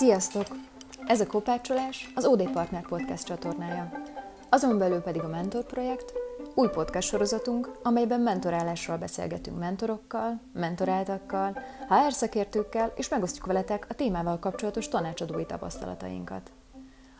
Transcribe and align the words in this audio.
Sziasztok! 0.00 0.46
Ez 1.06 1.20
a 1.20 1.26
Kopácsolás 1.26 2.12
az 2.14 2.24
OD 2.24 2.50
Partner 2.50 2.82
Podcast 2.82 3.24
csatornája. 3.24 3.90
Azon 4.48 4.78
belül 4.78 5.00
pedig 5.00 5.22
a 5.22 5.28
Mentor 5.28 5.64
Projekt, 5.64 6.12
új 6.54 6.68
podcast 6.68 7.08
sorozatunk, 7.08 7.78
amelyben 7.82 8.20
mentorálásról 8.20 8.96
beszélgetünk 8.96 9.58
mentorokkal, 9.58 10.40
mentoráltakkal, 10.52 11.58
HR 11.88 12.12
szakértőkkel, 12.12 12.92
és 12.96 13.08
megosztjuk 13.08 13.46
veletek 13.46 13.86
a 13.88 13.94
témával 13.94 14.38
kapcsolatos 14.38 14.88
tanácsadói 14.88 15.46
tapasztalatainkat. 15.46 16.52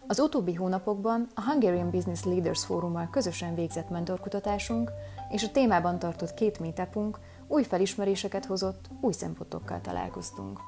Az 0.06 0.20
utóbbi 0.20 0.54
hónapokban 0.54 1.26
a 1.34 1.42
Hungarian 1.42 1.90
Business 1.90 2.24
Leaders 2.24 2.64
Fórummal 2.64 3.08
közösen 3.10 3.54
végzett 3.54 3.90
mentorkutatásunk 3.90 4.90
és 5.30 5.42
a 5.42 5.50
témában 5.50 5.98
tartott 5.98 6.34
két 6.34 6.60
meetupunk 6.60 7.18
új 7.46 7.62
felismeréseket 7.62 8.44
hozott, 8.44 8.84
új 9.00 9.12
szempontokkal 9.12 9.80
találkoztunk. 9.80 10.60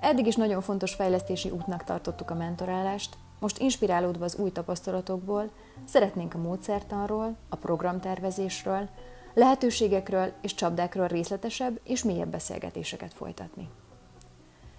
Eddig 0.00 0.26
is 0.26 0.36
nagyon 0.36 0.60
fontos 0.60 0.94
fejlesztési 0.94 1.50
útnak 1.50 1.84
tartottuk 1.84 2.30
a 2.30 2.34
mentorálást, 2.34 3.16
most 3.40 3.58
inspirálódva 3.58 4.24
az 4.24 4.36
új 4.36 4.52
tapasztalatokból, 4.52 5.50
szeretnénk 5.84 6.34
a 6.34 6.38
módszertanról, 6.38 7.36
a 7.48 7.56
programtervezésről, 7.56 8.88
lehetőségekről 9.34 10.32
és 10.40 10.54
csapdákról 10.54 11.06
részletesebb 11.06 11.80
és 11.84 12.02
mélyebb 12.02 12.28
beszélgetéseket 12.28 13.14
folytatni. 13.14 13.68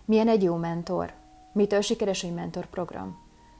Milyen 0.05 0.27
egy 0.27 0.43
jó 0.43 0.55
mentor? 0.55 1.13
Mitől 1.53 1.81
sikeres 1.81 2.23
egy 2.23 2.33
mentorprogram? 2.33 3.17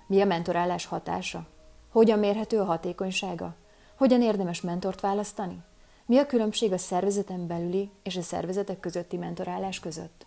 Mi 0.07 0.21
a 0.21 0.25
mentorálás 0.25 0.85
hatása? 0.85 1.47
Hogyan 1.91 2.19
mérhető 2.19 2.59
a 2.59 2.65
hatékonysága? 2.65 3.55
Hogyan 3.97 4.21
érdemes 4.21 4.61
mentort 4.61 5.01
választani? 5.01 5.63
Mi 6.05 6.17
a 6.17 6.25
különbség 6.25 6.71
a 6.71 6.77
szervezeten 6.77 7.47
belüli 7.47 7.91
és 8.03 8.15
a 8.15 8.21
szervezetek 8.21 8.79
közötti 8.79 9.17
mentorálás 9.17 9.79
között? 9.79 10.26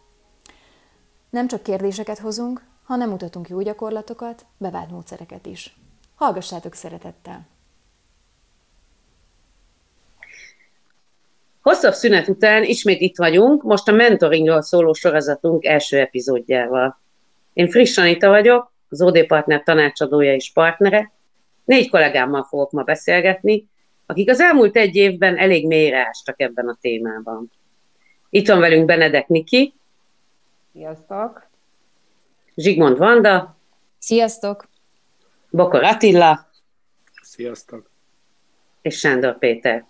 Nem 1.31 1.49
csak 1.49 1.63
kérdéseket 1.63 2.19
hozunk, 2.19 2.63
hanem 2.85 3.09
mutatunk 3.09 3.49
jó 3.49 3.61
gyakorlatokat, 3.61 4.47
bevált 4.57 4.91
módszereket 4.91 5.47
is. 5.47 5.77
Hallgassátok 6.15 6.75
szeretettel! 6.75 7.47
Hosszabb 11.63 11.93
szünet 11.93 12.29
után 12.29 12.65
ismét 12.65 13.01
itt 13.01 13.17
vagyunk, 13.17 13.63
most 13.63 13.89
a 13.89 13.93
mentoringról 13.93 14.63
szóló 14.63 14.93
sorozatunk 14.93 15.65
első 15.65 15.99
epizódjával. 15.99 17.01
Én 17.53 17.69
Friss 17.69 17.99
Anita 17.99 18.29
vagyok, 18.29 18.73
az 18.89 19.03
OD 19.03 19.27
Partner 19.27 19.63
tanácsadója 19.63 20.35
és 20.35 20.53
partnere. 20.53 21.13
Négy 21.65 21.91
kollégámmal 21.91 22.45
fogok 22.45 22.71
ma 22.71 22.83
beszélgetni, 22.83 23.69
akik 24.07 24.31
az 24.31 24.41
elmúlt 24.41 24.77
egy 24.77 24.97
évben 24.97 25.39
elég 25.39 25.67
mélyre 25.67 25.99
ástak 25.99 26.41
ebben 26.41 26.69
a 26.69 26.79
témában. 26.81 27.51
Itt 28.31 28.49
van 28.49 28.61
velünk 28.61 28.87
Benedek 28.87 29.29
Niki. 29.29 29.75
Sziasztok! 30.73 31.49
Zsigmond 32.55 32.99
Vanda. 32.99 33.57
Sziasztok! 33.99 34.69
Bokor 35.51 35.85
Attila. 35.85 36.51
Sziasztok! 37.23 37.91
És 38.83 38.99
Sándor 38.99 39.39
Péter. 39.39 39.85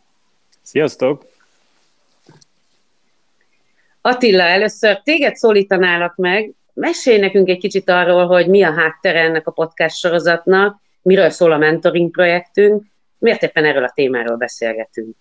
Sziasztok! 0.63 1.27
Attila, 4.01 4.43
először 4.43 5.03
téged 5.03 5.37
szólítanálak 5.37 6.17
meg, 6.17 6.53
mesélj 6.73 7.19
nekünk 7.19 7.49
egy 7.49 7.59
kicsit 7.59 7.89
arról, 7.89 8.27
hogy 8.27 8.49
mi 8.49 8.63
a 8.63 8.73
háttere 8.73 9.21
ennek 9.21 9.47
a 9.47 9.51
podcast 9.51 9.97
sorozatnak, 9.97 10.81
miről 11.03 11.31
szól 11.31 11.53
a 11.53 11.59
mentoring 11.59 12.11
projektünk, 12.11 12.85
miért 13.19 13.43
éppen 13.43 13.65
erről 13.65 13.85
a 13.85 13.93
témáról 13.95 14.37
beszélgetünk. 14.37 15.17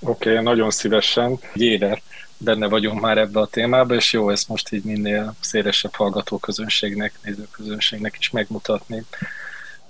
Oké, 0.00 0.30
okay, 0.30 0.42
nagyon 0.42 0.70
szívesen. 0.70 1.38
Egy 1.54 1.62
éve 1.62 2.00
benne 2.38 2.66
vagyunk 2.66 3.00
már 3.00 3.18
ebbe 3.18 3.40
a 3.40 3.46
témába, 3.46 3.94
és 3.94 4.12
jó 4.12 4.30
ezt 4.30 4.48
most 4.48 4.72
így 4.72 4.84
minél 4.84 5.34
szélesebb 5.40 5.94
hallgatóközönségnek, 5.94 7.12
nézőközönségnek 7.22 8.16
is 8.18 8.30
megmutatni. 8.30 9.04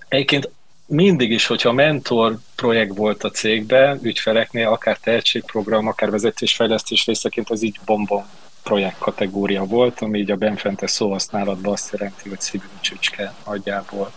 Egyébként 0.08 0.50
mindig 0.86 1.30
is, 1.30 1.46
hogyha 1.46 1.72
mentor 1.72 2.38
projekt 2.56 2.96
volt 2.96 3.24
a 3.24 3.30
cégben, 3.30 3.98
ügyfeleknél, 4.02 4.68
akár 4.68 4.98
tehetségprogram, 4.98 5.86
akár 5.86 6.10
vezetésfejlesztés 6.10 7.06
részeként, 7.06 7.50
az 7.50 7.62
így 7.62 7.78
bombon 7.84 8.24
projekt 8.62 8.98
kategória 8.98 9.64
volt, 9.64 10.00
ami 10.00 10.18
így 10.18 10.30
a 10.30 10.36
benfentes 10.36 10.90
szóhasználatban 10.90 11.72
azt 11.72 11.92
jelenti, 11.92 12.28
hogy 12.28 12.40
szívű 12.40 12.66
csücske 12.80 13.34
nagyjából. 13.46 14.12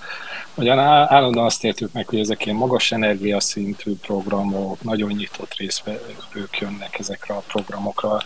Ugyan 0.58 0.80
állandóan 0.80 1.46
azt 1.46 1.64
értük 1.64 1.94
meg, 1.94 2.08
hogy 2.08 2.20
ezek 2.20 2.46
ilyen 2.46 2.58
magas 2.58 2.92
energiaszintű 2.92 3.96
programok, 3.96 4.82
nagyon 4.82 5.12
nyitott 5.12 5.54
részvevők 5.54 6.58
jönnek 6.60 7.00
ezekre 7.00 7.34
a 7.34 7.44
programokra, 7.48 8.20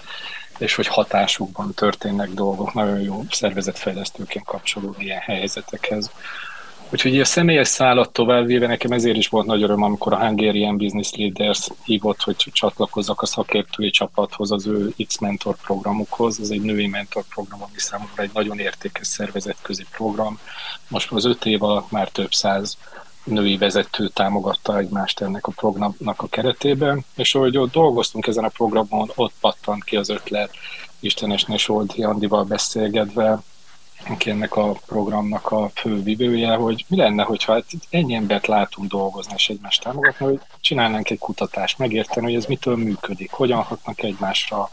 és 0.57 0.75
hogy 0.75 0.87
hatásukban 0.87 1.73
történnek 1.73 2.29
dolgok, 2.29 2.73
nagyon 2.73 2.99
jó 2.99 3.23
szervezetfejlesztőként 3.29 4.45
kapcsolódni 4.45 5.03
ilyen 5.03 5.19
helyzetekhez. 5.19 6.11
Úgyhogy 6.93 7.19
a 7.19 7.25
személyes 7.25 7.67
szállat 7.67 8.13
továbbvéve 8.13 8.67
nekem 8.67 8.91
ezért 8.91 9.17
is 9.17 9.27
volt 9.27 9.45
nagy 9.45 9.63
öröm, 9.63 9.83
amikor 9.83 10.13
a 10.13 10.25
Hungarian 10.25 10.77
Business 10.77 11.11
Leaders 11.11 11.67
hívott, 11.83 12.21
hogy 12.21 12.35
csatlakozzak 12.35 13.21
a 13.21 13.25
szakértői 13.25 13.89
csapathoz, 13.89 14.51
az 14.51 14.67
ő 14.67 14.93
X-mentor 15.07 15.55
programukhoz. 15.55 16.39
Ez 16.39 16.49
egy 16.49 16.61
női 16.61 16.87
mentor 16.87 17.23
program, 17.29 17.61
ami 17.61 17.77
számomra 17.77 18.23
egy 18.23 18.29
nagyon 18.33 18.59
értékes 18.59 19.07
szervezetközi 19.07 19.85
program. 19.91 20.39
Most 20.87 21.11
az 21.11 21.25
öt 21.25 21.45
év 21.45 21.63
alatt 21.63 21.91
már 21.91 22.09
több 22.09 22.33
száz 22.33 22.77
női 23.23 23.57
vezető 23.57 24.07
támogatta 24.07 24.77
egymást 24.77 25.21
ennek 25.21 25.47
a 25.47 25.51
programnak 25.51 26.21
a 26.21 26.27
keretében, 26.27 27.05
és 27.15 27.35
ahogy 27.35 27.57
ott 27.57 27.71
dolgoztunk 27.71 28.27
ezen 28.27 28.43
a 28.43 28.49
programon, 28.49 29.11
ott 29.15 29.33
pattant 29.39 29.83
ki 29.83 29.95
az 29.95 30.09
ötlet, 30.09 30.51
Istenesné 30.99 31.57
Soldi 31.57 32.03
Andival 32.03 32.43
beszélgetve, 32.43 33.39
aki 34.07 34.29
ennek 34.29 34.55
a 34.55 34.71
programnak 34.85 35.51
a 35.51 35.71
fő 35.73 36.03
vivője, 36.03 36.55
hogy 36.55 36.85
mi 36.87 36.97
lenne, 36.97 37.23
hogyha 37.23 37.53
hát 37.53 37.65
ennyi 37.89 38.13
embert 38.13 38.47
látunk 38.47 38.89
dolgozni 38.89 39.33
és 39.35 39.49
egymást 39.49 39.83
támogatni, 39.83 40.25
hogy 40.25 40.39
csinálnánk 40.61 41.09
egy 41.09 41.19
kutatást, 41.19 41.77
megérteni, 41.77 42.25
hogy 42.25 42.35
ez 42.35 42.45
mitől 42.45 42.75
működik, 42.75 43.31
hogyan 43.31 43.61
hatnak 43.61 44.03
egymásra 44.03 44.69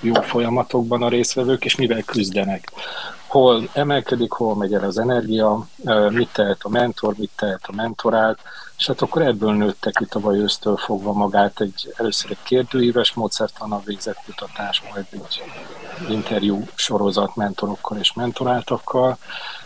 jó 0.00 0.12
folyamatokban 0.12 1.02
a 1.02 1.08
részvevők, 1.08 1.64
és 1.64 1.76
mivel 1.76 2.02
küzdenek. 2.02 2.72
Hol 3.32 3.68
emelkedik, 3.72 4.32
hol 4.32 4.56
megy 4.56 4.74
el 4.74 4.84
az 4.84 4.98
energia, 4.98 5.66
mit 6.08 6.28
tehet 6.32 6.58
a 6.62 6.68
mentor, 6.68 7.14
mit 7.18 7.30
tehet 7.36 7.60
a 7.66 7.72
mentorált, 7.72 8.38
és 8.78 8.86
hát 8.86 9.02
akkor 9.02 9.22
ebből 9.22 9.52
nőttek 9.52 9.94
ki 9.94 10.04
tavaly 10.04 10.38
ősztől 10.38 10.76
fogva 10.76 11.12
magát 11.12 11.60
egy 11.60 11.92
először 11.96 12.30
egy 12.30 12.42
kérdőíves 12.42 13.12
módszertannal 13.12 13.82
végzett 13.84 14.18
kutatás, 14.26 14.82
majd 14.92 15.06
egy 15.10 15.42
interjú 16.08 16.64
sorozat 16.74 17.36
mentorokkal 17.36 17.98
és 17.98 18.12
mentoráltakkal, 18.12 19.18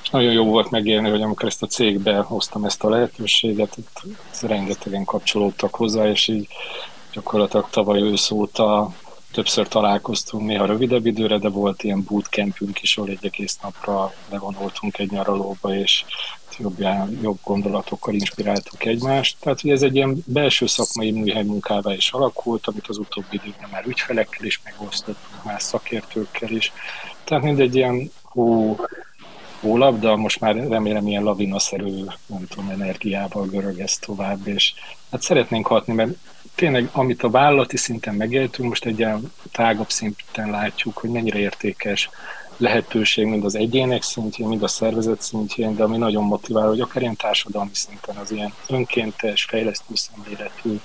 és 0.02 0.10
nagyon 0.10 0.32
jó 0.32 0.44
volt 0.44 0.70
megélni, 0.70 1.10
hogy 1.10 1.22
amikor 1.22 1.48
ezt 1.48 1.62
a 1.62 1.66
cégbe 1.66 2.16
hoztam 2.16 2.64
ezt 2.64 2.84
a 2.84 2.88
lehetőséget, 2.88 3.76
itt 3.76 4.02
rengetegen 4.42 5.04
kapcsolódtak 5.04 5.74
hozzá, 5.74 6.08
és 6.08 6.28
így 6.28 6.48
gyakorlatilag 7.12 7.66
tavaly 7.70 8.00
ősz 8.00 8.30
óta 8.30 8.90
többször 9.36 9.68
találkoztunk, 9.68 10.46
néha 10.46 10.66
rövidebb 10.66 11.06
időre, 11.06 11.38
de 11.38 11.48
volt 11.48 11.82
ilyen 11.82 12.04
bootcampünk 12.08 12.82
is, 12.82 12.96
ahol 12.96 13.10
egy 13.10 13.24
egész 13.24 13.58
napra 13.62 14.12
levonultunk 14.28 14.98
egy 14.98 15.10
nyaralóba, 15.10 15.74
és 15.74 16.04
jobb, 16.58 16.78
jobb 17.22 17.38
gondolatokkal 17.44 18.14
inspiráltuk 18.14 18.84
egymást. 18.84 19.36
Tehát, 19.40 19.60
hogy 19.60 19.70
ez 19.70 19.82
egy 19.82 19.94
ilyen 19.94 20.22
belső 20.26 20.66
szakmai 20.66 21.10
műhely 21.10 21.42
munkává 21.42 21.94
is 21.94 22.10
alakult, 22.10 22.66
amit 22.66 22.86
az 22.86 22.98
utóbbi 22.98 23.40
időben 23.42 23.68
már 23.70 23.86
ügyfelekkel 23.86 24.46
is 24.46 24.60
megosztottunk, 24.64 25.44
más 25.44 25.62
szakértőkkel 25.62 26.50
is. 26.50 26.72
Tehát 27.24 27.44
mindegy 27.44 27.74
ilyen 27.74 28.10
hó, 28.22 28.76
de 30.00 30.14
most 30.14 30.40
már 30.40 30.54
remélem 30.54 31.06
ilyen 31.06 31.22
lavinaszerű, 31.22 32.04
nem 32.26 32.46
tudom, 32.48 32.68
energiával 32.68 33.46
görög 33.46 33.80
ez 33.80 33.96
tovább, 33.96 34.46
és 34.46 34.72
hát 35.10 35.22
szeretnénk 35.22 35.66
hatni, 35.66 35.92
mert 35.92 36.10
tényleg, 36.56 36.88
amit 36.92 37.22
a 37.22 37.30
vállalati 37.30 37.76
szinten 37.76 38.14
megéltünk, 38.14 38.68
most 38.68 38.84
egy 38.84 38.98
ilyen 38.98 39.32
tágabb 39.52 39.90
szinten 39.90 40.50
látjuk, 40.50 40.96
hogy 40.96 41.10
mennyire 41.10 41.38
értékes 41.38 42.10
lehetőség 42.56 43.26
mind 43.26 43.44
az 43.44 43.54
egyének 43.54 44.02
szintjén, 44.02 44.48
mind 44.48 44.62
a 44.62 44.68
szervezet 44.68 45.20
szintjén, 45.20 45.76
de 45.76 45.82
ami 45.82 45.96
nagyon 45.96 46.24
motivál, 46.24 46.68
hogy 46.68 46.80
akár 46.80 47.02
ilyen 47.02 47.16
társadalmi 47.16 47.74
szinten 47.74 48.16
az 48.16 48.30
ilyen 48.30 48.52
önkéntes, 48.68 49.44
fejlesztő 49.44 49.94
szemléletű, 49.94 50.80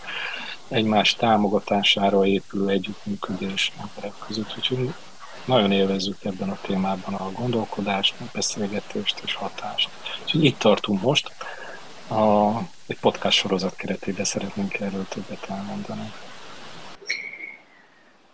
egymás 0.68 1.16
támogatására 1.16 2.26
épülő 2.26 2.68
együttműködés 2.68 3.72
emberek 3.82 4.14
között. 4.28 4.54
Úgyhogy 4.58 4.94
nagyon 5.46 5.72
élvezzük 5.72 6.24
ebben 6.24 6.50
a 6.50 6.58
témában 6.62 7.14
a 7.14 7.32
gondolkodást, 7.32 8.14
a 8.20 8.24
beszélgetést 8.34 9.22
és 9.26 9.34
hatást. 9.34 9.90
Úgyhogy 10.24 10.44
itt 10.44 10.60
tartunk 10.60 11.02
most. 11.02 11.32
A, 12.08 12.50
egy 12.92 13.00
podcast 13.00 13.38
sorozat 13.38 13.76
keretében 13.76 14.26
szeretnénk 14.26 14.80
erről 14.80 15.06
többet 15.10 15.50
elmondani. 15.50 16.12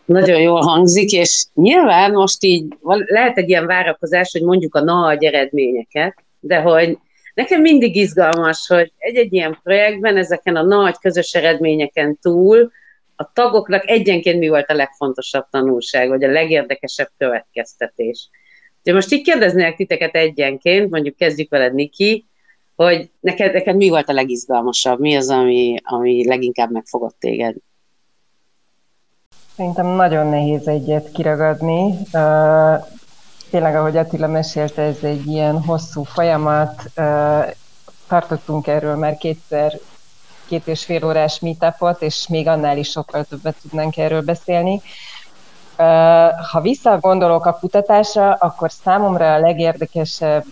Nagyon 0.06 0.40
jól 0.40 0.62
hangzik, 0.62 1.12
és 1.12 1.46
nyilván 1.54 2.12
most 2.12 2.44
így 2.44 2.66
lehet 3.06 3.38
egy 3.38 3.50
ilyen 3.50 3.66
várakozás, 3.66 4.32
hogy 4.32 4.42
mondjuk 4.42 4.76
a 4.76 4.84
nagy 4.84 5.24
eredményeket, 5.24 6.16
de 6.40 6.60
hogy 6.60 6.98
nekem 7.34 7.62
mindig 7.62 7.96
izgalmas, 7.96 8.68
hogy 8.68 8.92
egy-egy 8.98 9.34
ilyen 9.34 9.60
projektben 9.64 10.18
ezeken 10.18 10.56
a 10.56 10.64
nagy 10.64 10.96
közös 11.00 11.34
eredményeken 11.34 12.18
túl 12.22 12.72
a 13.16 13.32
tagoknak 13.34 13.90
egyenként 13.90 14.40
mi 14.40 14.48
volt 14.48 14.70
a 14.70 14.74
legfontosabb 14.74 15.46
tanulság, 15.50 16.10
vagy 16.10 16.24
a 16.24 16.32
legérdekesebb 16.32 17.10
következtetés. 17.18 18.30
De 18.84 18.94
most 18.94 19.12
így 19.12 19.24
kérdeznék 19.24 19.76
titeket 19.76 20.16
egyenként, 20.16 20.90
mondjuk 20.90 21.16
kezdjük 21.16 21.50
veled, 21.50 21.74
Niki, 21.74 22.26
hogy 22.78 23.12
neked, 23.20 23.54
neked 23.54 23.76
mi 23.76 23.90
volt 23.90 24.10
a 24.10 24.14
legizgalmasabb? 24.14 25.00
Mi 25.00 25.16
az, 25.16 25.30
ami, 25.30 25.76
ami 25.84 26.28
leginkább 26.28 26.72
megfogott 26.72 27.16
téged? 27.20 27.56
Szerintem 29.56 29.88
nagyon 29.88 30.28
nehéz 30.28 30.68
egyet 30.68 31.12
kiragadni. 31.12 31.94
Tényleg, 33.50 33.76
ahogy 33.76 33.98
Attila 33.98 34.28
mesélte, 34.28 34.82
ez 34.82 35.04
egy 35.04 35.28
ilyen 35.28 35.64
hosszú 35.64 36.04
folyamat. 36.04 36.84
Tartottunk 38.08 38.68
erről 38.68 38.96
már 38.96 39.18
kétszer 39.18 39.80
két 40.48 40.68
és 40.68 40.86
fél 40.86 41.06
órás 41.06 41.40
meetupot, 41.40 42.02
és 42.02 42.28
még 42.28 42.48
annál 42.48 42.78
is 42.78 42.90
sokkal 42.90 43.24
többet 43.24 43.56
tudnánk 43.62 43.98
erről 43.98 44.22
beszélni. 44.22 44.82
Ha 46.52 46.62
visszagondolok 46.62 47.46
a 47.46 47.58
kutatásra, 47.60 48.34
akkor 48.34 48.72
számomra 48.72 49.34
a 49.34 49.40
legérdekesebb 49.40 50.46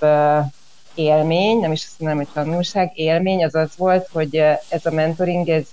élmény, 0.95 1.59
nem 1.59 1.71
is 1.71 1.86
azt 1.86 2.00
mondom, 2.00 2.18
hogy 2.18 2.27
tanulság, 2.33 2.92
élmény 2.95 3.45
az 3.45 3.56
az 3.56 3.69
volt, 3.77 4.07
hogy 4.12 4.36
ez 4.69 4.86
a 4.86 4.92
mentoring, 4.92 5.50
ez 5.50 5.63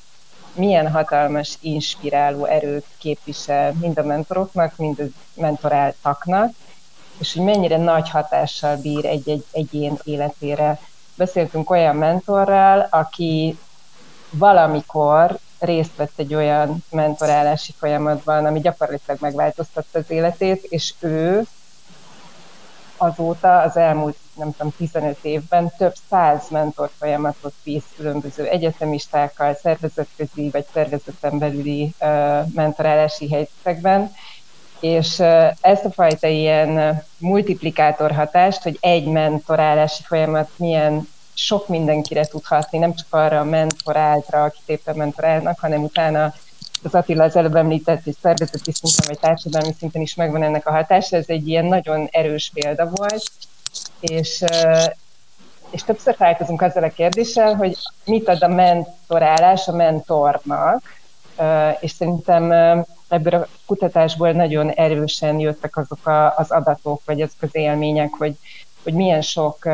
milyen 0.54 0.90
hatalmas 0.90 1.56
inspiráló 1.60 2.44
erőt 2.44 2.86
képvisel 2.98 3.72
mind 3.80 3.98
a 3.98 4.02
mentoroknak, 4.02 4.76
mind 4.76 5.00
a 5.00 5.40
mentoráltaknak, 5.40 6.52
és 7.18 7.32
hogy 7.32 7.44
mennyire 7.44 7.76
nagy 7.76 8.10
hatással 8.10 8.76
bír 8.76 9.06
egy-egy 9.06 9.44
egyén 9.52 9.98
életére. 10.04 10.78
Beszéltünk 11.14 11.70
olyan 11.70 11.96
mentorral, 11.96 12.86
aki 12.90 13.58
valamikor 14.30 15.38
részt 15.58 15.96
vett 15.96 16.12
egy 16.16 16.34
olyan 16.34 16.84
mentorálási 16.90 17.72
folyamatban, 17.78 18.46
ami 18.46 18.60
gyakorlatilag 18.60 19.20
megváltoztatta 19.20 19.98
az 19.98 20.10
életét, 20.10 20.62
és 20.62 20.94
ő 21.00 21.46
azóta 22.96 23.58
az 23.58 23.76
elmúlt, 23.76 24.16
nem 24.34 24.52
tudom, 24.52 24.72
15 24.76 25.18
évben 25.22 25.72
több 25.78 25.94
száz 26.10 26.48
mentor 26.50 26.90
folyamatot 26.98 27.54
visz 27.62 27.84
különböző 27.96 28.44
egyetemistákkal, 28.44 29.54
szervezetközi 29.54 30.50
vagy 30.50 30.64
szervezeten 30.72 31.38
belüli 31.38 31.94
mentorálási 32.54 33.28
helyzetekben, 33.28 34.12
és 34.80 35.18
ezt 35.60 35.84
a 35.84 35.90
fajta 35.90 36.26
ilyen 36.26 37.02
multiplikátor 37.18 38.12
hatást, 38.12 38.62
hogy 38.62 38.78
egy 38.80 39.04
mentorálási 39.04 40.02
folyamat 40.02 40.50
milyen 40.56 41.08
sok 41.34 41.68
mindenkire 41.68 42.26
tud 42.26 42.44
hatni, 42.44 42.78
nem 42.78 42.94
csak 42.94 43.06
arra 43.10 43.40
a 43.40 43.44
mentoráltra, 43.44 44.44
akit 44.44 44.62
éppen 44.66 44.96
mentorálnak, 44.96 45.58
hanem 45.60 45.82
utána 45.82 46.34
az 46.82 46.94
Attila 46.94 47.24
az 47.24 47.36
előbb 47.36 47.56
említett, 47.56 48.04
hogy 48.04 48.16
szervezeti 48.22 48.72
szinten 48.72 49.04
vagy 49.06 49.18
társadalmi 49.18 49.74
szinten 49.78 50.02
is 50.02 50.14
megvan 50.14 50.42
ennek 50.42 50.66
a 50.66 50.72
hatása, 50.72 51.16
ez 51.16 51.28
egy 51.28 51.48
ilyen 51.48 51.64
nagyon 51.64 52.08
erős 52.10 52.50
példa 52.54 52.90
volt, 52.90 53.30
és, 54.00 54.44
és 55.70 55.82
többször 55.84 56.16
találkozunk 56.16 56.62
azzal 56.62 56.82
a 56.82 56.88
kérdéssel, 56.88 57.54
hogy 57.54 57.76
mit 58.04 58.28
ad 58.28 58.42
a 58.42 58.48
mentorálás 58.48 59.68
a 59.68 59.72
mentornak, 59.72 60.82
és 61.80 61.90
szerintem 61.90 62.52
ebből 63.08 63.34
a 63.34 63.46
kutatásból 63.66 64.32
nagyon 64.32 64.70
erősen 64.70 65.38
jöttek 65.38 65.76
azok 65.76 66.32
az 66.36 66.50
adatok, 66.50 67.02
vagy 67.04 67.20
azok 67.20 67.42
az 67.42 67.50
élmények, 67.52 68.10
hogy 68.18 68.36
hogy 68.82 68.94
milyen 68.94 69.20
sok 69.20 69.68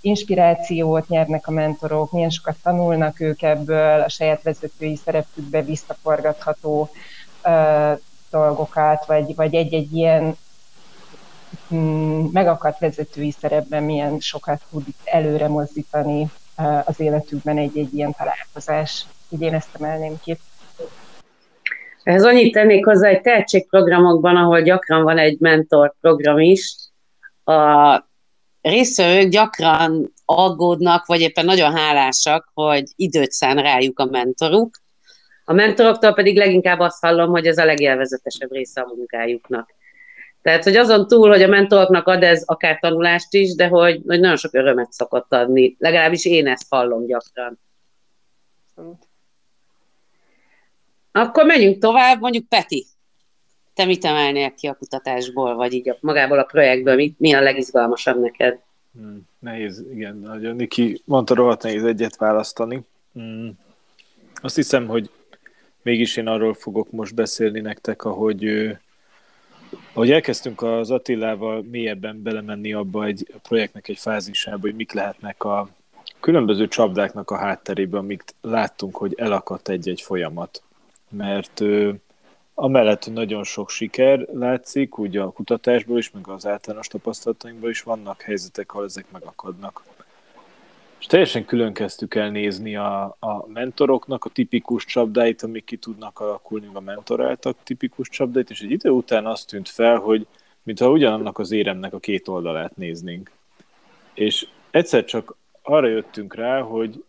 inspirációt 0.00 1.08
nyernek 1.08 1.46
a 1.46 1.50
mentorok, 1.50 2.12
milyen 2.12 2.30
sokat 2.30 2.56
tanulnak 2.62 3.20
ők 3.20 3.42
ebből, 3.42 4.00
a 4.00 4.08
saját 4.08 4.42
vezetői 4.42 4.96
szerepükbe 4.96 5.62
visszaforgatható 5.62 6.90
dolgokat, 8.30 9.06
vagy, 9.06 9.34
vagy 9.34 9.54
egy-egy 9.54 9.96
ilyen 9.96 10.36
megakadt 12.32 12.78
vezetői 12.78 13.30
szerepben 13.40 13.82
milyen 13.82 14.20
sokat 14.20 14.62
tud 14.70 14.84
előre 15.04 15.48
mozdítani 15.48 16.22
uh, 16.58 16.88
az 16.88 17.00
életükben 17.00 17.58
egy-egy 17.58 17.94
ilyen 17.94 18.14
találkozás. 18.18 19.06
Így 19.28 19.42
én 19.42 19.54
ezt 19.54 19.74
emelném 19.78 20.20
ki. 20.24 20.38
Ez 22.02 22.24
annyit 22.24 22.52
tennék 22.52 22.84
hozzá, 22.84 23.08
hogy 23.08 23.20
tehetségprogramokban, 23.20 24.36
ahol 24.36 24.62
gyakran 24.62 25.02
van 25.02 25.18
egy 25.18 25.38
mentor 25.40 25.94
program 26.00 26.38
is, 26.38 26.76
a 27.44 28.12
résztvevők 28.60 29.28
gyakran 29.28 30.12
aggódnak, 30.24 31.06
vagy 31.06 31.20
éppen 31.20 31.44
nagyon 31.44 31.76
hálásak, 31.76 32.50
hogy 32.54 32.84
időt 32.96 33.32
szán 33.32 33.56
rájuk 33.56 33.98
a 33.98 34.04
mentoruk. 34.04 34.70
A 35.44 35.52
mentoroktól 35.52 36.12
pedig 36.14 36.36
leginkább 36.36 36.78
azt 36.78 37.00
hallom, 37.00 37.30
hogy 37.30 37.46
ez 37.46 37.58
a 37.58 37.64
legélvezetesebb 37.64 38.52
része 38.52 38.80
a 38.80 38.94
munkájuknak. 38.96 39.74
Tehát, 40.44 40.64
hogy 40.64 40.76
azon 40.76 41.06
túl, 41.06 41.28
hogy 41.28 41.42
a 41.42 41.48
mentoroknak 41.48 42.06
ad 42.06 42.22
ez 42.22 42.42
akár 42.46 42.78
tanulást 42.78 43.34
is, 43.34 43.54
de 43.54 43.66
hogy, 43.66 44.02
hogy 44.06 44.20
nagyon 44.20 44.36
sok 44.36 44.54
örömet 44.54 44.92
szokott 44.92 45.32
adni. 45.32 45.76
Legalábbis 45.78 46.24
én 46.24 46.46
ezt 46.46 46.66
hallom 46.68 47.06
gyakran. 47.06 47.58
Akkor 51.12 51.44
menjünk 51.44 51.78
tovább, 51.78 52.20
mondjuk 52.20 52.48
Peti. 52.48 52.86
Te 53.74 53.84
mit 53.84 54.04
emelnél 54.04 54.54
ki 54.54 54.66
a 54.66 54.74
kutatásból, 54.74 55.54
vagy 55.54 55.72
így 55.72 55.88
a, 55.88 55.96
magából 56.00 56.38
a 56.38 56.44
projektből, 56.44 56.94
mi, 56.94 57.14
mi 57.18 57.32
a 57.32 57.40
legizgalmasabb 57.40 58.20
neked? 58.20 58.60
Hmm, 58.92 59.28
nehéz, 59.38 59.84
igen, 59.92 60.16
nagyon. 60.16 60.56
Niki 60.56 61.02
mondta, 61.04 61.34
rohadt 61.34 61.62
nehéz 61.62 61.84
egyet 61.84 62.16
választani. 62.16 62.80
Hmm. 63.12 63.58
Azt 64.34 64.56
hiszem, 64.56 64.86
hogy 64.86 65.10
mégis 65.82 66.16
én 66.16 66.26
arról 66.26 66.54
fogok 66.54 66.90
most 66.90 67.14
beszélni 67.14 67.60
nektek, 67.60 68.04
ahogy, 68.04 68.44
ahogy 69.92 70.10
elkezdtünk 70.10 70.62
az 70.62 70.90
Attilával 70.90 71.62
mélyebben 71.70 72.22
belemenni 72.22 72.72
abba 72.72 73.04
egy 73.04 73.26
a 73.34 73.38
projektnek 73.48 73.88
egy 73.88 73.98
fázisába, 73.98 74.60
hogy 74.60 74.74
mik 74.74 74.92
lehetnek 74.92 75.44
a 75.44 75.68
különböző 76.20 76.68
csapdáknak 76.68 77.30
a 77.30 77.36
hátterében, 77.36 78.00
amik 78.00 78.24
láttunk, 78.40 78.96
hogy 78.96 79.14
elakadt 79.16 79.68
egy-egy 79.68 80.00
folyamat. 80.00 80.62
Mert 81.08 81.62
Amellett, 82.54 83.04
hogy 83.04 83.12
nagyon 83.12 83.44
sok 83.44 83.70
siker 83.70 84.26
látszik, 84.32 84.98
ugye 84.98 85.20
a 85.20 85.30
kutatásból 85.30 85.98
is, 85.98 86.10
meg 86.10 86.28
az 86.28 86.46
általános 86.46 86.86
tapasztalatainkból 86.86 87.70
is 87.70 87.82
vannak 87.82 88.22
helyzetek, 88.22 88.72
ahol 88.72 88.84
ezek 88.84 89.04
megakadnak. 89.12 89.82
És 91.04 91.10
teljesen 91.10 91.44
külön 91.44 91.72
kezdtük 91.72 92.14
el 92.14 92.30
nézni 92.30 92.76
a, 92.76 93.16
a 93.18 93.46
mentoroknak 93.46 94.24
a 94.24 94.30
tipikus 94.30 94.84
csapdáit, 94.84 95.42
amik 95.42 95.64
ki 95.64 95.76
tudnak 95.76 96.20
alakulni, 96.20 96.68
a 96.72 96.80
mentoráltak 96.80 97.56
tipikus 97.62 98.08
csapdáit, 98.08 98.50
és 98.50 98.60
egy 98.60 98.70
idő 98.70 98.90
után 98.90 99.26
azt 99.26 99.48
tűnt 99.48 99.68
fel, 99.68 99.96
hogy 99.96 100.26
mintha 100.62 100.90
ugyanannak 100.90 101.38
az 101.38 101.50
éremnek 101.50 101.92
a 101.92 101.98
két 101.98 102.28
oldalát 102.28 102.76
néznénk. 102.76 103.30
És 104.14 104.46
egyszer 104.70 105.04
csak 105.04 105.36
arra 105.62 105.86
jöttünk 105.86 106.34
rá, 106.34 106.60
hogy 106.60 107.04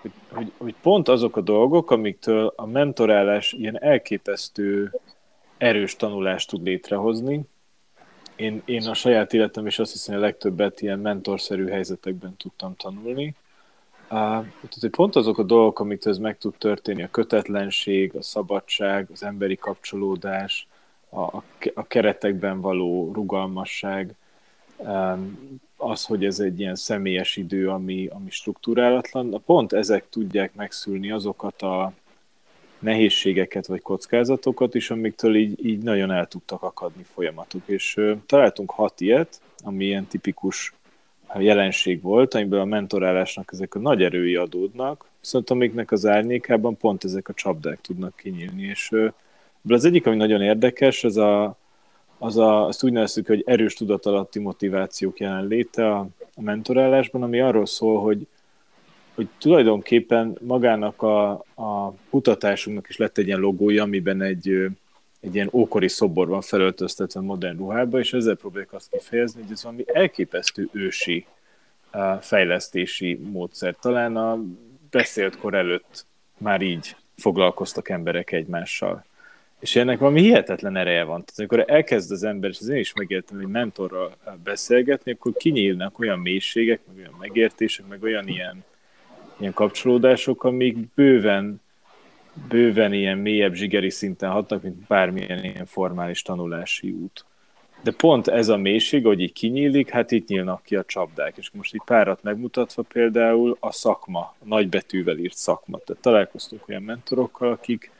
hogy, 0.00 0.12
hogy, 0.28 0.52
hogy 0.56 0.74
pont 0.82 1.08
azok 1.08 1.36
a 1.36 1.40
dolgok, 1.40 1.90
amiktől 1.90 2.52
a 2.56 2.66
mentorálás 2.66 3.52
ilyen 3.52 3.82
elképesztő 3.82 4.92
erős 5.58 5.96
tanulást 5.96 6.48
tud 6.48 6.62
létrehozni. 6.62 7.40
Én, 8.38 8.62
én 8.64 8.86
a 8.86 8.94
saját 8.94 9.32
életem 9.32 9.66
is 9.66 9.78
azt 9.78 9.92
hiszem, 9.92 10.14
hogy 10.14 10.22
a 10.22 10.26
legtöbbet 10.26 10.80
ilyen 10.80 10.98
mentorszerű 10.98 11.68
helyzetekben 11.68 12.36
tudtam 12.36 12.76
tanulni. 12.76 13.34
Uh, 14.02 14.08
tehát, 14.08 14.90
pont 14.90 15.16
azok 15.16 15.38
a 15.38 15.42
dolgok, 15.42 15.80
amit 15.80 16.06
ez 16.06 16.18
meg 16.18 16.38
tud 16.38 16.54
történni, 16.58 17.02
a 17.02 17.10
kötetlenség, 17.10 18.14
a 18.14 18.22
szabadság, 18.22 19.08
az 19.12 19.22
emberi 19.22 19.56
kapcsolódás, 19.56 20.66
a, 21.10 21.36
a 21.74 21.86
keretekben 21.86 22.60
való 22.60 23.12
rugalmasság, 23.12 24.14
um, 24.76 25.60
az, 25.76 26.04
hogy 26.04 26.24
ez 26.24 26.40
egy 26.40 26.60
ilyen 26.60 26.74
személyes 26.74 27.36
idő, 27.36 27.68
ami, 27.68 28.06
ami 28.06 28.30
struktúrálatlan, 28.30 29.42
pont 29.46 29.72
ezek 29.72 30.08
tudják 30.08 30.54
megszülni 30.54 31.10
azokat 31.10 31.62
a 31.62 31.92
nehézségeket 32.78 33.66
vagy 33.66 33.82
kockázatokat 33.82 34.74
is, 34.74 34.90
amiktől 34.90 35.36
így, 35.36 35.66
így 35.66 35.82
nagyon 35.82 36.10
el 36.10 36.26
tudtak 36.26 36.62
akadni 36.62 37.02
folyamatok. 37.02 37.62
És 37.66 37.96
ö, 37.96 38.12
találtunk 38.26 38.70
hat 38.70 39.00
ilyet, 39.00 39.40
ami 39.64 39.84
ilyen 39.84 40.06
tipikus 40.06 40.72
jelenség 41.38 42.02
volt, 42.02 42.34
amiből 42.34 42.60
a 42.60 42.64
mentorálásnak 42.64 43.50
ezek 43.52 43.74
a 43.74 43.78
nagy 43.78 44.02
erői 44.02 44.34
adódnak, 44.34 45.04
viszont 45.20 45.50
amiknek 45.50 45.90
az 45.90 46.06
árnyékában 46.06 46.76
pont 46.76 47.04
ezek 47.04 47.28
a 47.28 47.34
csapdák 47.34 47.80
tudnak 47.80 48.16
kinyílni. 48.16 48.62
És 48.62 48.92
ö, 48.92 49.08
az 49.68 49.84
egyik, 49.84 50.06
ami 50.06 50.16
nagyon 50.16 50.42
érdekes, 50.42 51.04
az 51.04 51.16
a, 51.16 51.56
az 52.18 52.36
a, 52.36 52.66
azt 52.66 52.82
úgy 52.82 52.92
nevezzük, 52.92 53.26
hogy 53.26 53.42
erős 53.46 53.74
tudatalatti 53.74 54.38
motivációk 54.38 55.20
jelenléte 55.20 55.90
a, 55.90 56.06
a 56.34 56.40
mentorálásban, 56.40 57.22
ami 57.22 57.40
arról 57.40 57.66
szól, 57.66 58.00
hogy, 58.00 58.26
hogy 59.18 59.28
tulajdonképpen 59.38 60.38
magának 60.40 61.02
a, 61.02 61.30
a 61.54 61.92
kutatásunknak 62.10 62.88
is 62.88 62.96
lett 62.96 63.18
egy 63.18 63.26
ilyen 63.26 63.40
logója, 63.40 63.82
amiben 63.82 64.22
egy, 64.22 64.48
egy 65.20 65.34
ilyen 65.34 65.48
ókori 65.52 65.88
szobor 65.88 66.28
van 66.28 66.40
felöltöztetve 66.40 67.20
modern 67.20 67.56
ruhába, 67.56 67.98
és 67.98 68.12
ezzel 68.12 68.34
próbálják 68.34 68.72
azt 68.72 68.90
kifejezni, 68.90 69.42
hogy 69.42 69.52
ez 69.52 69.62
valami 69.62 69.84
elképesztő 69.86 70.68
ősi 70.72 71.26
fejlesztési 72.20 73.20
módszer. 73.32 73.76
Talán 73.80 74.16
a 74.16 74.38
beszélt 74.90 75.36
kor 75.36 75.54
előtt 75.54 76.06
már 76.36 76.60
így 76.60 76.96
foglalkoztak 77.16 77.88
emberek 77.88 78.32
egymással 78.32 79.04
És 79.60 79.76
ennek 79.76 79.98
valami 79.98 80.20
hihetetlen 80.20 80.76
ereje 80.76 81.04
van. 81.04 81.24
Tehát 81.24 81.38
amikor 81.38 81.74
elkezd 81.76 82.12
az 82.12 82.24
ember, 82.24 82.50
és 82.50 82.58
az 82.60 82.68
én 82.68 82.78
is 82.78 82.92
megértem, 82.92 83.36
hogy 83.36 83.48
mentorral 83.48 84.16
beszélgetni, 84.44 85.12
akkor 85.12 85.32
kinyílnak 85.32 85.98
olyan 85.98 86.18
mélységek, 86.18 86.80
meg 86.86 86.96
olyan 86.96 87.16
megértések, 87.18 87.86
meg 87.86 88.02
olyan 88.02 88.28
ilyen, 88.28 88.64
ilyen 89.38 89.52
kapcsolódások, 89.52 90.44
amik 90.44 90.76
bőven, 90.94 91.60
bőven 92.48 92.92
ilyen 92.92 93.18
mélyebb 93.18 93.54
zsigeri 93.54 93.90
szinten 93.90 94.30
hatnak, 94.30 94.62
mint 94.62 94.76
bármilyen 94.86 95.44
ilyen 95.44 95.66
formális 95.66 96.22
tanulási 96.22 96.90
út. 96.90 97.24
De 97.82 97.92
pont 97.92 98.28
ez 98.28 98.48
a 98.48 98.56
mélység, 98.56 99.04
hogy 99.04 99.20
így 99.20 99.32
kinyílik, 99.32 99.90
hát 99.90 100.10
itt 100.10 100.28
nyílnak 100.28 100.62
ki 100.62 100.76
a 100.76 100.84
csapdák. 100.84 101.36
És 101.36 101.50
most 101.50 101.74
így 101.74 101.82
párat 101.84 102.22
megmutatva 102.22 102.82
például 102.82 103.56
a 103.60 103.72
szakma, 103.72 104.20
a 104.20 104.44
nagybetűvel 104.44 105.18
írt 105.18 105.36
szakma. 105.36 105.78
Tehát 105.78 106.02
találkoztunk 106.02 106.68
olyan 106.68 106.82
mentorokkal, 106.82 107.50
akik 107.50 107.90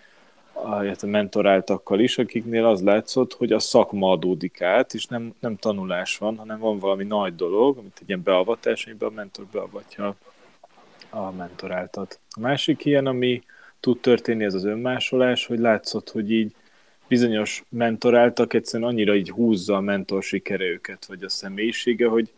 a 0.62 1.06
mentoráltakkal 1.06 2.00
is, 2.00 2.18
akiknél 2.18 2.66
az 2.66 2.82
látszott, 2.82 3.32
hogy 3.32 3.52
a 3.52 3.58
szakma 3.58 4.10
adódik 4.10 4.62
át, 4.62 4.94
és 4.94 5.06
nem, 5.06 5.34
nem 5.40 5.56
tanulás 5.56 6.18
van, 6.18 6.36
hanem 6.36 6.58
van 6.58 6.78
valami 6.78 7.04
nagy 7.04 7.34
dolog, 7.34 7.78
amit 7.78 7.98
egy 8.00 8.08
ilyen 8.08 8.22
beavatás, 8.22 8.86
amiben 8.86 9.08
a 9.08 9.12
mentor 9.12 9.44
beavatja 9.52 10.16
a 11.10 11.30
mentoráltat. 11.30 12.20
A 12.30 12.40
másik 12.40 12.84
ilyen, 12.84 13.06
ami 13.06 13.42
tud 13.80 14.00
történni, 14.00 14.44
ez 14.44 14.54
az 14.54 14.64
önmásolás, 14.64 15.46
hogy 15.46 15.58
látszott, 15.58 16.10
hogy 16.10 16.32
így 16.32 16.54
bizonyos 17.08 17.64
mentoráltak 17.68 18.54
egyszerűen 18.54 18.88
annyira 18.88 19.14
így 19.14 19.30
húzza 19.30 19.76
a 19.76 19.80
mentor 19.80 20.22
sikere 20.22 20.64
őket, 20.64 21.04
vagy 21.06 21.22
a 21.22 21.28
személyisége, 21.28 22.08
hogy 22.08 22.32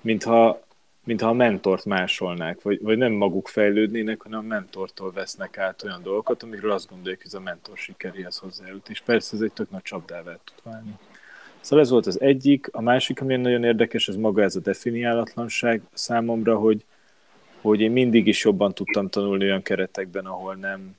mintha, 0.00 0.62
mintha 1.04 1.28
a 1.28 1.32
mentort 1.32 1.84
másolnák, 1.84 2.62
vagy, 2.62 2.82
vagy 2.82 2.98
nem 2.98 3.12
maguk 3.12 3.48
fejlődnének, 3.48 4.22
hanem 4.22 4.38
a 4.38 4.42
mentortól 4.42 5.12
vesznek 5.12 5.58
át 5.58 5.82
olyan 5.82 6.02
dolgokat, 6.02 6.42
amikről 6.42 6.70
azt 6.70 6.88
gondolják, 6.88 7.18
hogy 7.18 7.26
ez 7.26 7.34
a 7.34 7.40
mentor 7.40 7.76
sikeréhez 7.76 8.36
hozzájut. 8.36 8.88
És 8.88 9.00
persze 9.00 9.36
ez 9.36 9.42
egy 9.42 9.52
tök 9.52 9.70
nagy 9.70 9.82
csapdává 9.82 10.38
tud 10.44 10.72
válni. 10.72 10.94
Szóval 11.60 11.84
ez 11.84 11.90
volt 11.90 12.06
az 12.06 12.20
egyik. 12.20 12.68
A 12.72 12.80
másik, 12.80 13.20
ami 13.20 13.36
nagyon 13.36 13.64
érdekes, 13.64 14.08
ez 14.08 14.16
maga 14.16 14.42
ez 14.42 14.56
a 14.56 14.60
definiálatlanság 14.60 15.82
számomra, 15.92 16.56
hogy, 16.56 16.84
hogy 17.68 17.80
én 17.80 17.90
mindig 17.90 18.26
is 18.26 18.44
jobban 18.44 18.74
tudtam 18.74 19.08
tanulni 19.08 19.44
olyan 19.44 19.62
keretekben, 19.62 20.26
ahol 20.26 20.54
nem, 20.54 20.96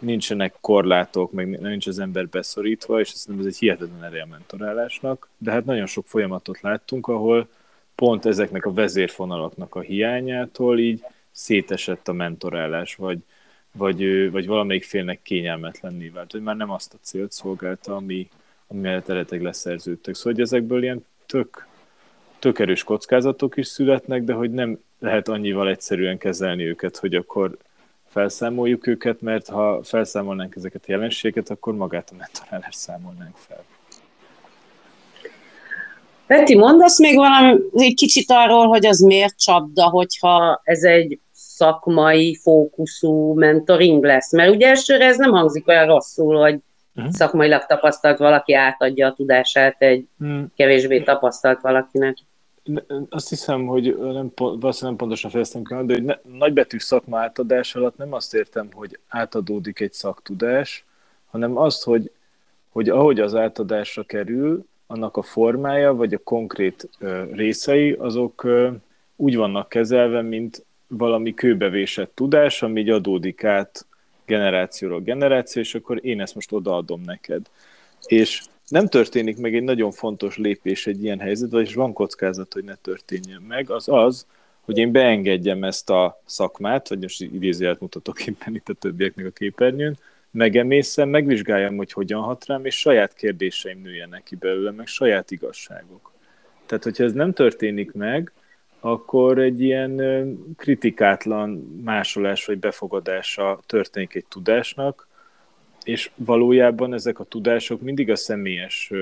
nincsenek 0.00 0.54
korlátok, 0.60 1.32
meg 1.32 1.60
nincs 1.60 1.86
az 1.86 1.98
ember 1.98 2.28
beszorítva, 2.28 3.00
és 3.00 3.08
szerintem 3.08 3.46
ez 3.46 3.52
egy 3.52 3.58
hihetetlen 3.58 4.04
ereje 4.04 4.22
a 4.22 4.26
mentorálásnak, 4.26 5.28
de 5.38 5.50
hát 5.50 5.64
nagyon 5.64 5.86
sok 5.86 6.06
folyamatot 6.06 6.60
láttunk, 6.60 7.06
ahol 7.06 7.48
pont 7.94 8.26
ezeknek 8.26 8.64
a 8.64 8.72
vezérfonalaknak 8.72 9.74
a 9.74 9.80
hiányától 9.80 10.78
így 10.78 11.04
szétesett 11.30 12.08
a 12.08 12.12
mentorálás, 12.12 12.94
vagy, 12.94 13.18
vagy, 13.72 14.30
vagy 14.30 14.46
valamelyik 14.46 14.84
félnek 14.84 15.22
kényelmetlenné 15.22 16.08
vált, 16.08 16.32
hogy 16.32 16.42
már 16.42 16.56
nem 16.56 16.70
azt 16.70 16.94
a 16.94 16.98
célt 17.00 17.32
szolgálta, 17.32 17.96
ami, 17.96 18.28
ami 18.66 18.80
mellett 18.80 19.08
eredetileg 19.08 19.42
leszerződtek. 19.42 20.14
Szóval, 20.14 20.32
hogy 20.32 20.42
ezekből 20.42 20.82
ilyen 20.82 21.04
tök, 21.26 21.66
tök 22.38 22.58
erős 22.58 22.84
kockázatok 22.84 23.56
is 23.56 23.66
születnek, 23.66 24.22
de 24.22 24.32
hogy 24.32 24.50
nem 24.50 24.78
lehet 24.98 25.28
annyival 25.28 25.68
egyszerűen 25.68 26.18
kezelni 26.18 26.64
őket, 26.64 26.96
hogy 26.96 27.14
akkor 27.14 27.56
felszámoljuk 28.08 28.86
őket, 28.86 29.20
mert 29.20 29.48
ha 29.48 29.80
felszámolnánk 29.82 30.54
ezeket 30.56 30.82
a 30.86 30.90
jelenségeket, 30.90 31.50
akkor 31.50 31.74
magát 31.74 32.10
a 32.12 32.14
mentorálást 32.18 32.78
számolnánk 32.78 33.36
fel. 33.36 33.64
Peti, 36.26 36.56
mondasz 36.56 37.00
még 37.00 37.16
valami 37.16 37.60
egy 37.72 37.94
kicsit 37.94 38.30
arról, 38.30 38.66
hogy 38.66 38.86
az 38.86 39.00
miért 39.00 39.38
csapda, 39.38 39.88
hogyha 39.88 40.60
ez 40.64 40.82
egy 40.82 41.18
szakmai 41.32 42.34
fókuszú 42.42 43.34
mentoring 43.34 44.04
lesz? 44.04 44.32
Mert 44.32 44.54
ugye 44.54 44.68
elsőre 44.68 45.04
ez 45.04 45.16
nem 45.16 45.30
hangzik 45.30 45.68
olyan 45.68 45.86
rosszul, 45.86 46.40
hogy 46.40 46.58
uh-huh. 46.94 47.12
szakmailag 47.12 47.66
tapasztalt 47.66 48.18
valaki 48.18 48.54
átadja 48.54 49.06
a 49.06 49.12
tudását 49.12 49.76
egy 49.78 50.06
uh-huh. 50.18 50.44
kevésbé 50.56 51.02
tapasztalt 51.02 51.60
valakinek 51.60 52.16
azt 53.08 53.28
hiszem, 53.28 53.66
hogy 53.66 53.96
nem, 53.98 54.30
valószínűleg 54.34 54.80
nem 54.80 54.96
pontosan 54.96 55.30
fejeztem 55.30 55.64
ki, 55.64 55.74
de 55.74 55.94
hogy 55.94 56.04
ne, 56.04 56.14
nagybetű 56.38 56.78
szakma 56.78 57.18
átadás 57.18 57.74
alatt 57.74 57.96
nem 57.96 58.12
azt 58.12 58.34
értem, 58.34 58.68
hogy 58.72 58.98
átadódik 59.08 59.80
egy 59.80 59.92
szaktudás, 59.92 60.84
hanem 61.30 61.56
azt, 61.56 61.84
hogy, 61.84 62.10
hogy 62.68 62.88
ahogy 62.88 63.20
az 63.20 63.34
átadásra 63.34 64.02
kerül, 64.02 64.64
annak 64.86 65.16
a 65.16 65.22
formája, 65.22 65.94
vagy 65.94 66.14
a 66.14 66.18
konkrét 66.18 66.88
ö, 66.98 67.24
részei, 67.32 67.92
azok 67.92 68.44
ö, 68.44 68.70
úgy 69.16 69.36
vannak 69.36 69.68
kezelve, 69.68 70.22
mint 70.22 70.64
valami 70.86 71.34
kőbevésett 71.34 72.14
tudás, 72.14 72.62
ami 72.62 72.80
így 72.80 72.90
adódik 72.90 73.44
át 73.44 73.86
generációról 74.24 75.00
generáció, 75.00 75.62
és 75.62 75.74
akkor 75.74 76.04
én 76.04 76.20
ezt 76.20 76.34
most 76.34 76.52
odaadom 76.52 77.00
neked. 77.04 77.46
És 78.06 78.42
nem 78.68 78.86
történik 78.86 79.38
meg 79.38 79.54
egy 79.54 79.62
nagyon 79.62 79.90
fontos 79.90 80.36
lépés 80.36 80.86
egy 80.86 81.02
ilyen 81.02 81.18
helyzetben, 81.18 81.62
és 81.62 81.74
van 81.74 81.92
kockázat, 81.92 82.52
hogy 82.52 82.64
ne 82.64 82.74
történjen 82.74 83.42
meg, 83.42 83.70
az 83.70 83.88
az, 83.88 84.26
hogy 84.60 84.78
én 84.78 84.92
beengedjem 84.92 85.64
ezt 85.64 85.90
a 85.90 86.22
szakmát, 86.24 86.88
vagy 86.88 87.00
most 87.00 87.20
idézőjelet 87.20 87.80
mutatok 87.80 88.26
éppen 88.26 88.54
itt 88.54 88.68
a 88.68 88.72
többieknek 88.72 89.26
a 89.26 89.30
képernyőn, 89.30 89.98
megemészem, 90.30 91.08
megvizsgáljam, 91.08 91.76
hogy 91.76 91.92
hogyan 91.92 92.22
hat 92.22 92.46
rám, 92.46 92.64
és 92.64 92.78
saját 92.78 93.14
kérdéseim 93.14 93.80
nőjenek 93.82 94.22
ki 94.22 94.36
belőle, 94.36 94.70
meg 94.70 94.86
saját 94.86 95.30
igazságok. 95.30 96.12
Tehát, 96.66 96.84
hogyha 96.84 97.04
ez 97.04 97.12
nem 97.12 97.32
történik 97.32 97.92
meg, 97.92 98.32
akkor 98.80 99.38
egy 99.38 99.60
ilyen 99.60 100.00
kritikátlan 100.56 101.50
másolás 101.84 102.44
vagy 102.44 102.58
befogadása 102.58 103.60
történik 103.66 104.14
egy 104.14 104.24
tudásnak, 104.28 105.08
és 105.86 106.10
valójában 106.14 106.94
ezek 106.94 107.18
a 107.18 107.24
tudások 107.24 107.80
mindig 107.80 108.10
a 108.10 108.16
személyes 108.16 108.92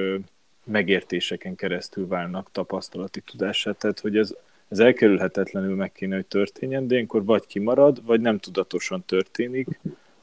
megértéseken 0.64 1.54
keresztül 1.54 2.06
válnak 2.06 2.48
tapasztalati 2.52 3.20
tudásá, 3.20 3.72
tehát 3.72 4.00
hogy 4.00 4.16
ez, 4.16 4.34
ez 4.68 4.78
elkerülhetetlenül 4.78 5.74
meg 5.74 5.92
kéne, 5.92 6.14
hogy 6.14 6.26
történjen, 6.26 6.86
de 6.86 6.94
ilyenkor 6.94 7.24
vagy 7.24 7.46
kimarad, 7.46 8.04
vagy 8.04 8.20
nem 8.20 8.38
tudatosan 8.38 9.04
történik, 9.06 9.68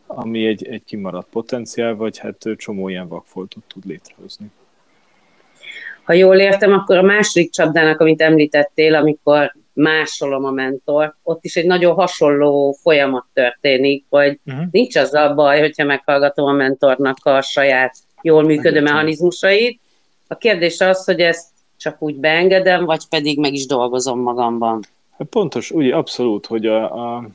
ami 0.05 0.45
egy, 0.45 0.67
egy 0.67 0.83
kimaradt 0.83 1.29
potenciál, 1.29 1.95
vagy 1.95 2.17
hát 2.17 2.49
csomó 2.57 2.89
ilyen 2.89 3.07
vakfoltot 3.07 3.63
tud 3.67 3.85
létrehozni. 3.85 4.51
Ha 6.03 6.13
jól 6.13 6.35
értem, 6.35 6.71
akkor 6.71 6.97
a 6.97 7.01
második 7.01 7.51
csapdának, 7.51 7.99
amit 7.99 8.21
említettél, 8.21 8.95
amikor 8.95 9.55
másolom 9.73 10.45
a 10.45 10.51
mentor, 10.51 11.15
ott 11.23 11.43
is 11.43 11.55
egy 11.55 11.65
nagyon 11.65 11.93
hasonló 11.93 12.77
folyamat 12.81 13.25
történik, 13.33 14.05
hogy 14.09 14.39
uh-huh. 14.45 14.63
nincs 14.71 14.95
az 14.95 15.13
a 15.13 15.33
baj, 15.33 15.59
hogyha 15.59 15.83
meghallgatom 15.83 16.45
a 16.45 16.51
mentornak 16.51 17.17
a 17.21 17.41
saját 17.41 17.97
jól 18.21 18.43
működő 18.43 18.81
mechanizmusait. 18.81 19.79
A 20.27 20.35
kérdés 20.37 20.79
az, 20.79 21.05
hogy 21.05 21.19
ezt 21.19 21.49
csak 21.77 22.01
úgy 22.01 22.15
beengedem, 22.15 22.85
vagy 22.85 23.07
pedig 23.09 23.39
meg 23.39 23.53
is 23.53 23.65
dolgozom 23.65 24.19
magamban. 24.19 24.83
Hát 25.17 25.27
pontos, 25.27 25.71
ugye 25.71 25.95
abszolút, 25.95 26.45
hogy 26.45 26.65
a, 26.65 27.15
a, 27.15 27.29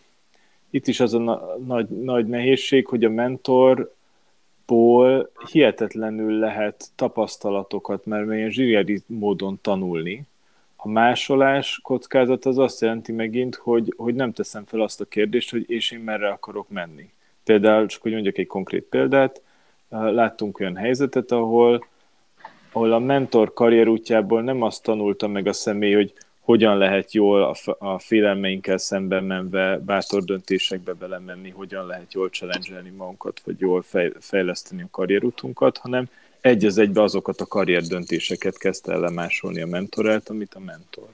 itt 0.71 0.87
is 0.87 1.01
az 1.01 1.15
a 1.15 1.19
na, 1.19 1.57
nagy, 1.67 1.89
nagy 1.89 2.27
nehézség, 2.27 2.87
hogy 2.87 3.05
a 3.05 3.11
mentorból 3.11 3.91
hihetetlenül 5.53 6.39
lehet 6.39 6.85
tapasztalatokat, 6.95 8.07
mert 8.07 8.27
milyen 8.27 8.51
zsíri 8.51 9.03
módon 9.07 9.59
tanulni, 9.63 10.27
a 10.87 10.89
másolás 10.89 11.81
kockázat 11.83 12.45
az 12.45 12.59
azt 12.59 12.81
jelenti 12.81 13.13
megint, 13.13 13.55
hogy, 13.55 13.95
hogy 13.97 14.15
nem 14.15 14.33
teszem 14.33 14.65
fel 14.65 14.81
azt 14.81 15.01
a 15.01 15.05
kérdést, 15.05 15.51
hogy 15.51 15.71
és 15.71 15.91
én 15.91 15.99
merre 16.01 16.29
akarok 16.29 16.69
menni. 16.69 17.11
Például, 17.45 17.87
csak 17.87 18.03
hogy 18.03 18.13
mondjak 18.13 18.39
egy 18.39 18.47
konkrét 18.47 18.83
példát, 18.83 19.43
láttunk 19.89 20.61
olyan 20.61 20.77
helyzetet, 20.77 21.33
ahol, 21.33 21.87
ahol 22.73 22.93
a 22.93 22.99
mentor 22.99 23.53
karrierútjából 23.53 24.43
nem 24.43 24.63
azt 24.63 24.83
tanulta 24.83 25.27
meg 25.27 25.47
a 25.47 25.53
személy, 25.53 25.95
hogy 25.95 26.13
hogyan 26.41 26.79
lehet 26.79 27.13
jól 27.13 27.43
a, 27.43 27.55
a 27.79 27.99
félelmeinkkel 27.99 28.79
szemben 28.79 29.25
menve 29.25 29.79
bátor 29.79 30.25
döntésekbe 30.25 30.93
belemenni, 30.93 31.51
hogyan 31.51 31.87
lehet 31.87 32.13
jól 32.13 32.29
challenge 32.29 32.91
magunkat, 32.97 33.41
vagy 33.45 33.61
jól 33.61 33.83
fej, 33.83 34.13
fejleszteni 34.21 34.83
a 34.83 34.89
karrierutunkat, 34.91 35.79
hanem 35.79 36.09
egy 36.47 36.65
az 36.65 36.79
egybe 36.79 37.03
azokat 37.03 37.41
a 37.41 37.47
karrierdöntéseket 37.47 38.59
kezdte 38.59 38.93
el 38.93 39.01
lemásolni 39.01 39.61
a 39.61 39.67
mentorát, 39.67 40.29
amit 40.29 40.55
a 40.55 40.61
mentor. 40.61 41.09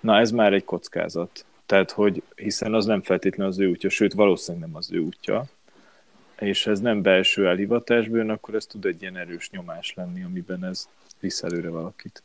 Na 0.00 0.18
ez 0.18 0.30
már 0.30 0.52
egy 0.52 0.64
kockázat. 0.64 1.44
Tehát, 1.66 1.90
hogy 1.90 2.22
hiszen 2.36 2.74
az 2.74 2.84
nem 2.84 3.02
feltétlenül 3.02 3.52
az 3.52 3.58
ő 3.58 3.68
útja, 3.70 3.90
sőt 3.90 4.12
valószínűleg 4.12 4.68
nem 4.68 4.76
az 4.76 4.92
ő 4.92 4.98
útja, 4.98 5.44
és 6.38 6.66
ez 6.66 6.80
nem 6.80 7.02
belső 7.02 7.48
elhivatásból, 7.48 8.30
akkor 8.30 8.54
ez 8.54 8.66
tud 8.66 8.84
egy 8.84 9.02
ilyen 9.02 9.16
erős 9.16 9.50
nyomás 9.50 9.94
lenni, 9.94 10.22
amiben 10.22 10.64
ez 10.64 10.88
visz 11.20 11.42
előre 11.42 11.68
valakit. 11.68 12.22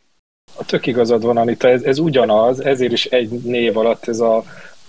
A 0.57 0.65
tök 0.65 0.85
igazad 0.85 1.23
van, 1.23 1.37
Anita, 1.37 1.67
ez, 1.67 1.83
ez 1.83 1.99
ugyanaz, 1.99 2.59
ezért 2.59 2.91
is 2.91 3.05
egy 3.05 3.29
név 3.29 3.77
alatt 3.77 4.07
ez 4.07 4.19
a 4.19 4.43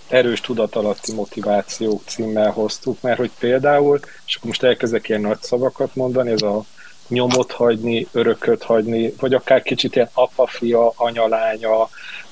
erős 0.09 0.41
tudatalatti 0.41 1.13
motivációk 1.13 2.03
címmel 2.07 2.51
hoztuk, 2.51 3.01
mert 3.01 3.19
hogy 3.19 3.31
például, 3.39 4.01
és 4.27 4.35
akkor 4.35 4.49
most 4.49 4.63
elkezdek 4.63 5.09
ilyen 5.09 5.21
nagy 5.21 5.43
szavakat 5.43 5.95
mondani, 5.95 6.31
ez 6.31 6.43
a 6.43 6.65
nyomot 7.09 7.53
hagyni, 7.53 8.07
örököt 8.13 8.63
hagyni, 8.63 9.15
vagy 9.21 9.35
akár 9.35 9.63
kicsit 9.63 9.95
ilyen 9.95 10.11
apa-fia, 10.13 10.93
anya, 10.97 11.89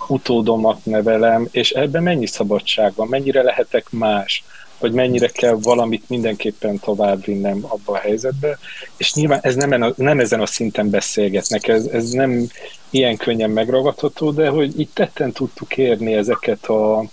utódomat 0.08 0.84
nevelem, 0.84 1.48
és 1.50 1.70
ebben 1.70 2.02
mennyi 2.02 2.26
szabadság 2.26 2.92
van, 2.94 3.08
mennyire 3.08 3.42
lehetek 3.42 3.86
más. 3.90 4.44
vagy 4.78 4.92
mennyire 4.92 5.28
kell 5.28 5.58
valamit 5.62 6.08
mindenképpen 6.08 6.78
tovább 6.78 7.24
vinnem 7.24 7.64
abba 7.68 7.92
a 7.92 7.96
helyzetbe, 7.96 8.58
és 8.96 9.14
nyilván 9.14 9.38
ez 9.42 9.54
nem, 9.54 9.94
nem 9.96 10.20
ezen 10.20 10.40
a 10.40 10.46
szinten 10.46 10.90
beszélgetnek, 10.90 11.68
ez, 11.68 11.86
ez 11.86 12.10
nem 12.10 12.46
ilyen 12.90 13.16
könnyen 13.16 13.50
megragadható, 13.50 14.30
de 14.30 14.48
hogy 14.48 14.80
itt 14.80 14.94
tetten 14.94 15.32
tudtuk 15.32 15.76
érni 15.76 16.14
ezeket 16.14 16.64
a 16.64 17.04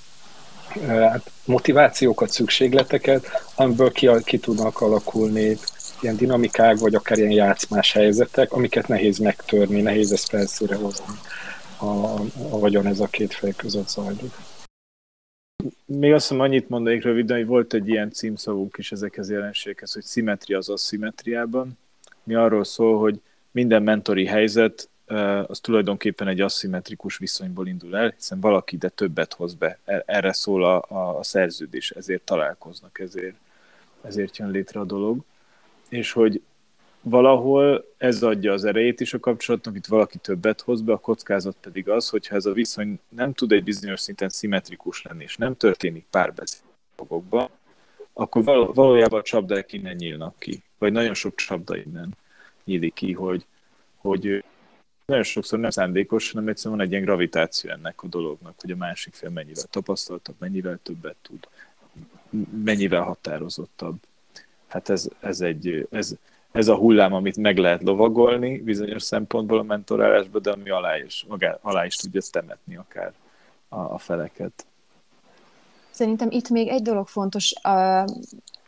hát, 0.88 1.32
motivációkat, 1.46 2.30
szükségleteket, 2.30 3.26
amiből 3.56 3.92
ki, 3.92 4.10
ki 4.24 4.38
tudnak 4.38 4.82
alakulni 4.82 5.58
ilyen 6.02 6.16
dinamikák, 6.16 6.78
vagy 6.78 6.96
akár 6.96 7.18
ilyen 7.18 7.32
játszmás 7.32 7.92
helyzetek, 7.92 8.52
amiket 8.52 8.88
nehéz 8.88 9.18
megtörni, 9.18 9.82
nehéz 9.82 10.12
ezt 10.12 10.30
felszíre 10.30 10.76
hozni, 10.76 11.16
a, 11.78 11.86
a 12.50 12.60
vagyon 12.60 12.86
ez 12.86 13.00
a 13.00 13.08
két 13.08 13.34
fej 13.34 13.54
között 13.56 13.88
zajlik. 13.88 14.34
Még 15.86 16.14
azt 16.14 16.28
hiszem 16.28 16.44
annyit 16.44 16.70
mondanék 16.70 17.04
röviden, 17.04 17.38
hogy 17.38 17.46
volt 17.46 17.74
egy 17.74 17.88
ilyen 17.88 18.12
címszavunk 18.12 18.78
is 18.78 18.92
ezekhez 18.92 19.30
jelenségekhez, 19.30 19.94
hogy 19.94 20.04
szimetria 20.04 20.58
az 20.58 20.70
asszimetriában. 20.70 21.78
Mi 22.24 22.34
arról 22.34 22.64
szól, 22.64 23.00
hogy 23.00 23.22
minden 23.52 23.84
mentori 23.84 24.26
helyzet 24.26 24.90
az 25.48 25.60
tulajdonképpen 25.60 26.28
egy 26.28 26.42
aszimmetrikus 26.42 27.18
viszonyból 27.18 27.68
indul 27.68 27.98
el, 27.98 28.14
hiszen 28.16 28.40
valaki 28.40 28.76
ide 28.76 28.90
többet 28.90 29.34
hoz 29.34 29.54
be. 29.54 29.80
E, 29.86 30.04
erre 30.06 30.34
szól 30.34 30.64
a, 30.64 30.86
a, 30.88 31.18
a 31.18 31.24
szerződés, 31.24 31.92
ezért 31.92 32.22
találkoznak, 32.22 33.00
ezért, 33.00 33.36
ezért 34.02 34.38
jön 34.38 34.52
létre 34.52 34.80
a 34.80 34.84
dolog. 34.84 35.20
És 35.90 36.12
hogy 36.12 36.42
valahol 37.02 37.86
ez 37.98 38.24
adja 38.24 38.54
az 38.54 38.66
erejét 38.66 39.00
is 39.00 39.14
a 39.14 39.20
kapcsolatnak, 39.20 39.76
itt 39.76 39.86
valaki 39.86 40.18
többet 40.18 40.62
hoz 40.62 40.82
be, 40.82 40.94
a 40.94 40.98
kockázat 40.98 41.56
pedig 41.62 41.90
az, 41.90 42.10
hogyha 42.10 42.36
ez 42.36 42.46
a 42.46 42.54
viszony 42.54 43.00
nem 43.10 43.34
tud 43.34 43.52
egy 43.52 43.64
bizonyos 43.64 44.00
szinten 44.00 44.30
szimmetrikus 44.30 45.02
lenni, 45.02 45.24
és 45.24 45.38
nem 45.38 45.56
történik 45.56 46.06
párbeszéd 46.10 46.68
akkor 48.14 48.44
valójában 48.74 49.20
a 49.20 49.24
csapdák 49.24 49.74
innen 49.74 49.96
nyílnak 49.96 50.36
ki, 50.40 50.64
vagy 50.78 50.92
nagyon 50.92 51.14
sok 51.14 51.36
csapda 51.36 51.78
innen 51.78 52.18
nyílik 52.64 52.94
ki, 52.94 53.14
hogy, 53.14 53.46
hogy 53.98 54.44
nagyon 55.06 55.24
sokszor 55.24 55.60
nem 55.60 55.70
szándékos, 55.70 56.32
hanem 56.32 56.48
egyszerűen 56.48 56.78
van 56.78 56.86
egy 56.86 56.92
ilyen 56.92 57.04
gravitáció 57.04 57.72
ennek 57.72 58.04
a 58.04 58.08
dolognak, 58.08 58.54
hogy 58.62 58.72
a 58.72 58.76
másik 58.76 59.14
fél 59.14 59.30
mennyivel 59.30 59.64
tapasztaltabb, 59.64 60.36
mennyivel 60.40 60.80
többet 60.84 61.16
tud, 61.22 61.48
mennyivel 62.64 63.02
határozottabb. 63.02 63.98
Hát 64.70 64.90
ez, 64.90 65.08
ez, 65.20 65.42
egy, 65.42 65.88
ez, 65.92 66.16
ez 66.52 66.68
a 66.68 66.76
hullám, 66.76 67.14
amit 67.14 67.38
meg 67.38 67.58
lehet 67.58 67.84
lovagolni 67.84 68.58
bizonyos 68.58 69.04
szempontból 69.04 69.60
a 69.60 69.64
mentorálásban, 69.64 70.42
de 70.42 70.52
ami 70.52 70.70
alá 70.70 70.98
is, 70.98 71.26
magá, 71.28 71.58
alá 71.62 71.86
is 71.86 71.96
tudja 71.96 72.22
temetni 72.32 72.76
akár 72.76 73.14
a, 73.70 73.80
a 73.80 73.98
feleket. 73.98 74.66
Szerintem 75.90 76.32
itt 76.32 76.50
még 76.50 76.68
egy 76.68 76.82
dolog 76.82 77.08
fontos, 77.08 77.56
a, 77.56 78.06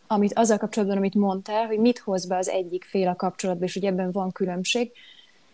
amit 0.08 0.34
azzal 0.34 0.58
kapcsolatban, 0.58 0.98
amit 0.98 1.16
mondtál, 1.16 1.66
hogy 1.66 1.80
mit 1.80 2.00
hoz 2.00 2.26
be 2.26 2.38
az 2.38 2.50
egyik 2.50 2.84
fél 2.84 3.08
a 3.08 3.16
kapcsolatba, 3.16 3.66
és 3.66 3.74
hogy 3.74 3.86
ebben 3.86 4.12
van 4.12 4.32
különbség. 4.32 4.92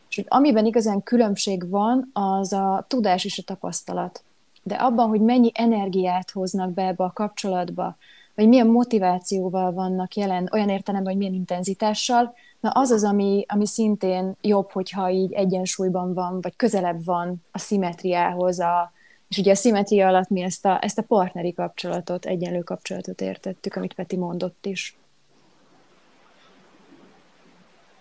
És 0.10 0.16
hogy 0.16 0.26
amiben 0.28 0.66
igazán 0.66 1.04
különbség 1.04 1.70
van, 1.70 2.10
az 2.14 2.54
a 2.54 2.86
tudás 2.88 3.26
és 3.26 3.38
a 3.38 3.44
tapasztalat. 3.44 4.24
De 4.64 4.76
abban, 4.76 5.08
hogy 5.08 5.22
mennyi 5.22 5.52
energiát 5.54 6.32
hoznak 6.32 6.72
be 6.72 6.88
ebbe 6.88 7.04
a 7.04 7.12
kapcsolatba, 7.14 7.98
vagy 8.38 8.48
milyen 8.48 8.68
motivációval 8.68 9.72
vannak 9.72 10.16
jelen, 10.16 10.50
olyan 10.52 10.70
értelemben, 10.70 11.12
hogy 11.12 11.22
milyen 11.22 11.34
intenzitással, 11.34 12.34
na 12.60 12.70
az 12.70 12.92
az, 12.92 13.04
ami, 13.04 13.46
ami 13.48 13.66
szintén 13.66 14.36
jobb, 14.42 14.72
hogyha 14.72 15.10
így 15.10 15.34
egyensúlyban 15.34 16.14
van, 16.14 16.42
vagy 16.42 16.56
közelebb 16.56 17.06
van 17.06 17.44
a 17.52 17.58
szimetriához, 17.58 18.60
a, 18.60 18.92
és 19.28 19.38
ugye 19.38 19.52
a 19.52 19.56
szimetria 19.56 20.08
alatt 20.08 20.30
mi 20.30 20.42
ezt 20.42 20.66
a, 20.66 20.80
ezt 20.82 20.98
a 20.98 21.04
partneri 21.04 21.54
kapcsolatot, 21.54 22.26
egyenlő 22.26 22.60
kapcsolatot 22.60 23.22
értettük, 23.22 23.76
amit 23.76 23.94
Peti 23.94 24.18
mondott 24.18 24.66
is. 24.66 24.98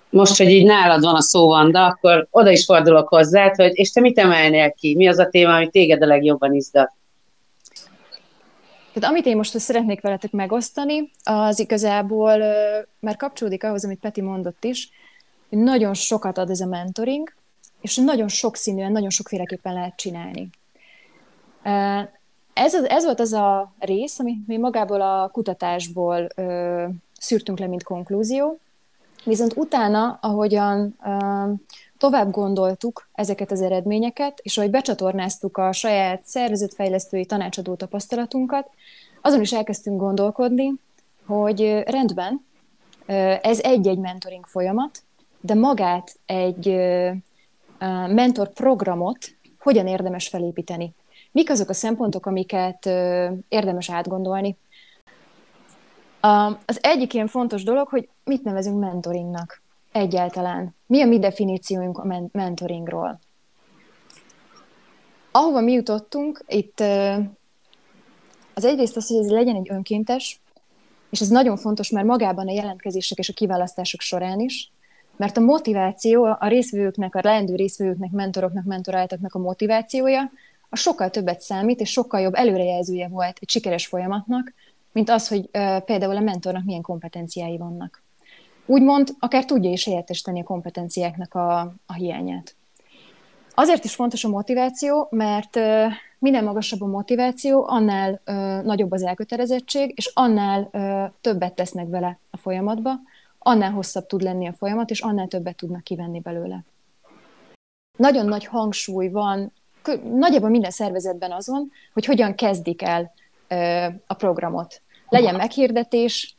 most, 0.09 0.37
hogy 0.37 0.51
így 0.51 0.65
nálad 0.65 1.03
van 1.03 1.15
a 1.15 1.21
szó, 1.21 1.47
Vanda, 1.47 1.85
akkor 1.85 2.27
oda 2.31 2.51
is 2.51 2.65
fordulok 2.65 3.09
hozzád, 3.09 3.55
hogy 3.55 3.71
és 3.75 3.93
te 3.93 4.01
mit 4.01 4.19
emelnél 4.19 4.73
ki? 4.73 4.95
Mi 4.95 5.09
az 5.09 5.19
a 5.19 5.29
téma, 5.29 5.55
ami 5.55 5.71
téged 5.71 6.03
a 6.03 6.07
legjobban 6.07 6.55
izgat? 6.55 6.93
Tehát 8.97 9.11
amit 9.11 9.27
én 9.27 9.37
most 9.37 9.59
szeretnék 9.59 10.01
veletek 10.01 10.31
megosztani, 10.31 11.11
az 11.25 11.59
igazából 11.59 12.39
már 12.99 13.17
kapcsolódik 13.17 13.65
ahhoz, 13.65 13.85
amit 13.85 13.99
Peti 13.99 14.21
mondott 14.21 14.65
is, 14.65 14.91
hogy 15.49 15.59
nagyon 15.59 15.95
sokat 15.95 16.39
ad 16.39 16.51
ez 16.51 16.61
a 16.61 16.67
mentoring, 16.67 17.33
és 17.81 17.97
nagyon 17.97 18.29
sokszínűen, 18.29 18.93
nagyon 18.93 19.11
sokféleképpen 19.11 19.73
lehet 19.73 19.97
csinálni. 19.97 20.49
Ez, 22.53 22.75
az, 22.75 22.89
ez 22.89 23.05
volt 23.05 23.21
az 23.21 23.33
a 23.33 23.73
rész, 23.79 24.19
amit 24.19 24.47
mi 24.47 24.57
magából 24.57 25.01
a 25.01 25.29
kutatásból 25.33 26.29
ö, 26.37 26.85
szűrtünk 27.19 27.59
le, 27.59 27.67
mint 27.67 27.83
konklúzió, 27.83 28.59
Viszont 29.27 29.57
utána, 29.57 30.19
ahogyan 30.21 30.97
tovább 31.99 32.31
gondoltuk 32.31 33.09
ezeket 33.13 33.51
az 33.51 33.61
eredményeket, 33.61 34.41
és 34.43 34.59
ahogy 34.59 34.71
becsatornáztuk 34.71 35.57
a 35.57 35.73
saját 35.73 36.23
szervezetfejlesztői 36.25 37.27
tanácsadó 37.27 37.75
tapasztalatunkat, 37.75 38.71
azon 39.23 39.41
is 39.41 39.53
elkezdtünk 39.53 40.01
gondolkodni, 40.01 40.73
hogy 41.27 41.83
rendben, 41.87 42.45
ez 43.43 43.61
egy-egy 43.61 43.99
mentoring 43.99 44.47
folyamat, 44.47 45.03
de 45.41 45.55
magát 45.55 46.19
egy 46.27 46.67
mentor 48.09 48.53
programot 48.53 49.19
hogyan 49.59 49.87
érdemes 49.87 50.29
felépíteni. 50.29 50.95
Mik 51.33 51.51
azok 51.51 51.69
a 51.69 51.75
szempontok, 51.75 52.27
amiket 52.27 52.87
érdemes 53.49 53.91
átgondolni, 53.91 54.57
az 56.67 56.79
egyik 56.81 57.15
ilyen 57.15 57.27
fontos 57.27 57.63
dolog, 57.63 57.89
hogy 57.89 58.09
mit 58.25 58.45
nevezünk 58.45 58.81
mentoringnak 58.81 59.63
egyáltalán. 59.97 60.75
Mi 60.87 61.03
a 61.03 61.07
mi 61.07 61.19
definíciónk 61.19 61.99
a 61.99 62.29
mentoringról? 62.33 63.21
Ahova 65.31 65.61
mi 65.61 65.73
jutottunk, 65.73 66.45
itt 66.47 66.81
az 68.55 68.65
egyrészt 68.65 68.97
az, 68.97 69.09
hogy 69.09 69.17
ez 69.17 69.31
legyen 69.31 69.57
egy 69.57 69.71
önkéntes, 69.71 70.41
és 71.11 71.21
ez 71.21 71.29
nagyon 71.29 71.57
fontos 71.57 71.91
már 71.91 72.05
magában 72.05 72.49
a 72.49 72.53
jelentkezések 72.53 73.19
és 73.19 73.29
a 73.29 73.33
kiválasztások 73.33 74.01
során 74.01 74.41
is, 74.41 74.71
mert 75.17 75.37
a 75.37 75.41
motiváció, 75.41 76.25
a 76.25 76.49
részvevőknek, 76.49 77.15
a 77.15 77.21
leendő 77.23 77.55
részvevőknek, 77.55 78.11
mentoroknak, 78.11 78.65
mentoráltaknak 78.65 79.35
a 79.35 79.39
motivációja, 79.39 80.31
a 80.69 80.77
sokkal 80.77 81.11
többet 81.11 81.41
számít, 81.41 81.81
és 81.81 81.91
sokkal 81.91 82.21
jobb 82.21 82.35
előrejelzője 82.35 83.09
volt 83.09 83.39
egy 83.41 83.49
sikeres 83.51 83.87
folyamatnak, 83.87 84.53
mint 84.93 85.11
az, 85.11 85.29
hogy 85.29 85.49
például 85.85 86.17
a 86.17 86.21
mentornak 86.21 86.65
milyen 86.65 86.83
kompetenciái 86.83 87.57
vannak. 87.57 88.05
Úgymond 88.67 89.09
akár 89.19 89.45
tudja 89.45 89.71
is 89.71 89.85
helyettesíteni 89.85 90.41
a 90.41 90.45
kompetenciáknak 90.45 91.35
a, 91.35 91.61
a 91.87 91.93
hiányát. 91.95 92.55
Azért 93.55 93.85
is 93.85 93.95
fontos 93.95 94.25
a 94.25 94.29
motiváció, 94.29 95.09
mert 95.11 95.59
minél 96.19 96.43
magasabb 96.43 96.83
a 96.83 96.87
motiváció, 96.87 97.65
annál 97.69 98.21
nagyobb 98.65 98.93
az 98.93 99.03
elkötelezettség, 99.03 99.93
és 99.97 100.11
annál 100.15 100.71
többet 101.21 101.55
tesznek 101.55 101.89
vele 101.89 102.19
a 102.31 102.37
folyamatba, 102.37 102.91
annál 103.39 103.71
hosszabb 103.71 104.07
tud 104.07 104.23
lenni 104.23 104.47
a 104.47 104.53
folyamat, 104.53 104.91
és 104.91 105.01
annál 105.01 105.27
többet 105.29 105.57
tudnak 105.57 105.85
kivenni 105.85 106.21
belőle. 106.21 106.65
Nagyon 107.99 108.27
nagy 108.27 108.45
hangsúly 108.45 109.09
van 109.09 109.53
nagyjából 110.13 110.49
minden 110.49 110.71
szervezetben 110.71 111.33
azon, 111.33 111.71
hogy 111.93 112.05
hogyan 112.05 112.35
kezdik 112.35 112.83
el 112.83 113.13
a 114.07 114.15
programot 114.15 114.83
legyen 115.09 115.35
meghirdetés, 115.35 116.37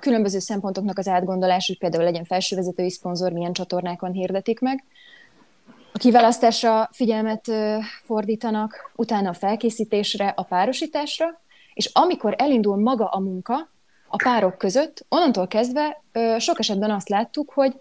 különböző 0.00 0.38
szempontoknak 0.38 0.98
az 0.98 1.08
átgondolás, 1.08 1.66
hogy 1.66 1.78
például 1.78 2.04
legyen 2.04 2.24
felsővezetői 2.24 2.90
szponzor, 2.90 3.32
milyen 3.32 3.52
csatornákon 3.52 4.12
hirdetik 4.12 4.60
meg. 4.60 4.84
A 5.92 5.98
kiválasztásra 5.98 6.88
figyelmet 6.92 7.50
fordítanak, 8.04 8.92
utána 8.96 9.28
a 9.28 9.34
felkészítésre, 9.34 10.28
a 10.36 10.42
párosításra, 10.42 11.40
és 11.74 11.90
amikor 11.92 12.34
elindul 12.38 12.76
maga 12.76 13.06
a 13.06 13.18
munka 13.20 13.68
a 14.08 14.16
párok 14.16 14.58
között, 14.58 15.04
onnantól 15.08 15.46
kezdve 15.46 16.02
sok 16.38 16.58
esetben 16.58 16.90
azt 16.90 17.08
láttuk, 17.08 17.50
hogy 17.50 17.80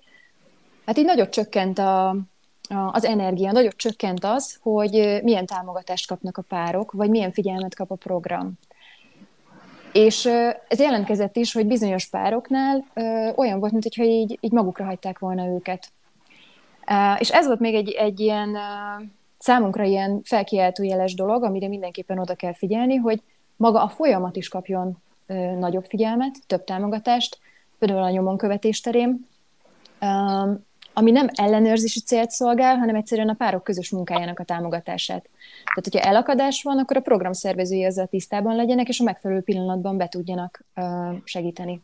hát 0.85 0.97
így 0.97 1.05
nagyot 1.05 1.29
csökkent 1.29 1.79
a, 1.79 2.15
az 2.91 3.05
energia, 3.05 3.51
nagyot 3.51 3.75
csökkent 3.75 4.23
az, 4.23 4.59
hogy 4.61 5.19
milyen 5.23 5.45
támogatást 5.45 6.07
kapnak 6.07 6.37
a 6.37 6.41
párok, 6.41 6.91
vagy 6.91 7.09
milyen 7.09 7.31
figyelmet 7.31 7.75
kap 7.75 7.91
a 7.91 7.95
program. 7.95 8.53
És 9.93 10.25
ez 10.67 10.79
jelentkezett 10.79 11.35
is, 11.35 11.53
hogy 11.53 11.65
bizonyos 11.65 12.05
pároknál 12.05 12.85
olyan 13.35 13.59
volt, 13.59 13.71
mintha 13.71 14.03
így, 14.03 14.37
így 14.41 14.51
magukra 14.51 14.85
hagyták 14.85 15.19
volna 15.19 15.45
őket. 15.45 15.91
És 17.19 17.31
ez 17.31 17.45
volt 17.45 17.59
még 17.59 17.75
egy, 17.75 17.89
egy 17.89 18.19
ilyen 18.19 18.57
számunkra 19.37 19.83
ilyen 19.83 20.21
felkiáltójeles 20.23 21.13
dolog, 21.13 21.43
amire 21.43 21.67
mindenképpen 21.67 22.19
oda 22.19 22.35
kell 22.35 22.53
figyelni, 22.53 22.95
hogy 22.95 23.21
maga 23.55 23.83
a 23.83 23.89
folyamat 23.89 24.35
is 24.35 24.49
kapjon 24.49 24.97
nagyobb 25.59 25.85
figyelmet, 25.85 26.35
több 26.47 26.63
támogatást, 26.63 27.39
például 27.79 28.03
a 28.03 28.09
nyomonkövetés 28.09 28.81
terén. 28.81 29.27
Ami 30.99 31.11
nem 31.11 31.29
ellenőrzési 31.33 31.99
célt 31.99 32.29
szolgál, 32.29 32.77
hanem 32.77 32.95
egyszerűen 32.95 33.29
a 33.29 33.33
párok 33.33 33.63
közös 33.63 33.89
munkájának 33.89 34.39
a 34.39 34.43
támogatását. 34.43 35.29
Tehát, 35.63 35.89
hogyha 35.91 35.99
elakadás 35.99 36.63
van, 36.63 36.77
akkor 36.77 36.97
a 36.97 37.01
program 37.01 37.33
szervezői 37.33 37.83
ezzel 37.83 38.07
tisztában 38.07 38.55
legyenek, 38.55 38.87
és 38.87 38.99
a 38.99 39.03
megfelelő 39.03 39.41
pillanatban 39.41 39.97
be 39.97 40.07
tudjanak 40.07 40.63
segíteni. 41.23 41.81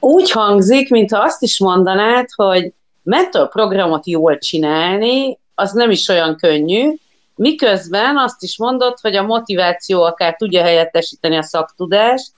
Úgy 0.00 0.30
hangzik, 0.30 0.90
mintha 0.90 1.18
azt 1.18 1.42
is 1.42 1.58
mondanád, 1.58 2.26
hogy 2.34 2.72
mentor 3.02 3.48
programot 3.48 4.06
jól 4.06 4.38
csinálni, 4.38 5.38
az 5.54 5.72
nem 5.72 5.90
is 5.90 6.08
olyan 6.08 6.36
könnyű, 6.36 6.94
miközben 7.34 8.16
azt 8.16 8.42
is 8.42 8.58
mondod, 8.58 8.98
hogy 9.00 9.16
a 9.16 9.22
motiváció 9.22 10.02
akár 10.02 10.36
tudja 10.36 10.62
helyettesíteni 10.62 11.36
a 11.36 11.42
szaktudást, 11.42 12.32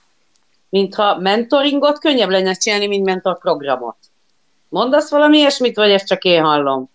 mintha 0.69 1.17
mentoringot 1.19 1.99
könnyebb 1.99 2.29
lenne 2.29 2.53
csinálni, 2.53 2.87
mint 2.87 3.05
mentorprogramot. 3.05 3.97
Mondasz 4.69 5.09
valami 5.09 5.37
ilyesmit, 5.37 5.75
vagy 5.75 5.91
ezt 5.91 6.07
csak 6.07 6.23
én 6.23 6.43
hallom? 6.43 6.89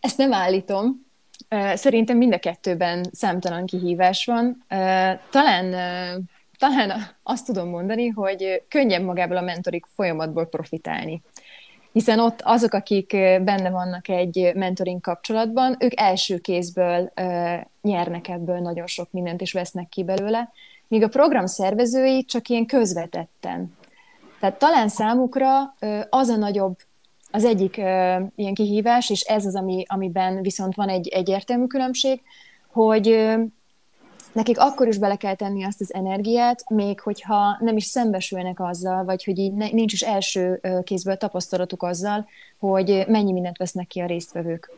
Ezt 0.00 0.18
nem 0.18 0.32
állítom. 0.32 1.06
Szerintem 1.74 2.16
mind 2.16 2.32
a 2.32 2.38
kettőben 2.38 3.04
számtalan 3.12 3.66
kihívás 3.66 4.24
van. 4.24 4.64
Talán, 5.30 5.70
talán 6.58 7.08
azt 7.22 7.46
tudom 7.46 7.68
mondani, 7.68 8.08
hogy 8.08 8.62
könnyebb 8.68 9.02
magából 9.02 9.36
a 9.36 9.40
mentorik 9.40 9.86
folyamatból 9.94 10.46
profitálni. 10.46 11.22
Hiszen 11.92 12.18
ott 12.18 12.40
azok, 12.42 12.72
akik 12.72 13.10
benne 13.42 13.70
vannak 13.70 14.08
egy 14.08 14.52
mentoring 14.54 15.00
kapcsolatban, 15.00 15.76
ők 15.78 16.00
első 16.00 16.38
kézből 16.38 17.12
nyernek 17.82 18.28
ebből 18.28 18.58
nagyon 18.58 18.86
sok 18.86 19.08
mindent, 19.10 19.40
és 19.40 19.52
vesznek 19.52 19.88
ki 19.88 20.04
belőle, 20.04 20.52
míg 20.88 21.02
a 21.02 21.08
program 21.08 21.46
szervezői 21.46 22.24
csak 22.24 22.48
ilyen 22.48 22.66
közvetetten. 22.66 23.78
Tehát 24.40 24.58
talán 24.58 24.88
számukra 24.88 25.74
az 26.10 26.28
a 26.28 26.36
nagyobb, 26.36 26.76
az 27.30 27.44
egyik 27.44 27.76
ilyen 28.34 28.54
kihívás, 28.54 29.10
és 29.10 29.20
ez 29.20 29.46
az, 29.46 29.56
ami, 29.56 29.84
amiben 29.88 30.42
viszont 30.42 30.74
van 30.74 30.88
egy 30.88 31.08
egyértelmű 31.08 31.66
különbség, 31.66 32.20
hogy 32.72 33.36
nekik 34.32 34.58
akkor 34.58 34.88
is 34.88 34.98
bele 34.98 35.16
kell 35.16 35.34
tenni 35.34 35.64
azt 35.64 35.80
az 35.80 35.94
energiát, 35.94 36.68
még 36.68 37.00
hogyha 37.00 37.56
nem 37.60 37.76
is 37.76 37.84
szembesülnek 37.84 38.60
azzal, 38.60 39.04
vagy 39.04 39.24
hogy 39.24 39.38
így 39.38 39.52
nincs 39.52 39.92
is 39.92 40.00
első 40.00 40.60
kézből 40.84 41.16
tapasztalatuk 41.16 41.82
azzal, 41.82 42.28
hogy 42.58 43.04
mennyi 43.08 43.32
mindent 43.32 43.58
vesznek 43.58 43.86
ki 43.86 44.00
a 44.00 44.06
résztvevők. 44.06 44.70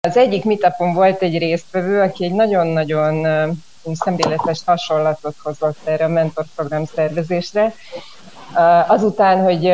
Az 0.00 0.16
egyik 0.16 0.44
mitapon 0.44 0.94
volt 0.94 1.22
egy 1.22 1.38
résztvevő, 1.38 2.00
aki 2.00 2.24
egy 2.24 2.34
nagyon-nagyon 2.34 3.26
szemléletes 3.94 4.64
hasonlatot 4.64 5.36
hozott 5.42 5.78
erre 5.84 6.04
a 6.04 6.08
mentorprogram 6.08 6.84
szervezésre. 6.84 7.74
Azután, 8.86 9.42
hogy, 9.42 9.72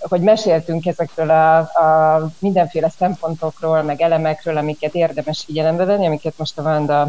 hogy 0.00 0.20
meséltünk 0.20 0.86
ezekről 0.86 1.30
a, 1.30 1.56
a 1.58 2.28
mindenféle 2.38 2.88
szempontokról, 2.98 3.82
meg 3.82 4.00
elemekről, 4.00 4.56
amiket 4.56 4.94
érdemes 4.94 5.42
figyelembe 5.46 5.84
venni, 5.84 6.06
amiket 6.06 6.34
most 6.36 6.58
a 6.58 6.62
Vanda 6.62 7.08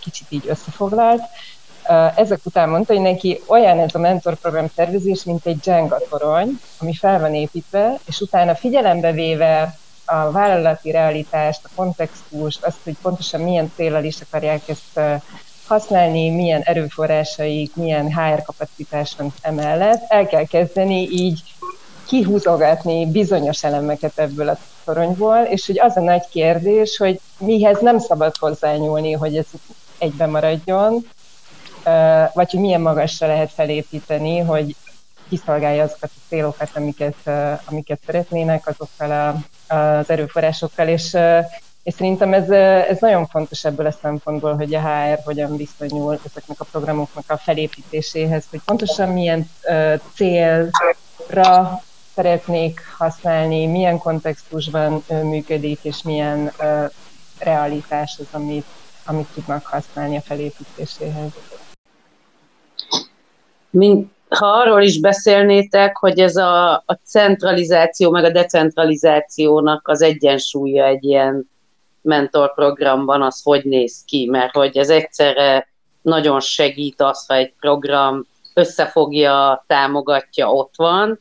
kicsit 0.00 0.26
így 0.28 0.48
összefoglalt, 0.48 1.22
ezek 2.14 2.40
után 2.44 2.68
mondta, 2.68 2.92
hogy 2.92 3.02
neki 3.02 3.40
olyan 3.46 3.78
ez 3.78 3.94
a 3.94 3.98
mentorprogram 3.98 4.66
tervezés, 4.74 5.24
mint 5.24 5.46
egy 5.46 5.66
Jenga 5.66 5.98
torony, 6.08 6.60
ami 6.78 6.94
fel 6.94 7.20
van 7.20 7.34
építve, 7.34 7.98
és 8.04 8.20
utána 8.20 8.54
figyelembe 8.54 9.12
véve 9.12 9.78
a 10.04 10.30
vállalati 10.30 10.90
realitást, 10.90 11.60
a 11.64 11.68
kontextust, 11.74 12.64
azt, 12.64 12.78
hogy 12.84 12.96
pontosan 13.02 13.40
milyen 13.40 13.72
célral 13.76 14.04
is 14.04 14.20
akarják 14.20 14.68
ezt 14.68 15.00
használni, 15.68 16.30
milyen 16.30 16.60
erőforrásaik, 16.62 17.76
milyen 17.76 18.14
HR 18.14 18.42
kapacitás 18.42 19.16
emellett, 19.40 20.04
el 20.08 20.26
kell 20.26 20.44
kezdeni 20.44 21.08
így 21.10 21.42
kihúzogatni 22.06 23.10
bizonyos 23.10 23.64
elemeket 23.64 24.18
ebből 24.18 24.48
a 24.48 24.58
toronyból, 24.84 25.38
és 25.38 25.66
hogy 25.66 25.80
az 25.80 25.96
a 25.96 26.00
nagy 26.00 26.28
kérdés, 26.30 26.96
hogy 26.96 27.20
mihez 27.38 27.80
nem 27.80 27.98
szabad 27.98 28.36
hozzányúlni, 28.36 29.12
hogy 29.12 29.36
ez 29.36 29.46
egyben 29.98 30.30
maradjon, 30.30 31.06
vagy 32.32 32.50
hogy 32.50 32.60
milyen 32.60 32.80
magasra 32.80 33.26
lehet 33.26 33.50
felépíteni, 33.50 34.38
hogy 34.38 34.76
kiszolgálja 35.28 35.82
azokat 35.82 36.10
a 36.14 36.20
célokat, 36.28 36.70
amiket, 36.74 37.30
amiket 37.64 38.00
szeretnének 38.06 38.66
azokkal 38.66 39.10
a, 39.10 39.74
az 39.74 40.10
erőforrásokkal, 40.10 40.88
és, 40.88 41.16
és 41.82 41.94
szerintem 41.94 42.32
ez, 42.32 42.50
ez 42.88 43.00
nagyon 43.00 43.26
fontos 43.26 43.64
ebből 43.64 43.86
a 43.86 43.90
szempontból, 44.02 44.56
hogy 44.56 44.74
a 44.74 44.80
HR 44.80 45.18
hogyan 45.24 45.56
viszonyul 45.56 46.18
ezeknek 46.26 46.60
a 46.60 46.64
programoknak 46.70 47.24
a 47.26 47.36
felépítéséhez, 47.36 48.46
hogy 48.50 48.60
pontosan 48.64 49.08
milyen 49.08 49.50
célra 50.14 51.82
szeretnék 52.14 52.80
használni, 52.98 53.66
milyen 53.66 53.98
kontextusban 53.98 55.04
működik, 55.08 55.78
és 55.82 56.02
milyen 56.02 56.52
realitás 57.38 58.16
az, 58.18 58.26
amit, 58.30 58.66
amit 59.06 59.28
tudnak 59.34 59.66
használni 59.66 60.16
a 60.16 60.20
felépítéséhez. 60.20 61.30
Mint 63.70 64.10
ha 64.28 64.46
arról 64.46 64.82
is 64.82 65.00
beszélnétek, 65.00 65.96
hogy 65.96 66.18
ez 66.18 66.36
a, 66.36 66.72
a 66.72 66.98
centralizáció 67.04 68.10
meg 68.10 68.24
a 68.24 68.30
decentralizációnak 68.30 69.88
az 69.88 70.02
egyensúlya 70.02 70.84
egy 70.84 71.04
ilyen 71.04 71.48
mentorprogramban, 72.08 73.22
az 73.22 73.40
hogy 73.42 73.64
néz 73.64 74.02
ki, 74.06 74.26
mert 74.26 74.52
hogy 74.52 74.76
ez 74.76 74.90
egyszerre 74.90 75.68
nagyon 76.02 76.40
segít 76.40 77.00
az, 77.00 77.26
ha 77.26 77.34
egy 77.34 77.52
program 77.60 78.26
összefogja, 78.54 79.64
támogatja, 79.66 80.52
ott 80.52 80.72
van, 80.76 81.20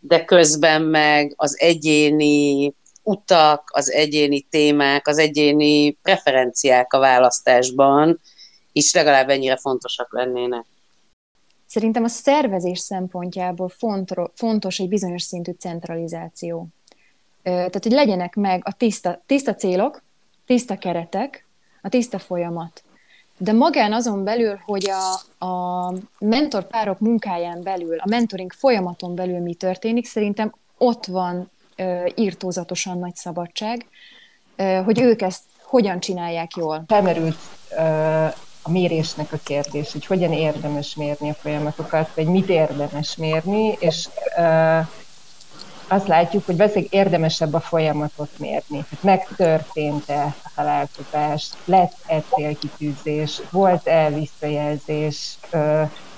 de 0.00 0.24
közben 0.24 0.82
meg 0.82 1.32
az 1.36 1.60
egyéni 1.60 2.74
utak, 3.02 3.70
az 3.72 3.90
egyéni 3.90 4.40
témák, 4.40 5.08
az 5.08 5.18
egyéni 5.18 5.90
preferenciák 5.90 6.92
a 6.92 6.98
választásban 6.98 8.20
is 8.72 8.94
legalább 8.94 9.28
ennyire 9.28 9.56
fontosak 9.56 10.12
lennének. 10.12 10.64
Szerintem 11.66 12.04
a 12.04 12.08
szervezés 12.08 12.78
szempontjából 12.78 13.72
fontos 14.34 14.78
egy 14.78 14.88
bizonyos 14.88 15.22
szintű 15.22 15.52
centralizáció. 15.52 16.66
Tehát, 17.42 17.82
hogy 17.82 17.92
legyenek 17.92 18.34
meg 18.34 18.62
a 18.64 18.72
tiszta, 18.72 19.22
tiszta 19.26 19.54
célok, 19.54 20.02
tiszta 20.50 20.76
keretek, 20.76 21.44
a 21.82 21.88
tiszta 21.88 22.18
folyamat. 22.18 22.82
De 23.38 23.52
magán 23.52 23.92
azon 23.92 24.24
belül, 24.24 24.60
hogy 24.64 24.90
a, 24.90 25.46
a 25.46 25.92
mentorpárok 26.18 26.98
munkáján 26.98 27.62
belül, 27.62 27.98
a 27.98 28.08
mentoring 28.08 28.52
folyamaton 28.52 29.14
belül 29.14 29.38
mi 29.38 29.54
történik, 29.54 30.06
szerintem 30.06 30.54
ott 30.78 31.06
van 31.06 31.50
ö, 31.76 32.06
írtózatosan 32.14 32.98
nagy 32.98 33.14
szabadság, 33.14 33.86
ö, 34.56 34.80
hogy 34.84 35.00
ők 35.00 35.22
ezt 35.22 35.42
hogyan 35.62 36.00
csinálják 36.00 36.56
jól. 36.56 36.84
Felmerült 36.86 37.36
ö, 37.70 37.82
a 38.62 38.70
mérésnek 38.70 39.32
a 39.32 39.38
kérdés, 39.44 39.92
hogy 39.92 40.06
hogyan 40.06 40.32
érdemes 40.32 40.94
mérni 40.94 41.30
a 41.30 41.34
folyamatokat, 41.34 42.14
vagy 42.14 42.26
mit 42.26 42.48
érdemes 42.48 43.16
mérni, 43.16 43.76
és 43.78 44.08
uh, 44.36 44.86
azt 45.90 46.06
látjuk, 46.06 46.46
hogy 46.46 46.56
valószínűleg 46.56 46.94
érdemesebb 46.94 47.54
a 47.54 47.60
folyamatot 47.60 48.38
mérni. 48.38 48.84
Megtörtént-e 49.00 50.22
a 50.22 50.50
találkozás, 50.54 51.50
lett-e 51.64 52.22
célkitűzés, 52.34 53.40
volt-e 53.50 54.10
visszajelzés, 54.10 55.38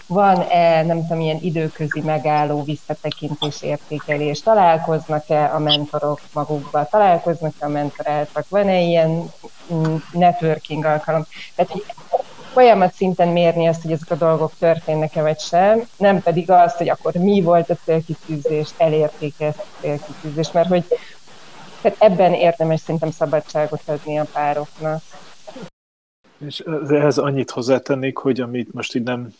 van-e, 0.07 0.83
nem 0.83 1.01
tudom, 1.03 1.21
ilyen 1.21 1.39
időközi 1.41 2.01
megálló 2.01 2.63
visszatekintés, 2.63 3.63
értékelés, 3.63 4.41
találkoznak-e 4.41 5.55
a 5.55 5.59
mentorok 5.59 6.21
magukba, 6.33 6.85
találkoznak-e 6.85 7.67
a 7.67 7.69
mentoráltak, 7.69 8.49
van-e 8.49 8.81
ilyen 8.81 9.31
mm, 9.73 9.95
networking 10.13 10.85
alkalom. 10.85 11.27
Tehát, 11.55 11.73
folyamat 12.53 12.93
szinten 12.93 13.29
mérni 13.29 13.67
azt, 13.67 13.83
hogy 13.83 13.93
ezek 13.93 14.11
a 14.11 14.15
dolgok 14.15 14.53
történnek-e 14.59 15.23
vagy 15.23 15.38
sem, 15.38 15.83
nem 15.97 16.23
pedig 16.23 16.51
azt, 16.51 16.77
hogy 16.77 16.88
akkor 16.88 17.12
mi 17.15 17.41
volt 17.41 17.71
a 17.71 17.77
célkitűzés, 17.85 18.69
elérték 18.77 19.35
ezt 19.38 19.59
a 19.59 19.81
célkitűzést, 19.81 20.53
mert 20.53 20.69
hogy 20.69 20.85
tehát 21.83 22.01
ebben 22.01 22.33
érdemes 22.33 22.81
szerintem 22.81 23.11
szabadságot 23.11 23.83
adni 23.87 24.19
a 24.19 24.27
pároknak. 24.33 25.03
És 26.47 26.62
ehhez 26.88 27.19
annyit 27.19 27.51
hozzátennék, 27.51 28.17
hogy 28.17 28.41
amit 28.41 28.73
most 28.73 28.95
így 28.95 29.03
nem 29.03 29.35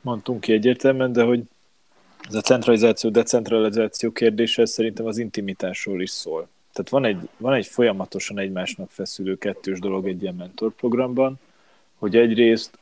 mondtunk 0.00 0.40
ki 0.40 0.52
egyértelműen, 0.52 1.12
de 1.12 1.22
hogy 1.22 1.42
ez 2.28 2.34
a 2.34 2.40
centralizáció, 2.40 3.10
decentralizáció 3.10 4.10
kérdése 4.10 4.66
szerintem 4.66 5.06
az 5.06 5.18
intimitásról 5.18 6.02
is 6.02 6.10
szól. 6.10 6.48
Tehát 6.72 6.90
van 6.90 7.04
egy, 7.04 7.28
van 7.36 7.54
egy 7.54 7.66
folyamatosan 7.66 8.38
egymásnak 8.38 8.90
feszülő 8.90 9.36
kettős 9.36 9.78
dolog 9.78 10.08
egy 10.08 10.22
ilyen 10.22 10.34
mentorprogramban, 10.34 11.38
hogy 11.98 12.16
egyrészt 12.16 12.78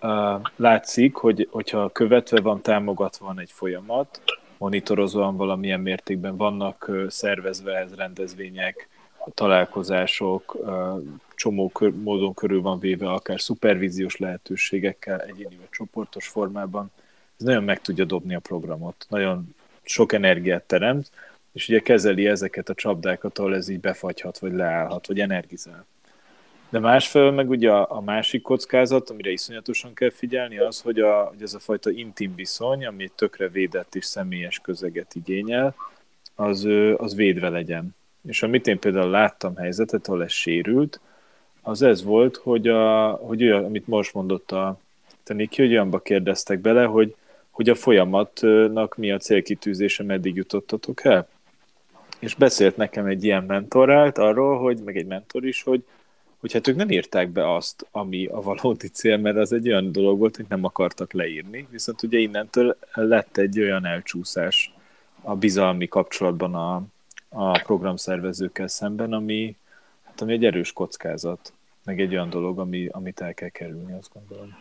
uh, 0.00 0.40
látszik, 0.56 1.14
hogy, 1.14 1.48
hogyha 1.50 1.90
követve 1.90 2.40
van, 2.40 2.62
támogatva 2.62 3.26
van 3.26 3.40
egy 3.40 3.50
folyamat, 3.50 4.20
monitorozva 4.58 5.20
van 5.20 5.36
valamilyen 5.36 5.80
mértékben, 5.80 6.36
vannak 6.36 6.86
uh, 6.88 7.08
szervezve 7.08 7.76
ez 7.76 7.94
rendezvények, 7.94 8.88
találkozások, 9.34 10.54
uh, 10.54 11.02
csomó 11.34 11.68
kör, 11.68 11.92
módon 12.02 12.34
körül 12.34 12.62
van 12.62 12.78
véve, 12.78 13.10
akár 13.10 13.40
szupervíziós 13.40 14.16
lehetőségekkel, 14.16 15.20
egyéni 15.20 15.56
vagy 15.56 15.70
csoportos 15.70 16.28
formában. 16.28 16.90
Ez 17.38 17.46
nagyon 17.46 17.64
meg 17.64 17.80
tudja 17.80 18.04
dobni 18.04 18.34
a 18.34 18.40
programot, 18.40 19.06
nagyon 19.08 19.54
sok 19.82 20.12
energiát 20.12 20.62
teremt, 20.62 21.10
és 21.52 21.68
ugye 21.68 21.80
kezeli 21.80 22.26
ezeket 22.26 22.68
a 22.68 22.74
csapdákat, 22.74 23.38
ahol 23.38 23.54
ez 23.54 23.68
így 23.68 23.80
befagyhat, 23.80 24.38
vagy 24.38 24.52
leállhat, 24.52 25.06
vagy 25.06 25.20
energizál. 25.20 25.86
De 26.76 26.82
másfelől 26.82 27.30
meg 27.30 27.50
ugye 27.50 27.70
a, 27.70 27.96
a 27.96 28.00
másik 28.00 28.42
kockázat, 28.42 29.10
amire 29.10 29.30
iszonyatosan 29.30 29.94
kell 29.94 30.10
figyelni, 30.10 30.58
az, 30.58 30.80
hogy, 30.80 31.00
a, 31.00 31.24
hogy 31.24 31.42
ez 31.42 31.54
a 31.54 31.58
fajta 31.58 31.90
intim 31.90 32.34
viszony, 32.34 32.86
ami 32.86 33.10
tökre 33.14 33.48
védett 33.48 33.94
és 33.94 34.04
személyes 34.04 34.58
közeget 34.58 35.14
igényel, 35.14 35.74
az, 36.34 36.68
az 36.96 37.14
védve 37.14 37.48
legyen. 37.48 37.94
És 38.28 38.42
amit 38.42 38.66
én 38.66 38.78
például 38.78 39.10
láttam 39.10 39.56
helyzetet, 39.56 40.08
ahol 40.08 40.24
ez 40.24 40.32
sérült, 40.32 41.00
az 41.62 41.82
ez 41.82 42.04
volt, 42.04 42.36
hogy, 42.36 42.68
a, 42.68 43.10
hogy 43.10 43.42
olyan, 43.42 43.64
amit 43.64 43.86
most 43.86 44.14
mondott 44.14 44.52
a 44.52 44.78
Niki, 45.24 45.62
hogy 45.62 45.70
olyanba 45.70 45.98
kérdeztek 45.98 46.58
bele, 46.58 46.84
hogy, 46.84 47.14
hogy 47.50 47.68
a 47.68 47.74
folyamatnak 47.74 48.96
mi 48.96 49.10
a 49.10 49.18
célkitűzése, 49.18 50.02
meddig 50.02 50.36
jutottatok 50.36 51.04
el. 51.04 51.28
És 52.18 52.34
beszélt 52.34 52.76
nekem 52.76 53.06
egy 53.06 53.24
ilyen 53.24 53.44
mentorált 53.44 54.18
arról, 54.18 54.58
hogy, 54.58 54.78
meg 54.84 54.96
egy 54.96 55.06
mentor 55.06 55.46
is, 55.46 55.62
hogy, 55.62 55.84
hogy 56.40 56.52
hát 56.52 56.68
ők 56.68 56.76
nem 56.76 56.90
írták 56.90 57.28
be 57.28 57.54
azt, 57.54 57.86
ami 57.90 58.26
a 58.26 58.40
valódi 58.40 58.88
cél, 58.88 59.16
mert 59.16 59.36
az 59.36 59.52
egy 59.52 59.68
olyan 59.68 59.92
dolog 59.92 60.18
volt, 60.18 60.36
hogy 60.36 60.46
nem 60.48 60.64
akartak 60.64 61.12
leírni, 61.12 61.68
viszont 61.70 62.02
ugye 62.02 62.18
innentől 62.18 62.76
lett 62.92 63.36
egy 63.36 63.60
olyan 63.60 63.86
elcsúszás 63.86 64.74
a 65.22 65.34
bizalmi 65.34 65.88
kapcsolatban 65.88 66.54
a, 66.54 66.82
a 67.28 67.58
programszervezőkkel 67.58 68.68
szemben, 68.68 69.12
ami, 69.12 69.56
hát 70.04 70.20
ami 70.20 70.32
egy 70.32 70.44
erős 70.44 70.72
kockázat, 70.72 71.52
meg 71.84 72.00
egy 72.00 72.12
olyan 72.12 72.30
dolog, 72.30 72.58
ami, 72.58 72.88
amit 72.90 73.20
el 73.20 73.34
kell 73.34 73.48
kerülni, 73.48 73.92
azt 73.92 74.10
gondolom. 74.12 74.56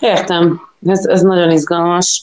Értem, 0.00 0.60
ez, 0.86 1.06
ez 1.06 1.22
nagyon 1.22 1.50
izgalmas. 1.50 2.22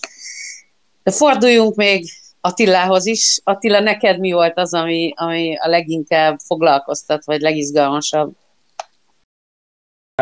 De 1.03 1.11
forduljunk 1.11 1.75
még 1.75 2.05
Attilához 2.45 3.05
is. 3.05 3.39
Attila, 3.43 3.79
neked 3.79 4.19
mi 4.19 4.31
volt 4.31 4.57
az, 4.57 4.73
ami, 4.73 5.13
ami 5.15 5.57
a 5.57 5.67
leginkább 5.67 6.39
foglalkoztat, 6.45 7.25
vagy 7.25 7.41
legizgalmasabb? 7.41 8.31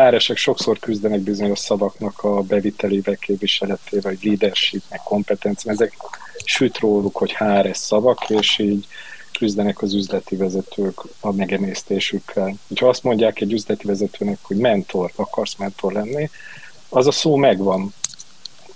HR-esek 0.00 0.36
sokszor 0.36 0.78
küzdenek 0.78 1.20
bizonyos 1.20 1.58
szavaknak 1.58 2.22
a 2.22 2.42
bevitelével, 2.42 3.16
képviseletével, 3.16 4.12
vagy 4.12 4.24
leadership, 4.24 4.82
meg 4.90 5.00
kompetencia. 5.02 5.72
Ezek 5.72 5.92
süt 6.44 6.78
róluk, 6.78 7.16
hogy 7.16 7.34
HRS 7.34 7.76
szavak, 7.76 8.30
és 8.30 8.58
így 8.58 8.86
küzdenek 9.38 9.82
az 9.82 9.94
üzleti 9.94 10.36
vezetők 10.36 11.00
a 11.20 11.32
megemésztésükkel. 11.32 12.54
Ha 12.80 12.88
azt 12.88 13.02
mondják 13.02 13.40
egy 13.40 13.52
üzleti 13.52 13.86
vezetőnek, 13.86 14.38
hogy 14.42 14.56
mentor, 14.56 15.12
akarsz 15.16 15.56
mentor 15.56 15.92
lenni, 15.92 16.30
az 16.88 17.06
a 17.06 17.12
szó 17.12 17.36
megvan. 17.36 17.94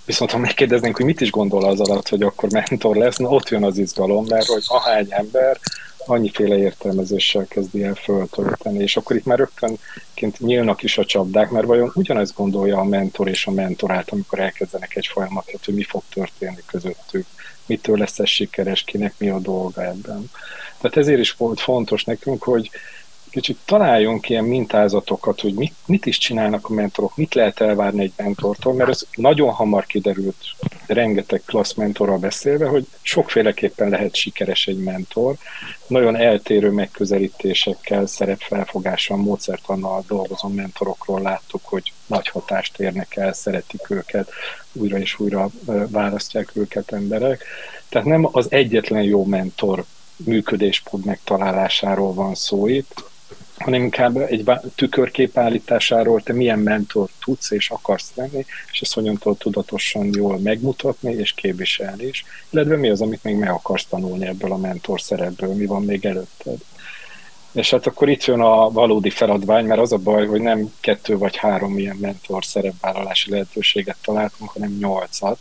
Viszont 0.08 0.30
ha 0.30 0.38
megkérdeznénk, 0.38 0.96
hogy 0.96 1.04
mit 1.04 1.20
is 1.20 1.30
gondol 1.30 1.64
az 1.64 1.80
alatt, 1.80 2.08
hogy 2.08 2.22
akkor 2.22 2.50
mentor 2.50 2.96
lesz, 2.96 3.16
na 3.16 3.28
ott 3.28 3.48
jön 3.48 3.64
az 3.64 3.78
izgalom, 3.78 4.24
mert 4.28 4.46
hogy 4.46 4.62
ahány 4.66 5.06
ember 5.08 5.58
annyiféle 6.06 6.58
értelmezéssel 6.58 7.46
kezdi 7.48 7.82
el 7.82 7.94
föltölteni, 7.94 8.78
és 8.78 8.96
akkor 8.96 9.16
itt 9.16 9.24
már 9.24 9.38
rögtönként 9.38 10.38
nyílnak 10.38 10.82
is 10.82 10.98
a 10.98 11.04
csapdák, 11.04 11.50
mert 11.50 11.66
vajon 11.66 11.92
ugyanezt 11.94 12.34
gondolja 12.34 12.78
a 12.78 12.84
mentor 12.84 13.28
és 13.28 13.46
a 13.46 13.50
mentorát, 13.50 14.10
amikor 14.10 14.40
elkezdenek 14.40 14.96
egy 14.96 15.06
folyamatot, 15.06 15.64
hogy 15.64 15.74
mi 15.74 15.82
fog 15.82 16.02
történni 16.12 16.62
közöttük, 16.66 17.26
mitől 17.66 17.98
lesz 17.98 18.18
ez 18.18 18.28
sikeres, 18.28 18.82
kinek 18.82 19.14
mi 19.18 19.28
a 19.28 19.38
dolga 19.38 19.84
ebben. 19.84 20.30
Tehát 20.80 20.96
ezért 20.96 21.20
is 21.20 21.32
volt 21.32 21.60
fontos 21.60 22.04
nekünk, 22.04 22.42
hogy 22.42 22.70
kicsit 23.30 23.58
találjunk 23.64 24.28
ilyen 24.28 24.44
mintázatokat, 24.44 25.40
hogy 25.40 25.54
mit, 25.54 25.74
mit 25.86 26.06
is 26.06 26.18
csinálnak 26.18 26.68
a 26.68 26.72
mentorok, 26.72 27.16
mit 27.16 27.34
lehet 27.34 27.60
elvárni 27.60 28.02
egy 28.02 28.12
mentortól, 28.16 28.74
mert 28.74 28.90
ez 28.90 29.06
nagyon 29.14 29.50
hamar 29.50 29.86
kiderült, 29.86 30.36
rengeteg 30.86 31.42
klassz 31.46 31.74
mentorral 31.74 32.18
beszélve, 32.18 32.66
hogy 32.66 32.86
sokféleképpen 33.02 33.88
lehet 33.88 34.14
sikeres 34.14 34.66
egy 34.66 34.78
mentor, 34.78 35.36
nagyon 35.86 36.16
eltérő 36.16 36.70
megközelítésekkel, 36.70 38.06
szerepfelfogással, 38.06 39.16
módszertannal 39.16 40.04
dolgozó 40.08 40.48
mentorokról 40.48 41.20
láttuk, 41.20 41.60
hogy 41.64 41.92
nagy 42.06 42.28
hatást 42.28 42.80
érnek 42.80 43.16
el, 43.16 43.32
szeretik 43.32 43.90
őket, 43.90 44.30
újra 44.72 44.98
és 44.98 45.18
újra 45.18 45.50
választják 45.88 46.50
őket 46.54 46.92
emberek. 46.92 47.44
Tehát 47.88 48.06
nem 48.06 48.28
az 48.32 48.46
egyetlen 48.50 49.02
jó 49.02 49.24
mentor 49.24 49.84
működéspód 50.16 51.04
megtalálásáról 51.04 52.14
van 52.14 52.34
szó 52.34 52.66
itt, 52.66 53.04
hanem 53.58 53.82
inkább 53.82 54.16
egy 54.16 54.50
tükörkép 54.74 55.38
állításáról, 55.38 56.22
te 56.22 56.32
milyen 56.32 56.58
mentor 56.58 57.08
tudsz 57.24 57.50
és 57.50 57.70
akarsz 57.70 58.12
lenni, 58.14 58.44
és 58.72 58.80
ezt 58.80 58.94
hogyan 58.94 59.18
tudatosan 59.38 60.10
jól 60.12 60.38
megmutatni 60.38 61.12
és 61.12 61.32
képviselni 61.32 62.04
is, 62.04 62.24
illetve 62.50 62.76
mi 62.76 62.88
az, 62.88 63.00
amit 63.00 63.22
még 63.22 63.36
meg 63.36 63.50
akarsz 63.50 63.86
tanulni 63.86 64.26
ebből 64.26 64.52
a 64.52 64.56
mentor 64.56 65.00
szerepből, 65.00 65.54
mi 65.54 65.66
van 65.66 65.82
még 65.82 66.04
előtted. 66.04 66.58
És 67.52 67.70
hát 67.70 67.86
akkor 67.86 68.08
itt 68.08 68.24
jön 68.24 68.40
a 68.40 68.70
valódi 68.70 69.10
feladvány, 69.10 69.64
mert 69.64 69.80
az 69.80 69.92
a 69.92 69.96
baj, 69.96 70.26
hogy 70.26 70.40
nem 70.40 70.72
kettő 70.80 71.18
vagy 71.18 71.36
három 71.36 71.78
ilyen 71.78 71.96
mentor 72.00 72.44
szerepvállalási 72.44 73.30
lehetőséget 73.30 73.96
találtunk, 74.02 74.50
hanem 74.50 74.76
nyolcat, 74.80 75.38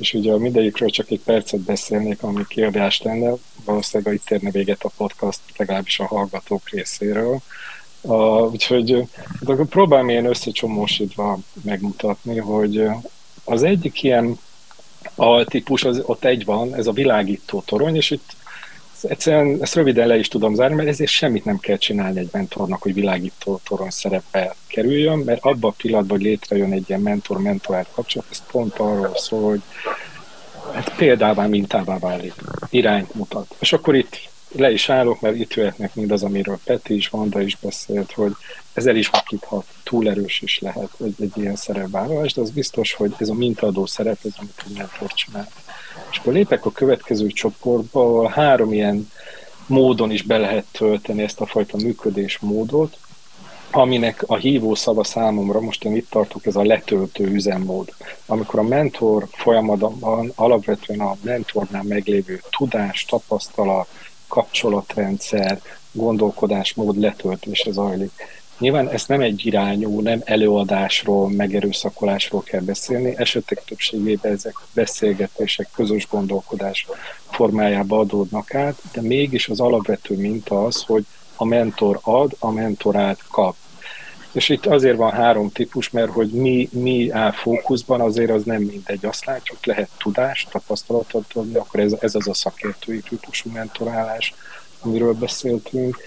és 0.00 0.14
ugye 0.14 0.38
mindegyikről 0.38 0.90
csak 0.90 1.10
egy 1.10 1.20
percet 1.20 1.60
beszélnék, 1.60 2.22
ami 2.22 2.44
kérdés 2.48 3.02
lenne, 3.02 3.32
valószínűleg 3.64 4.14
itt 4.14 4.30
érne 4.30 4.50
véget 4.50 4.82
a 4.82 4.90
podcast, 4.96 5.40
legalábbis 5.56 6.00
a 6.00 6.06
hallgatók 6.06 6.68
részéről. 6.68 7.40
Uh, 8.00 8.52
úgyhogy 8.52 9.08
hát 9.16 9.48
akkor 9.48 9.66
próbálom 9.66 10.08
ilyen 10.08 10.24
összecsomósítva 10.24 11.38
megmutatni, 11.62 12.38
hogy 12.38 12.82
az 13.44 13.62
egyik 13.62 14.02
ilyen 14.02 14.38
altípus, 15.14 15.84
az, 15.84 16.02
ott 16.04 16.24
egy 16.24 16.44
van, 16.44 16.74
ez 16.74 16.86
a 16.86 16.92
világító 16.92 17.62
torony, 17.66 17.96
és 17.96 18.10
itt 18.10 18.36
egyszerűen 19.08 19.58
ezt 19.60 19.74
röviden 19.74 20.06
le 20.06 20.18
is 20.18 20.28
tudom 20.28 20.54
zárni, 20.54 20.74
mert 20.74 20.88
ezért 20.88 21.10
semmit 21.10 21.44
nem 21.44 21.58
kell 21.58 21.76
csinálni 21.76 22.18
egy 22.18 22.28
mentornak, 22.32 22.82
hogy 22.82 22.94
világító 22.94 23.60
torony 23.64 23.90
szerepe 23.90 24.54
kerüljön, 24.66 25.18
mert 25.18 25.44
abban 25.44 25.70
a 25.70 25.74
pillanatban, 25.82 26.16
hogy 26.16 26.26
létrejön 26.26 26.72
egy 26.72 26.84
ilyen 26.88 27.00
mentor-mentorált 27.00 27.88
kapcsolat, 27.94 28.28
ez 28.30 28.42
pont 28.50 28.78
arról 28.78 29.16
szól, 29.16 29.48
hogy 29.48 29.62
hát 30.72 30.94
példává, 30.96 31.46
mintává 31.46 31.98
válik, 31.98 32.34
irányt 32.70 33.14
mutat. 33.14 33.54
És 33.58 33.72
akkor 33.72 33.94
itt 33.94 34.28
le 34.56 34.70
is 34.70 34.88
állok, 34.88 35.20
mert 35.20 35.36
itt 35.36 35.54
jöhetnek 35.54 35.94
mindaz, 35.94 36.22
amiről 36.22 36.58
Peti 36.64 36.94
is, 36.94 37.08
Vanda 37.08 37.40
is 37.40 37.56
beszélt, 37.56 38.12
hogy 38.12 38.32
ez 38.72 38.86
el 38.86 38.96
is 38.96 39.08
vakíthat, 39.08 39.64
túl 39.82 40.08
erős 40.08 40.40
is 40.40 40.58
lehet 40.58 40.90
egy, 41.04 41.14
egy 41.20 41.32
ilyen 41.34 41.56
szerepvállalás, 41.56 42.32
de 42.32 42.40
az 42.40 42.50
biztos, 42.50 42.92
hogy 42.92 43.14
ez 43.18 43.28
a 43.28 43.34
mintaadó 43.34 43.86
szerep, 43.86 44.18
ez 44.24 44.32
amit 44.38 44.64
a 44.66 44.70
mentor 44.76 45.12
csinál. 45.12 45.48
És 46.10 46.18
akkor 46.18 46.32
lépek 46.32 46.64
a 46.64 46.72
következő 46.72 47.26
csoportba, 47.26 48.00
ahol 48.00 48.26
három 48.26 48.72
ilyen 48.72 49.10
módon 49.66 50.10
is 50.10 50.22
be 50.22 50.38
lehet 50.38 50.64
tölteni 50.72 51.22
ezt 51.22 51.40
a 51.40 51.46
fajta 51.46 51.76
működésmódot, 51.76 52.98
aminek 53.70 54.22
a 54.26 54.36
hívó 54.36 54.74
szava 54.74 55.04
számomra, 55.04 55.60
most 55.60 55.84
én 55.84 55.96
itt 55.96 56.10
tartok, 56.10 56.46
ez 56.46 56.56
a 56.56 56.62
letöltő 56.62 57.24
üzemmód. 57.24 57.94
Amikor 58.26 58.58
a 58.58 58.62
mentor 58.62 59.26
folyamatban 59.30 60.32
alapvetően 60.34 61.00
a 61.00 61.16
mentornál 61.22 61.82
meglévő 61.82 62.42
tudás, 62.58 63.04
tapasztalat, 63.04 63.88
kapcsolatrendszer, 64.28 65.60
gondolkodásmód 65.92 66.98
letöltése 66.98 67.70
zajlik. 67.70 68.12
Nyilván 68.60 68.88
ezt 68.88 69.08
nem 69.08 69.20
egy 69.20 69.46
irányú, 69.46 70.00
nem 70.00 70.20
előadásról, 70.24 71.30
megerőszakolásról 71.30 72.42
kell 72.42 72.60
beszélni, 72.60 73.14
esetek 73.16 73.64
többségében 73.64 74.32
ezek 74.32 74.54
beszélgetések, 74.74 75.68
közös 75.74 76.08
gondolkodás 76.10 76.86
formájába 77.30 77.98
adódnak 77.98 78.54
át, 78.54 78.76
de 78.92 79.00
mégis 79.00 79.48
az 79.48 79.60
alapvető 79.60 80.16
minta 80.16 80.64
az, 80.64 80.82
hogy 80.82 81.04
a 81.36 81.44
mentor 81.44 81.98
ad, 82.02 82.36
a 82.38 82.50
mentorát 82.50 83.18
kap. 83.30 83.56
És 84.32 84.48
itt 84.48 84.66
azért 84.66 84.96
van 84.96 85.12
három 85.12 85.52
típus, 85.52 85.90
mert 85.90 86.10
hogy 86.10 86.30
mi, 86.30 86.68
mi 86.72 87.10
áll 87.10 87.32
fókuszban, 87.32 88.00
azért 88.00 88.30
az 88.30 88.44
nem 88.44 88.62
mindegy. 88.62 89.06
Azt 89.06 89.24
látjuk, 89.24 89.66
lehet 89.66 89.90
tudást, 89.98 90.50
tapasztalatot 90.50 91.32
adni, 91.34 91.54
akkor 91.54 91.80
ez, 91.80 91.94
ez 92.00 92.14
az 92.14 92.28
a 92.28 92.34
szakértői 92.34 93.00
típusú 93.00 93.50
mentorálás, 93.50 94.34
amiről 94.80 95.12
beszéltünk. 95.12 95.98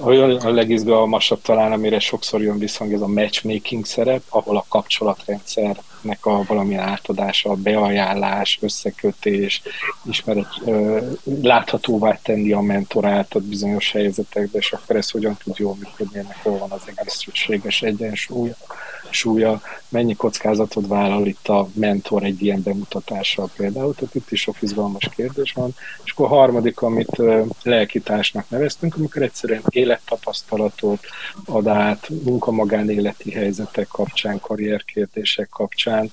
A 0.00 0.50
legizgalmasabb 0.50 1.40
talán, 1.42 1.72
amire 1.72 1.98
sokszor 1.98 2.42
jön 2.42 2.58
visszhang, 2.58 2.92
ez 2.92 3.00
a 3.00 3.06
matchmaking 3.06 3.84
szerep, 3.84 4.22
ahol 4.28 4.56
a 4.56 4.64
kapcsolatrendszernek 4.68 6.26
a 6.26 6.44
valamilyen 6.46 6.82
átadása, 6.82 7.50
a 7.50 7.54
beajánlás, 7.54 8.58
összekötés, 8.60 9.62
ismeret, 10.04 10.46
láthatóvá 11.42 12.18
tenni 12.22 12.52
a 12.52 12.60
mentoráltat 12.60 13.42
bizonyos 13.42 13.92
helyzetekben, 13.92 14.60
és 14.60 14.72
akkor 14.72 14.96
ez 14.96 15.10
hogyan 15.10 15.36
tud 15.44 15.58
jól 15.58 15.76
működni, 15.78 16.18
ennek 16.18 16.42
hol 16.42 16.58
van 16.58 16.70
az 16.70 16.82
egészséges 16.94 17.82
egyensúly. 17.82 18.52
Súlya, 19.10 19.60
mennyi 19.88 20.14
kockázatot 20.14 20.86
vállal 20.86 21.26
itt 21.26 21.48
a 21.48 21.68
mentor 21.72 22.24
egy 22.24 22.42
ilyen 22.42 22.62
bemutatással 22.62 23.50
például, 23.56 23.94
tehát 23.94 24.14
itt 24.14 24.30
is 24.30 24.40
sok 24.40 24.56
izgalmas 24.60 25.08
kérdés 25.16 25.52
van. 25.52 25.74
És 26.04 26.10
akkor 26.10 26.26
a 26.26 26.34
harmadik, 26.34 26.80
amit 26.80 27.22
lelkitársnak 27.62 28.50
neveztünk, 28.50 28.96
amikor 28.96 29.22
egyszerűen 29.22 29.62
élettapasztalatot 29.68 31.04
ad 31.44 31.66
át, 31.66 32.08
munkamagánéleti 32.24 33.30
helyzetek 33.30 33.88
kapcsán, 33.88 34.40
karrierkérdések 34.40 35.48
kapcsán, 35.48 36.10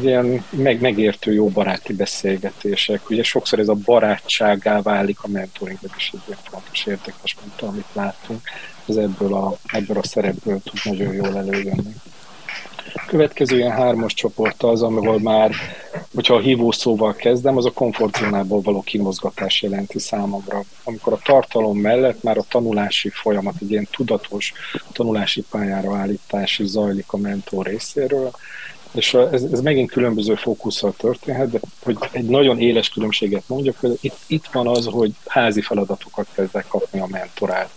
ilyen 0.00 0.44
meg, 0.50 0.80
megértő 0.80 1.32
jó 1.32 1.48
baráti 1.48 1.92
beszélgetések. 1.92 3.10
Ugye 3.10 3.22
sokszor 3.22 3.58
ez 3.58 3.68
a 3.68 3.74
barátságá 3.84 4.82
válik 4.82 5.22
a 5.22 5.28
mentoring, 5.28 5.78
is 5.96 6.10
egy 6.14 6.20
ilyen 6.26 6.38
fontos 6.50 6.86
értékes 6.86 7.36
mint 7.42 7.60
amit 7.62 7.86
látunk. 7.92 8.40
Ez 8.86 8.96
ebből 8.96 9.34
a, 9.34 9.56
ebből 9.66 9.98
a 9.98 10.06
szerepből 10.06 10.60
tud 10.62 10.80
nagyon 10.84 11.14
jól 11.14 11.36
előjönni. 11.36 11.94
Következő 13.06 13.56
ilyen 13.56 13.70
hármas 13.70 14.14
csoport 14.14 14.62
az, 14.62 14.82
ahol 14.82 15.20
már, 15.20 15.50
hogyha 16.14 16.34
a 16.34 16.40
hívó 16.40 16.70
szóval 16.70 17.14
kezdem, 17.14 17.56
az 17.56 17.66
a 17.66 17.72
komfortzónából 17.72 18.60
való 18.60 18.82
kimozgatás 18.82 19.62
jelenti 19.62 19.98
számomra. 19.98 20.62
Amikor 20.84 21.12
a 21.12 21.20
tartalom 21.24 21.78
mellett 21.78 22.22
már 22.22 22.38
a 22.38 22.44
tanulási 22.48 23.08
folyamat, 23.08 23.54
egy 23.60 23.70
ilyen 23.70 23.88
tudatos 23.90 24.52
tanulási 24.92 25.44
pályára 25.50 25.96
állítás 25.96 26.58
is 26.58 26.66
zajlik 26.66 27.12
a 27.12 27.16
mentor 27.16 27.66
részéről, 27.66 28.30
és 28.92 29.14
ez, 29.14 29.42
ez 29.42 29.60
megint 29.60 29.90
különböző 29.90 30.34
fókusszal 30.34 30.94
történhet, 30.96 31.50
de 31.50 31.60
hogy 31.82 31.96
egy 32.10 32.28
nagyon 32.28 32.58
éles 32.58 32.88
különbséget 32.88 33.42
mondjak, 33.46 33.76
hogy 33.80 33.98
itt, 34.00 34.18
itt 34.26 34.46
van 34.52 34.66
az, 34.66 34.86
hogy 34.86 35.12
házi 35.26 35.60
feladatokat 35.60 36.26
kezdek 36.34 36.66
kapni 36.66 37.00
a 37.00 37.06
mentorát 37.10 37.70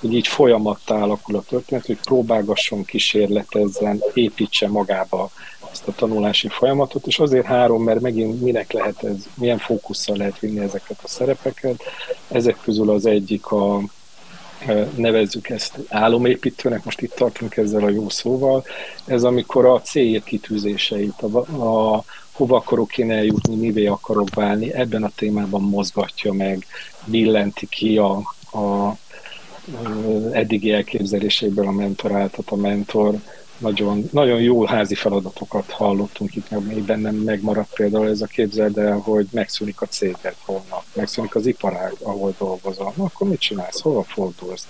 hogy 0.00 0.12
így 0.12 0.26
folyamattá 0.26 0.94
alakul 0.94 1.36
a 1.36 1.44
történet, 1.48 1.86
hogy 1.86 1.98
próbálgasson, 2.04 2.84
kísérletezzen, 2.84 4.02
építse 4.14 4.68
magába 4.68 5.30
ezt 5.70 5.88
a 5.88 5.92
tanulási 5.92 6.48
folyamatot, 6.48 7.06
és 7.06 7.18
azért 7.18 7.46
három, 7.46 7.82
mert 7.82 8.00
megint 8.00 8.40
minek 8.40 8.72
lehet 8.72 9.04
ez, 9.04 9.26
milyen 9.34 9.58
fókusszal 9.58 10.16
lehet 10.16 10.38
vinni 10.38 10.60
ezeket 10.60 10.98
a 11.02 11.08
szerepeket. 11.08 11.82
Ezek 12.28 12.56
közül 12.62 12.90
az 12.90 13.06
egyik 13.06 13.46
a, 13.46 13.80
e, 14.66 14.88
nevezzük 14.96 15.48
ezt 15.48 15.78
álomépítőnek, 15.88 16.84
most 16.84 17.00
itt 17.00 17.14
tartunk 17.14 17.56
ezzel 17.56 17.84
a 17.84 17.88
jó 17.88 18.08
szóval, 18.08 18.64
ez 19.04 19.24
amikor 19.24 19.66
a 19.66 19.80
cél 19.80 20.22
kitűzéseit, 20.22 21.22
a, 21.22 21.38
a 21.64 22.04
hova 22.32 22.56
akarok 22.56 22.98
én 22.98 23.10
eljutni, 23.10 23.54
mivé 23.54 23.86
akarok 23.86 24.34
válni, 24.34 24.74
ebben 24.74 25.04
a 25.04 25.10
témában 25.16 25.62
mozgatja 25.62 26.32
meg, 26.32 26.66
billenti 27.04 27.66
ki 27.66 27.96
a, 27.96 28.16
a 28.58 28.96
eddigi 30.32 30.72
elképzeléséből 30.72 31.66
a 31.66 31.72
mentoráltat, 31.72 32.50
a 32.50 32.56
mentor 32.56 33.14
nagyon, 33.58 34.08
nagyon 34.12 34.40
jó 34.40 34.64
házi 34.64 34.94
feladatokat 34.94 35.70
hallottunk 35.70 36.34
itt, 36.34 36.66
még 36.66 36.82
bennem 36.82 37.14
megmaradt 37.14 37.74
például 37.74 38.08
ez 38.08 38.20
a 38.20 38.26
képzeld 38.26 38.78
el, 38.78 38.96
hogy 38.98 39.26
megszűnik 39.30 39.80
a 39.80 39.86
céged 39.86 40.34
holnap, 40.44 40.84
megszűnik 40.92 41.34
az 41.34 41.46
iparág, 41.46 41.92
ahol 42.02 42.34
dolgozol. 42.38 42.92
Na, 42.96 43.04
akkor 43.04 43.28
mit 43.28 43.40
csinálsz? 43.40 43.80
Hova 43.80 44.02
fordulsz? 44.02 44.66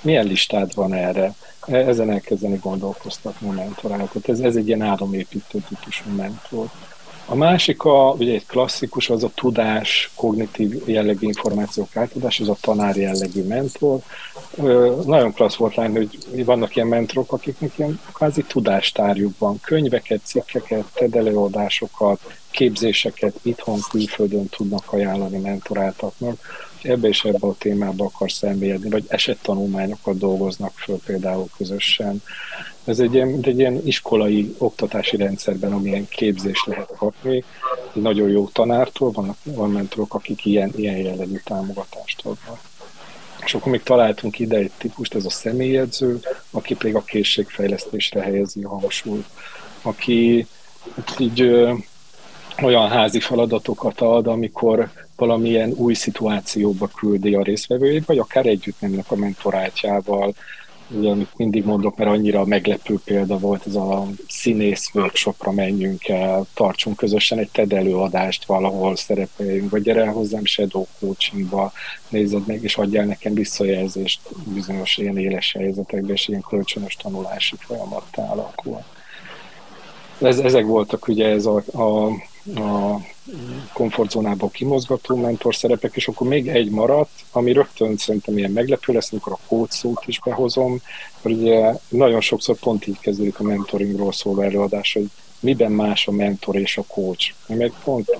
Milyen 0.00 0.26
listád 0.26 0.74
van 0.74 0.94
erre? 0.94 1.34
E, 1.66 1.76
ezen 1.76 2.10
elkezdeni 2.10 2.58
gondolkoztatni 2.62 3.48
a 3.48 3.52
mentorálatot. 3.52 4.28
Ez, 4.28 4.40
ez 4.40 4.56
egy 4.56 4.66
ilyen 4.66 4.82
álomépítő 4.82 5.58
típusú 5.68 6.10
mentor. 6.16 6.66
A 7.30 7.34
másik, 7.34 7.84
a, 7.84 8.14
ugye 8.18 8.32
egy 8.32 8.46
klasszikus, 8.46 9.10
az 9.10 9.24
a 9.24 9.30
tudás, 9.34 10.10
kognitív 10.14 10.88
jellegű 10.88 11.26
információk 11.26 11.96
átadás, 11.96 12.40
ez 12.40 12.48
a 12.48 12.56
tanár 12.60 12.96
jellegű 12.96 13.42
mentor. 13.42 13.98
Nagyon 15.04 15.32
klassz 15.32 15.56
volt 15.56 15.74
látni, 15.74 16.08
hogy 16.30 16.44
vannak 16.44 16.76
ilyen 16.76 16.88
mentorok, 16.88 17.32
akiknek 17.32 17.72
ilyen 17.76 18.00
kvázi 18.12 18.42
tudástárjuk 18.42 19.38
van. 19.38 19.60
Könyveket, 19.60 20.20
cikkeket, 20.24 20.84
tedelőadásokat, 20.94 22.20
képzéseket 22.50 23.34
itthon, 23.42 23.78
külföldön 23.90 24.48
tudnak 24.48 24.92
ajánlani 24.92 25.38
mentoráltatnak. 25.38 26.38
Ebbe 26.82 27.08
és 27.08 27.24
ebbe 27.24 27.46
a 27.46 27.54
témába 27.58 28.04
akarsz 28.04 28.42
elmélyedni, 28.42 28.90
vagy 28.90 29.04
esettanulmányokat 29.08 30.18
dolgoznak 30.18 30.72
föl 30.76 31.00
például 31.06 31.48
közösen. 31.56 32.22
Ez 32.88 33.00
egy 33.00 33.14
ilyen, 33.14 33.38
egy 33.42 33.58
ilyen 33.58 33.80
iskolai 33.84 34.54
oktatási 34.58 35.16
rendszerben, 35.16 35.72
amilyen 35.72 36.08
képzést 36.08 36.66
lehet 36.66 36.90
kapni. 36.96 37.44
Egy 37.94 38.02
nagyon 38.02 38.28
jó 38.28 38.48
tanártól, 38.48 39.10
vannak 39.10 39.36
van 39.42 39.70
mentorok, 39.70 40.14
akik 40.14 40.44
ilyen, 40.44 40.72
ilyen 40.76 40.96
jellegű 40.96 41.40
támogatást 41.44 42.20
adnak. 42.20 42.60
És 43.44 43.54
akkor 43.54 43.72
még 43.72 43.82
találtunk 43.82 44.38
ide 44.38 44.56
egy 44.56 44.70
típust, 44.78 45.14
ez 45.14 45.24
a 45.24 45.30
személyedző, 45.30 46.20
aki 46.50 46.74
pedig 46.74 46.94
a 46.94 47.04
készségfejlesztésre 47.04 48.20
helyezi 48.20 48.62
a 48.62 48.68
hangsúlyt, 48.68 49.26
aki 49.82 50.46
így 51.18 51.40
ö, 51.40 51.74
olyan 52.62 52.88
házi 52.88 53.20
feladatokat 53.20 54.00
ad, 54.00 54.26
amikor 54.26 54.90
valamilyen 55.16 55.72
új 55.76 55.94
szituációba 55.94 56.86
küldi 56.86 57.34
a 57.34 57.42
részvevőjét, 57.42 58.06
vagy 58.06 58.18
akár 58.18 58.46
együtt 58.46 58.80
mennek 58.80 59.10
a 59.10 59.16
mentorátjával, 59.16 60.34
ugye, 60.90 61.10
amit 61.10 61.36
mindig 61.36 61.64
mondok, 61.64 61.96
mert 61.96 62.10
annyira 62.10 62.44
meglepő 62.44 62.98
példa 63.04 63.38
volt 63.38 63.66
ez 63.66 63.74
a 63.74 64.06
színész 64.28 64.90
workshopra 64.94 65.52
menjünk 65.52 66.08
el, 66.08 66.46
tartsunk 66.54 66.96
közösen 66.96 67.38
egy 67.38 67.50
TED 67.50 67.72
előadást 67.72 68.44
valahol 68.44 68.96
szerepeljünk, 68.96 69.70
vagy 69.70 69.82
gyere 69.82 70.06
hozzám 70.06 70.44
shadow 70.44 70.86
coachingba, 71.00 71.72
nézed 72.08 72.46
meg, 72.46 72.62
és 72.62 72.76
adjál 72.76 73.04
nekem 73.04 73.34
visszajelzést 73.34 74.20
bizonyos 74.54 74.96
ilyen 74.96 75.18
éles 75.18 75.52
helyzetekben, 75.52 76.14
és 76.14 76.28
ilyen 76.28 76.44
kölcsönös 76.48 76.96
tanulási 76.96 77.56
folyamattá 77.58 78.30
alakul. 78.30 78.82
Ez, 80.20 80.38
ezek 80.38 80.64
voltak 80.64 81.08
ugye 81.08 81.26
ez 81.26 81.46
a, 81.46 81.56
a, 81.56 82.10
a 82.54 83.00
komfortzónából 83.72 84.50
kimozgató 84.50 85.16
mentor 85.16 85.54
szerepek, 85.54 85.96
és 85.96 86.08
akkor 86.08 86.28
még 86.28 86.48
egy 86.48 86.70
maradt, 86.70 87.10
ami 87.32 87.52
rögtön 87.52 87.96
szerintem 87.96 88.38
ilyen 88.38 88.50
meglepő 88.50 88.92
lesz, 88.92 89.12
amikor 89.12 89.32
a 89.32 89.38
kód 89.46 89.68
is 90.06 90.20
behozom, 90.24 90.80
hogy 91.22 91.32
ugye 91.32 91.72
nagyon 91.88 92.20
sokszor 92.20 92.56
pont 92.56 92.86
így 92.86 92.98
kezdődik 93.00 93.40
a 93.40 93.42
mentoringról 93.42 94.12
szóló 94.12 94.40
előadás, 94.40 94.92
hogy 94.92 95.06
miben 95.40 95.72
más 95.72 96.08
a 96.08 96.12
mentor 96.12 96.56
és 96.56 96.76
a 96.76 96.84
coach. 96.86 97.32
Mi 97.46 97.54
meg 97.54 97.72
pont 97.84 98.18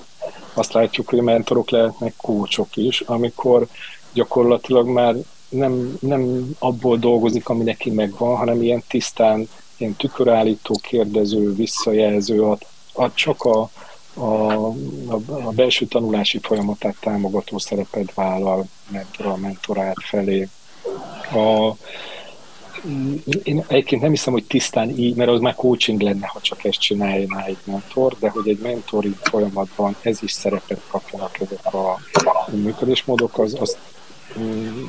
azt 0.55 0.73
látjuk, 0.73 1.09
hogy 1.09 1.19
a 1.19 1.23
mentorok 1.23 1.71
lehetnek 1.71 2.15
coachok 2.17 2.77
is, 2.77 3.01
amikor 3.01 3.67
gyakorlatilag 4.13 4.89
már 4.89 5.15
nem, 5.49 5.97
nem 6.01 6.51
abból 6.59 6.97
dolgozik, 6.97 7.49
ami 7.49 7.65
neki 7.65 7.91
megvan, 7.91 8.37
hanem 8.37 8.63
ilyen 8.63 8.83
tisztán, 8.89 9.49
ilyen 9.77 9.95
tükörállító, 9.97 10.79
kérdező, 10.83 11.55
visszajelző, 11.55 12.43
ad, 12.43 12.67
ad 12.93 13.15
csak 13.15 13.45
a, 13.45 13.71
a, 14.19 14.67
a, 15.07 15.21
a 15.27 15.51
belső 15.51 15.87
tanulási 15.87 16.39
folyamatát 16.43 16.97
támogató 17.01 17.59
szerepet 17.59 18.15
vállal 18.15 18.65
mentor 18.91 19.27
a 19.27 19.37
mentorát 19.37 19.97
felé. 20.05 20.49
A, 21.33 21.73
én 23.43 23.65
egyébként 23.69 24.03
nem 24.03 24.11
hiszem, 24.11 24.33
hogy 24.33 24.45
tisztán 24.45 24.99
így, 24.99 25.15
mert 25.15 25.31
az 25.31 25.41
már 25.41 25.55
coaching 25.55 26.01
lenne, 26.01 26.27
ha 26.27 26.41
csak 26.41 26.65
ezt 26.65 26.81
csinálja 26.81 27.45
egy 27.47 27.57
mentor, 27.65 28.17
de 28.19 28.29
hogy 28.29 28.49
egy 28.49 28.59
mentori 28.59 29.17
folyamatban 29.23 29.97
ez 30.01 30.23
is 30.23 30.33
szerepet 30.33 30.81
kapjanak 30.89 31.41
ezek 31.41 31.75
a 31.75 32.01
működésmódok, 32.51 33.39
az, 33.39 33.57
az 33.61 33.77
mm, 34.39 34.87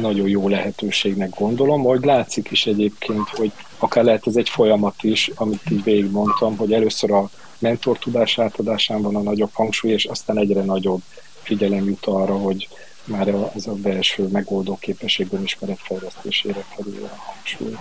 nagyon 0.00 0.28
jó 0.28 0.48
lehetőségnek 0.48 1.38
gondolom, 1.38 1.82
hogy 1.82 2.04
látszik 2.04 2.50
is 2.50 2.66
egyébként, 2.66 3.28
hogy 3.28 3.52
akár 3.78 4.04
lehet 4.04 4.26
ez 4.26 4.36
egy 4.36 4.48
folyamat 4.48 5.02
is, 5.02 5.30
amit 5.34 5.70
így 5.70 5.84
végigmondtam, 5.84 6.56
hogy 6.56 6.72
először 6.72 7.10
a 7.10 7.30
mentor 7.58 7.98
tudás 7.98 8.38
átadásán 8.38 9.02
van 9.02 9.16
a 9.16 9.22
nagyobb 9.22 9.50
hangsúly, 9.52 9.90
és 9.92 10.04
aztán 10.04 10.38
egyre 10.38 10.62
nagyobb 10.62 11.02
figyelem 11.42 11.84
jut 11.84 12.06
arra, 12.06 12.36
hogy 12.36 12.68
már 13.04 13.28
ez 13.56 13.66
a 13.66 13.72
belső 13.72 14.26
megoldó 14.26 14.76
képességben 14.80 15.42
ismeret 15.42 15.78
fejlesztésére 15.82 16.64
kerül 16.76 17.04
a 17.04 17.16
hangsúly. 17.16 17.76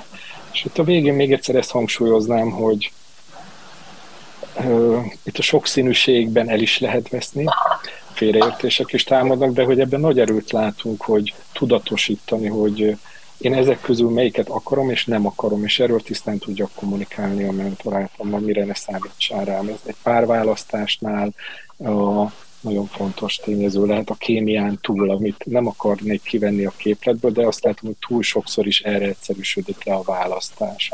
És 0.52 0.66
itt 0.66 0.78
a 0.78 0.84
végén 0.84 1.14
még 1.14 1.32
egyszer 1.34 1.56
ezt 1.56 1.72
hangsúlyoznám, 1.72 2.50
hogy 2.50 2.92
uh, 4.56 5.06
itt 5.24 5.38
a 5.38 5.42
sokszínűségben 5.42 6.50
el 6.50 6.60
is 6.60 6.80
lehet 6.80 7.10
veszni, 7.10 7.46
félreértések 8.14 8.94
is 8.94 9.04
támadnak, 9.04 9.54
de 9.54 9.64
hogy 9.64 9.80
ebben 9.80 10.00
nagy 10.00 10.20
erőt 10.20 10.52
látunk, 10.52 11.02
hogy 11.02 11.34
tudatosítani, 11.54 12.48
hogy 12.48 12.98
én 13.38 13.54
ezek 13.54 13.82
közül 13.82 14.10
melyiket 14.10 14.50
akarom 14.50 14.90
és 14.90 15.06
nem 15.06 15.26
akarom, 15.26 15.64
és 15.64 15.80
erről 15.80 16.02
tisztán 16.02 16.38
tudjak 16.38 16.70
kommunikálni 16.76 17.44
a 17.44 17.52
mentorátommal, 17.52 18.40
mire 18.40 18.66
ne 18.66 18.74
számítsál 18.74 19.46
rám. 19.46 19.68
Ez 19.68 19.82
egy 19.86 19.96
párválasztásnál 20.04 21.34
a 21.78 22.32
nagyon 22.60 22.86
fontos 22.86 23.36
tényező 23.36 23.86
lehet 23.86 24.10
a 24.10 24.14
kémián 24.14 24.80
túl, 24.82 25.10
amit 25.10 25.46
nem 25.46 25.68
akarnék 25.68 26.22
kivenni 26.22 26.66
a 26.66 26.74
képletből, 26.78 27.32
de 27.32 27.46
azt 27.46 27.64
látom, 27.64 27.90
hogy 27.90 28.08
túl 28.08 28.24
sokszor 28.24 28.68
is 28.68 28.82
erre 28.82 29.06
egyszerűsödik 29.06 29.84
le 29.84 29.94
a 29.94 30.02
választás. 30.02 30.92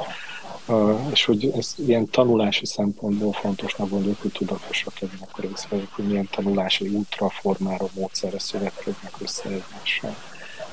És 1.12 1.26
hogy 1.26 1.52
ez 1.58 1.76
ilyen 1.76 2.10
tanulási 2.10 2.66
szempontból 2.66 3.34
fontosnak 3.34 3.90
gondoljuk, 3.90 4.22
hogy 4.22 4.32
tudatosak 4.32 5.00
legyenek 5.00 5.30
a 5.32 5.42
részvevők, 5.42 5.94
hogy 5.94 6.08
milyen 6.08 6.28
tanulási 6.32 6.88
útra, 6.88 7.30
formára, 7.30 7.86
módszerre 7.94 8.40
szövetkeznek 8.40 9.14
össze 9.20 9.50
egymással. 9.50 10.16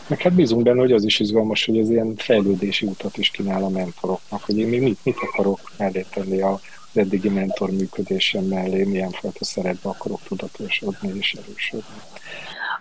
Meg 0.07 0.20
hát 0.20 0.32
bízunk 0.32 0.62
benne, 0.62 0.80
hogy 0.80 0.92
az 0.92 1.05
is 1.05 1.20
izgalmas, 1.20 1.64
hogy 1.64 1.78
ez 1.78 1.90
ilyen 1.90 2.14
fejlődési 2.16 2.86
utat 2.86 3.16
is 3.16 3.30
kínál 3.30 3.64
a 3.64 3.68
mentoroknak, 3.68 4.44
hogy 4.44 4.59
én 4.59 4.68
még 4.68 4.82
mit, 4.82 4.98
mit 5.03 5.16
akarok 5.20 5.61
mellé 5.76 6.07
tenni 6.14 6.40
az 6.40 6.59
eddigi 6.94 7.28
mentor 7.28 7.70
működésem 7.70 8.44
mellé, 8.44 8.84
milyen 8.84 9.11
fajta 9.11 9.44
szerepbe 9.44 9.88
akarok 9.88 10.20
tudatosodni 10.28 11.12
és 11.18 11.36
erősödni. 11.44 12.01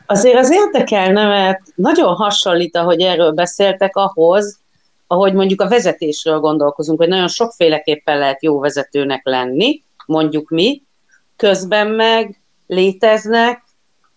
Azért 0.06 0.38
az 0.38 0.52
érdekelne, 0.52 1.28
mert 1.28 1.62
nagyon 1.76 2.16
hasonlít, 2.16 2.78
ahogy 2.78 3.02
erről 3.02 3.32
beszéltek, 3.32 3.96
ahhoz, 3.96 4.60
ahogy 5.08 5.34
mondjuk 5.34 5.62
a 5.62 5.68
vezetésről 5.68 6.40
gondolkozunk, 6.40 7.00
hogy 7.00 7.08
nagyon 7.08 7.28
sokféleképpen 7.28 8.18
lehet 8.18 8.44
jó 8.44 8.60
vezetőnek 8.60 9.22
lenni, 9.26 9.84
mondjuk 10.06 10.50
mi, 10.50 10.82
közben 11.36 11.88
meg 11.88 12.42
léteznek 12.68 13.64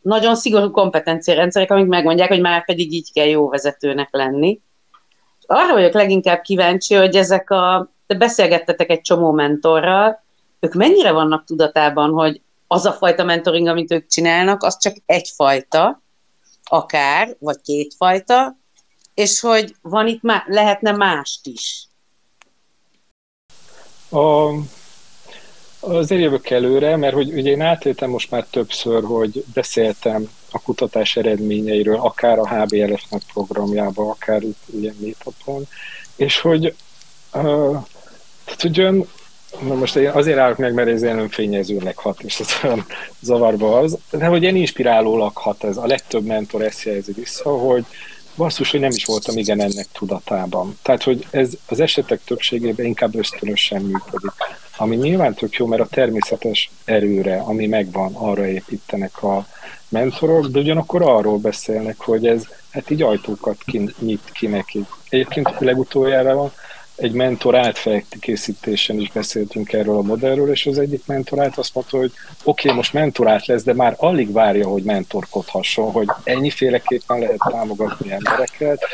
nagyon 0.02 0.36
szigorú 0.36 0.70
kompetenciarendszerek, 0.70 1.70
amik 1.70 1.86
megmondják, 1.86 2.28
hogy 2.28 2.40
már 2.40 2.64
pedig 2.64 2.92
így 2.92 3.12
kell 3.12 3.26
jó 3.26 3.48
vezetőnek 3.48 4.08
lenni. 4.10 4.60
Arra 5.46 5.72
vagyok 5.72 5.92
leginkább 5.92 6.40
kíváncsi, 6.40 6.94
hogy 6.94 7.16
ezek 7.16 7.50
a, 7.50 7.92
te 8.06 8.14
beszélgettetek 8.14 8.90
egy 8.90 9.00
csomó 9.00 9.32
mentorral, 9.32 10.22
ők 10.60 10.74
mennyire 10.74 11.12
vannak 11.12 11.44
tudatában, 11.44 12.10
hogy 12.10 12.40
az 12.66 12.84
a 12.84 12.92
fajta 12.92 13.24
mentoring, 13.24 13.66
amit 13.66 13.92
ők 13.92 14.06
csinálnak, 14.06 14.62
az 14.62 14.78
csak 14.78 14.96
egyfajta, 15.06 16.02
akár, 16.64 17.36
vagy 17.38 17.60
kétfajta, 17.62 18.56
és 19.14 19.40
hogy 19.40 19.74
van 19.82 20.06
itt 20.06 20.22
má- 20.22 20.44
lehetne 20.46 20.92
mást 20.92 21.46
is. 21.46 21.86
A, 24.10 24.48
azért 25.82 26.20
jövök 26.20 26.50
előre, 26.50 26.96
mert 26.96 27.14
hogy 27.14 27.32
ugye 27.32 27.50
én 27.50 27.60
átéltem 27.60 28.10
most 28.10 28.30
már 28.30 28.46
többször, 28.50 29.04
hogy 29.04 29.44
beszéltem 29.54 30.30
a 30.50 30.60
kutatás 30.60 31.16
eredményeiről, 31.16 31.96
akár 31.96 32.38
a 32.38 32.48
HBLF-nek 32.48 33.22
programjában, 33.32 34.08
akár 34.08 34.42
itt 34.42 34.62
ilyen 34.80 34.96
meetupon, 35.00 35.66
és 36.16 36.40
hogy, 36.40 36.74
uh, 37.34 37.76
olyan, 38.78 39.08
na 39.60 39.74
most 39.74 39.96
én 39.96 40.08
azért 40.08 40.38
állok 40.38 40.56
meg, 40.56 40.74
mert 40.74 40.88
ez 40.88 41.02
önfényezőnek 41.18 41.98
hat, 41.98 42.20
és 42.20 42.40
ez 42.40 42.48
olyan 42.64 42.86
zavarba 43.20 43.78
az, 43.78 43.98
de 44.10 44.26
hogy 44.26 44.42
ilyen 44.42 44.56
inspirálólag 44.56 45.36
hat 45.36 45.64
ez, 45.64 45.76
a 45.76 45.86
legtöbb 45.86 46.24
mentor 46.24 46.62
ezt 46.62 46.82
jelzi 46.82 47.12
vissza, 47.12 47.50
hogy 47.50 47.84
basszus, 48.36 48.70
hogy 48.70 48.80
nem 48.80 48.90
is 48.90 49.04
voltam 49.04 49.36
igen 49.36 49.60
ennek 49.60 49.86
tudatában. 49.92 50.78
Tehát, 50.82 51.02
hogy 51.02 51.26
ez 51.30 51.50
az 51.66 51.80
esetek 51.80 52.24
többségében 52.24 52.86
inkább 52.86 53.14
ösztönösen 53.14 53.82
működik. 53.82 54.32
Ami 54.76 54.96
nyilván 54.96 55.34
tök 55.34 55.54
jó, 55.54 55.66
mert 55.66 55.82
a 55.82 55.86
természetes 55.86 56.70
erőre, 56.84 57.36
ami 57.38 57.66
megvan, 57.66 58.14
arra 58.14 58.46
építenek 58.46 59.22
a 59.22 59.46
mentorok, 59.88 60.46
de 60.46 60.58
ugyanakkor 60.58 61.02
arról 61.02 61.38
beszélnek, 61.38 62.00
hogy 62.00 62.26
ez 62.26 62.46
hát 62.70 62.90
így 62.90 63.02
ajtókat 63.02 63.56
nyit 63.98 64.30
ki 64.32 64.46
neki. 64.46 64.84
Egyébként 65.08 65.50
legutoljára 65.58 66.52
egy 66.96 67.12
mentor 67.12 67.56
átfelkészítésen 67.56 69.00
is 69.00 69.10
beszéltünk 69.12 69.72
erről 69.72 69.96
a 69.96 70.02
modellről, 70.02 70.50
és 70.50 70.66
az 70.66 70.78
egyik 70.78 71.06
mentorát 71.06 71.58
azt 71.58 71.74
mondta, 71.74 71.96
hogy 71.96 72.12
oké, 72.44 72.68
okay, 72.68 72.76
most 72.76 72.92
mentorát 72.92 73.46
lesz, 73.46 73.62
de 73.62 73.74
már 73.74 73.94
alig 73.98 74.32
várja, 74.32 74.68
hogy 74.68 74.82
mentorkodhasson, 74.82 75.90
hogy 75.90 76.08
ennyiféleképpen 76.24 77.18
lehet 77.18 77.40
támogatni 77.50 78.12
embereket, 78.12 78.84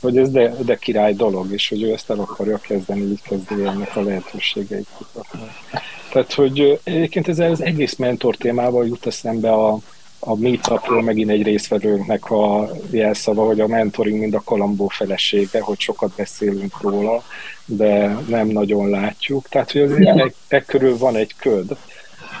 hogy 0.00 0.18
ez 0.18 0.30
de, 0.30 0.54
de 0.64 0.76
király 0.76 1.14
dolog, 1.14 1.52
és 1.52 1.68
hogy 1.68 1.82
ő 1.82 1.92
ezt 1.92 2.10
el 2.10 2.18
akarja 2.18 2.58
kezdeni, 2.58 3.00
így 3.00 3.22
kezdi 3.22 3.64
ennek 3.64 3.96
a 3.96 4.02
lehetőségeit. 4.02 4.88
Tehát, 6.12 6.32
hogy 6.32 6.80
egyébként 6.84 7.28
ez 7.28 7.38
az 7.38 7.62
egész 7.62 7.96
mentor 7.96 8.36
témával 8.36 8.86
jut 8.86 9.06
eszembe 9.06 9.52
a, 9.52 9.78
a 10.24 10.34
meetupról 10.36 11.02
megint 11.02 11.30
egy 11.30 11.42
részvevőnknek 11.42 12.30
a 12.30 12.70
jelszava, 12.90 13.46
hogy 13.46 13.60
a 13.60 13.66
mentoring 13.66 14.18
mind 14.18 14.34
a 14.34 14.42
kalambó 14.44 14.88
felesége, 14.88 15.60
hogy 15.60 15.80
sokat 15.80 16.12
beszélünk 16.16 16.80
róla, 16.80 17.22
de 17.64 18.18
nem 18.28 18.46
nagyon 18.46 18.88
látjuk. 18.88 19.48
Tehát, 19.48 19.72
hogy 19.72 19.80
azért 19.80 20.18
e, 20.18 20.32
e 20.48 20.64
körül 20.64 20.98
van 20.98 21.16
egy 21.16 21.34
köd, 21.36 21.76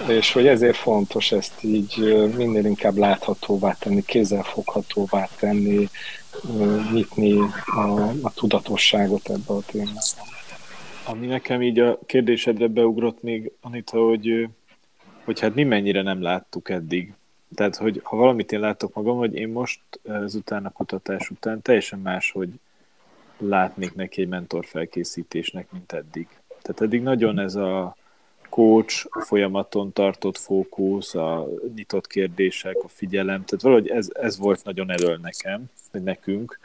és 0.08 0.32
hogy 0.32 0.46
ezért 0.46 0.76
fontos 0.76 1.32
ezt 1.32 1.52
így 1.60 1.98
minél 2.36 2.64
inkább 2.64 2.96
láthatóvá 2.96 3.76
tenni, 3.78 4.02
kézzelfoghatóvá 4.04 5.28
tenni, 5.38 5.88
nyitni 6.92 7.38
a, 7.66 8.10
a 8.22 8.32
tudatosságot 8.34 9.30
ebbe 9.30 9.52
a 9.52 9.62
témába. 9.66 10.00
Ami 11.04 11.26
nekem 11.26 11.62
így 11.62 11.78
a 11.78 11.98
kérdésedre 12.06 12.66
beugrott 12.66 13.22
még, 13.22 13.52
Anita, 13.60 13.98
hogy, 13.98 14.48
hogy 15.24 15.40
hát 15.40 15.54
mi 15.54 15.62
mennyire 15.62 16.02
nem 16.02 16.22
láttuk 16.22 16.70
eddig 16.70 17.12
tehát, 17.54 17.76
hogy 17.76 18.00
ha 18.02 18.16
valamit 18.16 18.52
én 18.52 18.60
látok 18.60 18.94
magam, 18.94 19.16
hogy 19.16 19.34
én 19.34 19.48
most 19.48 19.80
ezután 20.02 20.66
a 20.66 20.70
kutatás 20.70 21.30
után 21.30 21.62
teljesen 21.62 21.98
más, 21.98 22.30
hogy 22.30 22.48
látnék 23.38 23.94
neki 23.94 24.20
egy 24.20 24.28
mentor 24.28 24.64
felkészítésnek, 24.64 25.72
mint 25.72 25.92
eddig. 25.92 26.28
Tehát 26.62 26.80
eddig 26.80 27.02
nagyon 27.02 27.38
ez 27.38 27.54
a 27.54 27.96
coach, 28.48 29.06
folyamaton 29.10 29.92
tartott 29.92 30.38
fókusz, 30.38 31.14
a 31.14 31.48
nyitott 31.74 32.06
kérdések, 32.06 32.76
a 32.82 32.88
figyelem, 32.88 33.44
tehát 33.44 33.62
valahogy 33.62 33.88
ez, 33.88 34.08
ez 34.12 34.38
volt 34.38 34.64
nagyon 34.64 34.90
elől 34.90 35.18
nekem, 35.22 35.64
vagy 35.92 36.02
nekünk, 36.02 36.58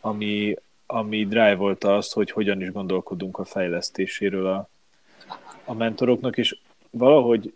ami, 0.00 0.54
ami 0.86 1.26
drive 1.26 1.54
volt 1.54 1.84
az, 1.84 2.12
hogy 2.12 2.30
hogyan 2.30 2.60
is 2.60 2.72
gondolkodunk 2.72 3.38
a 3.38 3.44
fejlesztéséről 3.44 4.46
a, 4.46 4.68
a 5.64 5.74
mentoroknak, 5.74 6.36
és 6.36 6.58
valahogy 6.90 7.54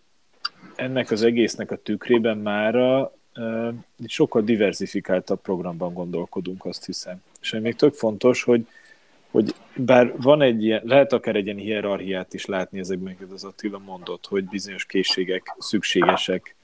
ennek 0.79 1.11
az 1.11 1.23
egésznek 1.23 1.71
a 1.71 1.75
tükrében 1.75 2.37
mára 2.37 3.13
uh, 3.35 3.73
sokkal 4.07 4.41
diversifikáltabb 4.41 5.41
programban 5.41 5.93
gondolkodunk, 5.93 6.65
azt 6.65 6.85
hiszem. 6.85 7.21
És 7.41 7.51
még 7.51 7.75
tök 7.75 7.93
fontos, 7.93 8.43
hogy, 8.43 8.67
hogy 9.31 9.55
bár 9.75 10.13
van 10.17 10.41
egy 10.41 10.63
ilyen, 10.63 10.81
lehet 10.85 11.13
akár 11.13 11.35
egy 11.35 11.45
ilyen 11.45 11.57
hierarchiát 11.57 12.33
is 12.33 12.45
látni 12.45 12.79
ezekben, 12.79 13.07
amiket 13.07 13.31
az 13.31 13.43
Attila 13.43 13.77
mondott, 13.85 14.25
hogy 14.25 14.43
bizonyos 14.43 14.85
készségek 14.85 15.55
szükségesek 15.57 16.55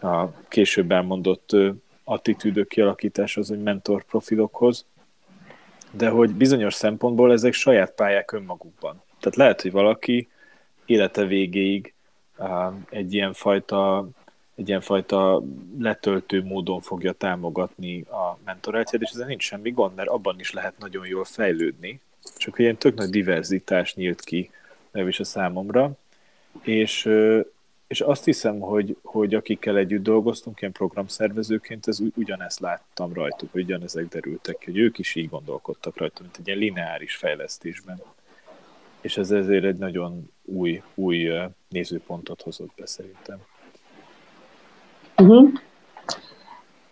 a 0.00 0.30
később 0.48 0.92
elmondott 0.92 1.56
attitűdök 2.04 2.68
kialakításhoz, 2.68 3.48
vagy 3.48 3.62
mentor 3.62 4.04
profilokhoz, 4.04 4.86
de 5.90 6.08
hogy 6.08 6.34
bizonyos 6.34 6.74
szempontból 6.74 7.32
ezek 7.32 7.52
saját 7.52 7.92
pályák 7.94 8.32
önmagukban. 8.32 9.02
Tehát 9.20 9.36
lehet, 9.36 9.62
hogy 9.62 9.70
valaki 9.70 10.28
élete 10.86 11.24
végéig 11.24 11.93
egy 12.90 13.14
ilyen 13.14 13.32
fajta 13.32 14.08
egy 14.54 14.68
ilyen 14.68 14.80
fajta 14.80 15.42
letöltő 15.78 16.44
módon 16.44 16.80
fogja 16.80 17.12
támogatni 17.12 18.00
a 18.00 18.38
mentorációt, 18.44 19.02
és 19.02 19.10
ezzel 19.10 19.26
nincs 19.26 19.42
semmi 19.42 19.70
gond, 19.70 19.94
mert 19.94 20.08
abban 20.08 20.40
is 20.40 20.52
lehet 20.52 20.78
nagyon 20.78 21.06
jól 21.06 21.24
fejlődni. 21.24 22.00
Csak 22.36 22.58
ilyen 22.58 22.76
tök 22.76 22.94
nagy 22.94 23.10
diverzitás 23.10 23.94
nyílt 23.94 24.20
ki 24.20 24.50
is 24.92 25.20
a 25.20 25.24
számomra, 25.24 25.92
és, 26.62 27.10
és 27.86 28.00
azt 28.00 28.24
hiszem, 28.24 28.58
hogy, 28.58 28.96
hogy 29.02 29.34
akikkel 29.34 29.76
együtt 29.76 30.02
dolgoztunk, 30.02 30.60
ilyen 30.60 30.72
programszervezőként, 30.72 31.88
ez 31.88 31.98
ugyanezt 32.14 32.60
láttam 32.60 33.12
rajtuk, 33.12 33.52
hogy 33.52 33.62
ugyanezek 33.62 34.08
derültek 34.08 34.64
hogy 34.64 34.78
ők 34.78 34.98
is 34.98 35.14
így 35.14 35.28
gondolkodtak 35.28 35.96
rajta, 35.96 36.22
mint 36.22 36.36
egy 36.38 36.46
ilyen 36.46 36.58
lineáris 36.58 37.16
fejlesztésben 37.16 38.02
és 39.04 39.16
ez 39.16 39.30
ezért 39.30 39.64
egy 39.64 39.76
nagyon 39.76 40.30
új, 40.44 40.82
új 40.94 41.30
nézőpontot 41.68 42.42
hozott 42.42 42.70
be 42.76 42.86
szerintem. 42.86 43.38
Uh-huh. 45.16 45.48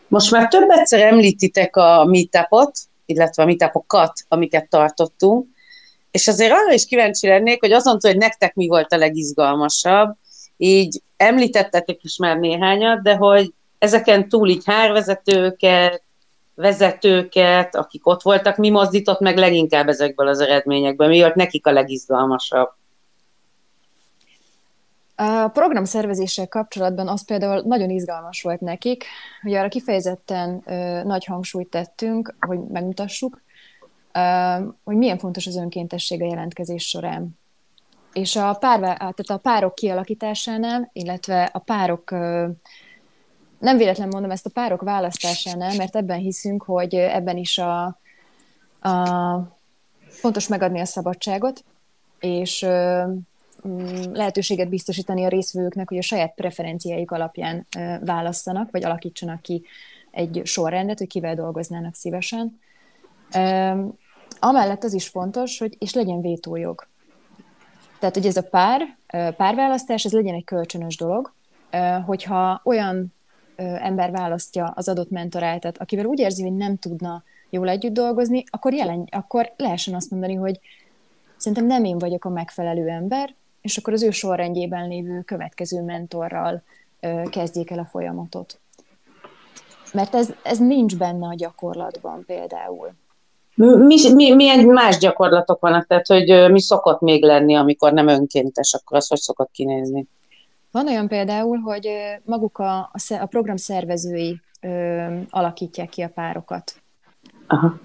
Most 0.09 0.31
már 0.31 0.49
több 0.49 0.71
egyszer 0.71 1.01
említitek 1.01 1.77
a 1.77 2.05
meetupot, 2.05 2.79
illetve 3.07 3.43
a 3.43 3.47
meetupokat, 3.47 4.13
amiket 4.29 4.69
tartottunk, 4.69 5.47
és 6.11 6.29
azért 6.29 6.53
arra 6.53 6.73
is 6.73 6.85
kíváncsi 6.85 7.27
lennék, 7.27 7.61
hogy 7.61 7.73
azon 7.73 7.99
túl, 7.99 8.11
hogy 8.11 8.21
nektek 8.21 8.55
mi 8.55 8.67
volt 8.67 8.93
a 8.93 8.97
legizgalmasabb, 8.97 10.17
így 10.57 11.03
említettetek 11.17 12.03
is 12.03 12.17
már 12.17 12.37
néhányat, 12.37 13.03
de 13.03 13.15
hogy 13.15 13.53
ezeken 13.79 14.29
túl 14.29 14.49
így 14.49 14.65
hárvezetőket, 14.65 16.02
vezetőket, 16.55 17.77
akik 17.77 18.07
ott 18.07 18.23
voltak, 18.23 18.57
mi 18.57 18.71
mozdított 18.71 19.21
meg 19.21 19.37
leginkább 19.37 19.89
ezekből 19.89 20.29
az 20.29 20.41
eredményekből? 20.41 21.09
Mi 21.09 21.21
volt 21.21 21.35
nekik 21.35 21.67
a 21.67 21.73
legizgalmasabb? 21.73 22.71
A 25.15 25.49
program 25.49 25.85
szervezéssel 25.85 26.49
kapcsolatban 26.49 27.09
az 27.09 27.25
például 27.25 27.63
nagyon 27.67 27.91
izgalmas 27.91 28.43
volt 28.43 28.61
nekik, 28.61 29.05
hogy 29.43 29.55
arra 29.55 29.69
kifejezetten 29.69 30.63
ö, 30.67 31.03
nagy 31.03 31.25
hangsúlyt 31.25 31.69
tettünk, 31.69 32.35
hogy 32.41 32.59
megmutassuk, 32.69 33.43
ö, 34.13 34.21
hogy 34.85 34.97
milyen 34.97 35.19
fontos 35.19 35.47
az 35.47 35.57
önkéntesség 35.57 36.23
a 36.23 36.27
jelentkezés 36.27 36.89
során. 36.89 37.39
És 38.13 38.37
a, 38.37 38.55
pár, 38.55 38.79
tehát 38.81 39.31
a 39.31 39.37
párok 39.37 39.75
kialakításánál, 39.75 40.91
illetve 40.93 41.51
a 41.53 41.59
párok 41.59 42.11
ö, 42.11 42.49
nem 43.63 43.77
véletlen 43.77 44.09
mondom 44.09 44.31
ezt 44.31 44.47
a 44.47 44.51
párok 44.51 44.83
választásánál, 44.83 45.77
mert 45.77 45.97
ebben 45.97 46.19
hiszünk, 46.19 46.63
hogy 46.63 46.95
ebben 46.95 47.37
is 47.37 47.59
a, 47.59 47.85
a 48.81 49.57
fontos 50.09 50.49
megadni 50.49 50.81
a 50.81 50.85
szabadságot, 50.85 51.65
és 52.21 52.67
mm, 53.69 54.13
lehetőséget 54.13 54.69
biztosítani 54.69 55.25
a 55.25 55.29
részvevőknek, 55.29 55.89
hogy 55.89 55.99
a 55.99 56.03
saját 56.03 56.35
preferenciáik 56.35 57.11
alapján 57.11 57.67
választanak, 58.01 58.71
vagy 58.71 58.85
alakítsanak 58.85 59.43
ki 59.43 59.65
egy 60.11 60.41
sorrendet, 60.45 60.99
hogy 60.99 61.09
kivel 61.09 61.35
dolgoznának 61.35 61.95
szívesen. 61.95 62.61
Amellett 64.41 64.85
az 64.85 64.93
is 64.93 65.09
fontos, 65.09 65.59
hogy 65.59 65.77
és 65.79 65.93
legyen 65.93 66.21
vétójog. 66.21 66.87
Tehát, 67.99 68.15
hogy 68.15 68.27
ez 68.27 68.37
a 68.37 68.43
pár, 68.43 68.97
párválasztás, 69.37 70.05
ez 70.05 70.13
legyen 70.13 70.35
egy 70.35 70.45
kölcsönös 70.45 70.97
dolog, 70.97 71.33
hogyha 72.07 72.61
olyan 72.65 73.13
ember 73.63 74.11
választja 74.11 74.73
az 74.77 74.89
adott 74.89 75.11
mentoráltat, 75.11 75.79
akivel 75.79 76.05
úgy 76.05 76.19
érzi, 76.19 76.43
hogy 76.43 76.57
nem 76.57 76.77
tudna 76.77 77.23
jól 77.51 77.69
együtt 77.69 77.93
dolgozni, 77.93 78.45
akkor, 78.51 78.73
jelen, 78.73 79.09
akkor 79.11 79.53
lehessen 79.57 79.95
azt 79.95 80.11
mondani, 80.11 80.35
hogy 80.35 80.61
szerintem 81.37 81.67
nem 81.67 81.85
én 81.85 81.99
vagyok 81.99 82.25
a 82.25 82.29
megfelelő 82.29 82.89
ember, 82.89 83.35
és 83.61 83.77
akkor 83.77 83.93
az 83.93 84.03
ő 84.03 84.11
sorrendjében 84.11 84.89
lévő 84.89 85.21
következő 85.21 85.83
mentorral 85.83 86.63
kezdjék 87.31 87.71
el 87.71 87.79
a 87.79 87.85
folyamatot. 87.85 88.61
Mert 89.93 90.15
ez, 90.15 90.33
ez 90.43 90.59
nincs 90.59 90.97
benne 90.97 91.27
a 91.27 91.35
gyakorlatban 91.35 92.25
például. 92.27 92.95
Mi, 93.55 94.13
mi, 94.13 94.35
milyen 94.35 94.65
más 94.65 94.99
gyakorlatok 94.99 95.61
vannak? 95.61 95.87
Tehát, 95.87 96.07
hogy 96.07 96.51
mi 96.51 96.61
szokott 96.61 97.01
még 97.01 97.23
lenni, 97.23 97.55
amikor 97.55 97.93
nem 97.93 98.09
önkéntes, 98.09 98.75
akkor 98.75 98.97
az 98.97 99.09
hogy 99.09 99.21
szokott 99.21 99.51
kinézni? 99.51 100.09
Van 100.73 100.89
olyan 100.89 101.09
például, 101.09 101.59
hogy 101.59 101.89
maguk 102.25 102.59
a, 102.59 102.91
a, 103.09 103.27
program 103.27 103.57
szervezői 103.57 104.41
ö, 104.61 105.07
alakítják 105.31 105.89
ki 105.89 106.03
a 106.03 106.09
párokat. 106.09 106.83
Aha. 107.47 107.81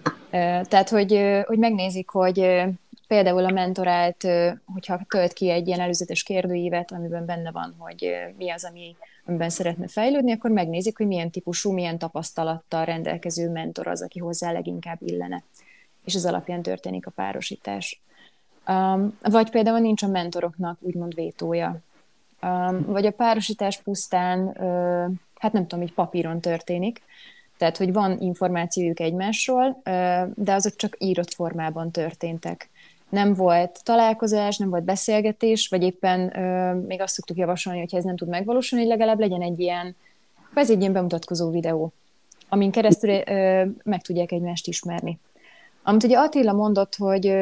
Tehát, 0.64 0.90
hogy, 0.90 1.42
hogy 1.46 1.58
megnézik, 1.58 2.10
hogy 2.10 2.66
például 3.08 3.46
a 3.46 3.52
mentorált, 3.52 4.28
hogyha 4.74 5.00
tölt 5.10 5.34
ki 5.34 5.50
egy 5.50 5.68
ilyen 5.68 5.80
előzetes 5.80 6.24
kérdőívet, 6.24 6.92
amiben 6.92 7.26
benne 7.26 7.52
van, 7.52 7.76
hogy 7.78 8.12
mi 8.38 8.50
az, 8.50 8.66
ami, 8.66 8.96
amiben 9.26 9.50
szeretne 9.50 9.88
fejlődni, 9.88 10.32
akkor 10.32 10.52
megnézik, 10.52 10.98
hogy 10.98 11.08
milyen 11.08 11.32
típusú, 11.32 11.72
milyen 11.72 11.98
tapasztalattal 11.98 12.86
rendelkező 12.86 13.50
mentor 13.50 13.88
az, 13.88 14.02
aki 14.02 14.20
hozzá 14.20 14.52
leginkább 14.52 14.98
illene. 15.02 15.44
És 16.06 16.16
az 16.16 16.26
alapján 16.26 16.62
történik 16.62 17.08
a 17.08 17.12
párosítás. 17.12 18.02
Vagy 19.22 19.50
például 19.50 19.80
nincs 19.80 20.04
a 20.04 20.08
mentoroknak 20.08 20.78
úgymond 20.82 21.16
vétója. 21.16 21.80
Vagy 22.86 23.06
a 23.06 23.12
párosítás 23.12 23.82
pusztán, 23.82 24.58
hát 25.36 25.54
nem 25.54 25.68
tudom, 25.68 25.86
így 25.86 25.94
papíron 25.94 26.40
történik, 26.40 27.02
tehát, 27.58 27.78
hogy 27.78 27.94
van 27.94 28.20
információjuk 28.20 29.00
egymásról, 29.00 29.82
de 30.36 30.54
azok 30.54 30.76
csak 30.76 30.96
írott 31.00 31.34
formában 31.34 31.92
történtek. 31.92 32.70
Nem 33.10 33.34
volt 33.34 33.84
találkozás, 33.84 34.58
nem 34.58 34.70
volt 34.70 34.84
beszélgetés, 34.84 35.68
vagy 35.68 35.84
éppen 35.84 36.20
még 36.88 37.02
azt 37.02 37.14
szoktuk 37.14 37.38
javasolni, 37.38 37.80
hogy 37.80 37.96
ez 37.96 38.04
nem 38.04 38.18
tud 38.18 38.28
megvalósulni, 38.28 38.86
hogy 38.86 38.94
legalább 38.98 39.20
legyen 39.20 39.42
egy 39.42 39.60
ilyen, 39.60 39.96
ez 40.54 40.72
egy 40.72 40.80
ilyen 40.80 40.94
bemutatkozó 40.94 41.50
videó, 41.50 41.92
amin 42.50 42.72
keresztül 42.72 43.22
meg 43.84 44.02
tudják 44.02 44.32
egymást 44.32 44.68
ismerni. 44.68 45.20
Amit 45.84 46.04
ugye 46.04 46.18
Attila 46.18 46.54
mondott, 46.54 46.96
hogy 46.96 47.38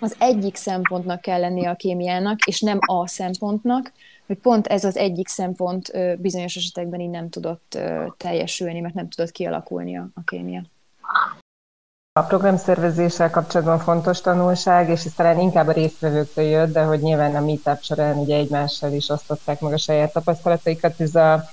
az 0.00 0.16
egyik 0.18 0.56
szempontnak 0.56 1.20
kell 1.20 1.40
lennie 1.40 1.70
a 1.70 1.74
kémiának, 1.74 2.46
és 2.46 2.60
nem 2.60 2.78
a 2.86 3.06
szempontnak, 3.06 3.92
hogy 4.26 4.38
pont 4.38 4.66
ez 4.66 4.84
az 4.84 4.96
egyik 4.96 5.28
szempont 5.28 5.92
bizonyos 6.18 6.56
esetekben 6.56 7.00
így 7.00 7.10
nem 7.10 7.28
tudott 7.28 7.78
teljesülni, 8.16 8.80
mert 8.80 8.94
nem 8.94 9.08
tudott 9.08 9.30
kialakulni 9.30 9.96
a, 9.96 10.08
kémia. 10.24 10.62
A 12.12 12.22
programszervezéssel 12.22 13.30
kapcsolatban 13.30 13.78
fontos 13.78 14.20
tanulság, 14.20 14.88
és 14.88 15.04
ez 15.04 15.12
talán 15.12 15.38
inkább 15.38 15.66
a 15.66 15.72
résztvevőktől 15.72 16.44
jött, 16.44 16.72
de 16.72 16.82
hogy 16.82 17.00
nyilván 17.00 17.36
a 17.36 17.40
meetup 17.40 17.82
során 17.82 18.16
ugye 18.16 18.36
egymással 18.36 18.92
is 18.92 19.08
osztották 19.08 19.60
meg 19.60 19.72
a 19.72 19.78
saját 19.78 20.12
tapasztalataikat, 20.12 21.00
ez 21.00 21.14
a 21.14 21.48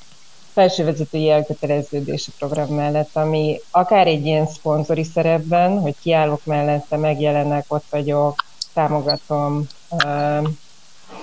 felsővezetői 0.56 1.30
elköteleződési 1.30 2.32
program 2.38 2.68
mellett, 2.76 3.16
ami 3.16 3.60
akár 3.72 4.08
egy 4.08 4.26
ilyen 4.26 4.48
szponzori 4.48 5.04
szerepben, 5.04 5.80
hogy 5.80 5.96
kiállok 6.02 6.46
mellette, 6.46 6.98
megjelennek, 6.98 7.66
ott 7.68 7.86
vagyok, 7.90 8.46
támogatom, 8.74 9.68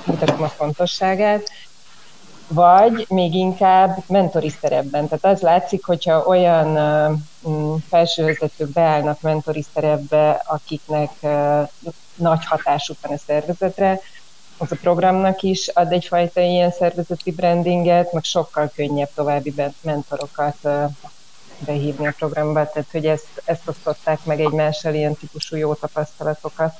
mutatom 0.04 0.42
a 0.42 0.48
fontosságát, 0.48 1.50
vagy 2.48 3.06
még 3.08 3.34
inkább 3.34 4.02
mentori 4.06 4.52
szerepben. 4.60 5.08
Tehát 5.08 5.36
az 5.36 5.40
látszik, 5.40 5.84
hogyha 5.84 6.24
olyan 6.26 6.76
uh, 7.42 7.78
felsővezetők 7.88 8.68
beállnak 8.68 9.20
mentori 9.20 9.64
szerepbe, 9.74 10.42
akiknek 10.46 11.10
uh, 11.20 11.68
nagy 12.14 12.44
hatásuk 12.44 12.96
van 13.02 13.12
a 13.12 13.18
szervezetre, 13.26 14.00
az 14.62 14.72
a 14.72 14.76
programnak 14.80 15.42
is 15.42 15.68
ad 15.68 15.92
egyfajta 15.92 16.40
ilyen 16.40 16.70
szervezeti 16.70 17.32
brandinget, 17.32 18.12
meg 18.12 18.24
sokkal 18.24 18.70
könnyebb 18.74 19.10
további 19.14 19.54
mentorokat 19.80 20.68
behívni 21.58 22.06
a 22.06 22.14
programba, 22.18 22.70
tehát 22.70 22.88
hogy 22.90 23.06
ezt, 23.06 23.42
ezt 23.44 23.68
osztották 23.68 24.24
meg 24.24 24.40
egymással 24.40 24.94
ilyen 24.94 25.14
típusú 25.14 25.56
jó 25.56 25.74
tapasztalatokat. 25.74 26.74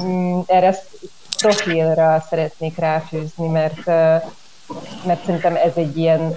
Mm, 0.00 0.40
erre 0.46 0.78
profilra 1.36 2.24
szeretnék 2.28 2.76
ráfűzni, 2.76 3.48
mert, 3.48 3.86
mert 5.04 5.24
szerintem 5.24 5.56
ez 5.56 5.72
egy 5.74 5.96
ilyen, 5.96 6.34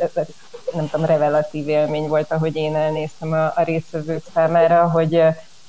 nem 0.73 0.89
tudom, 0.89 1.05
revelatív 1.05 1.67
élmény 1.67 2.07
volt, 2.07 2.31
ahogy 2.31 2.55
én 2.55 2.75
elnéztem 2.75 3.31
a, 3.31 3.45
a 3.45 3.63
részvevők 3.63 4.23
számára, 4.33 4.89
hogy, 4.89 5.23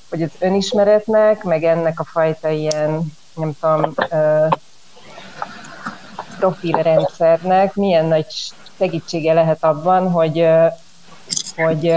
hogy 0.09 0.21
az 0.21 0.31
önismeretnek, 0.39 1.43
meg 1.43 1.63
ennek 1.63 1.99
a 1.99 2.03
fajta 2.03 2.49
ilyen, 2.49 3.17
nem 3.39 3.53
tudom, 3.59 3.93
profilrendszernek 6.39 7.75
milyen 7.75 8.05
nagy 8.05 8.25
segítsége 8.77 9.33
lehet 9.33 9.63
abban, 9.63 10.11
hogy, 10.11 10.47
hogy 11.55 11.89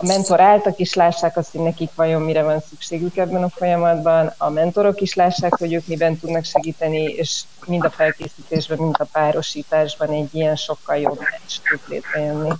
a 0.00 0.06
mentoráltak 0.06 0.78
is 0.78 0.94
lássák 0.94 1.36
azt, 1.36 1.52
hogy 1.52 1.60
nekik 1.60 1.90
vajon 1.94 2.22
mire 2.22 2.42
van 2.42 2.60
szükségük 2.60 3.16
ebben 3.16 3.42
a 3.42 3.48
folyamatban, 3.48 4.32
a 4.38 4.50
mentorok 4.50 5.00
is 5.00 5.14
lássák, 5.14 5.54
hogy 5.58 5.72
ők 5.72 5.86
miben 5.86 6.18
tudnak 6.18 6.44
segíteni, 6.44 7.02
és 7.02 7.42
mind 7.66 7.84
a 7.84 7.90
felkészítésben, 7.90 8.78
mind 8.78 8.94
a 8.98 9.04
párosításban 9.12 10.10
egy 10.10 10.34
ilyen 10.34 10.56
sokkal 10.56 10.96
jobb 10.96 11.18
meccs 11.18 11.56
tud 11.68 11.80
létrejönni. 11.88 12.50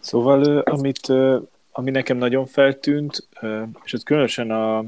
Szóval, 0.00 0.58
amit, 0.58 1.12
ami 1.72 1.90
nekem 1.90 2.16
nagyon 2.16 2.46
feltűnt, 2.46 3.28
és 3.84 3.92
ez 3.92 4.02
különösen 4.02 4.50
a, 4.50 4.78
a 4.78 4.86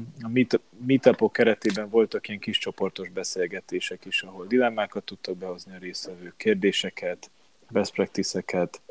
meetupok 0.85 1.33
keretében 1.33 1.89
voltak 1.89 2.27
ilyen 2.27 2.39
kis 2.39 2.57
csoportos 2.57 3.09
beszélgetések 3.09 4.05
is, 4.05 4.21
ahol 4.21 4.45
dilemmákat 4.45 5.03
tudtak 5.03 5.37
behozni 5.37 5.75
a 5.75 5.79
résztvevők, 5.79 6.33
kérdéseket, 6.37 7.29
best 7.69 7.93
practice-eket, 7.93 8.81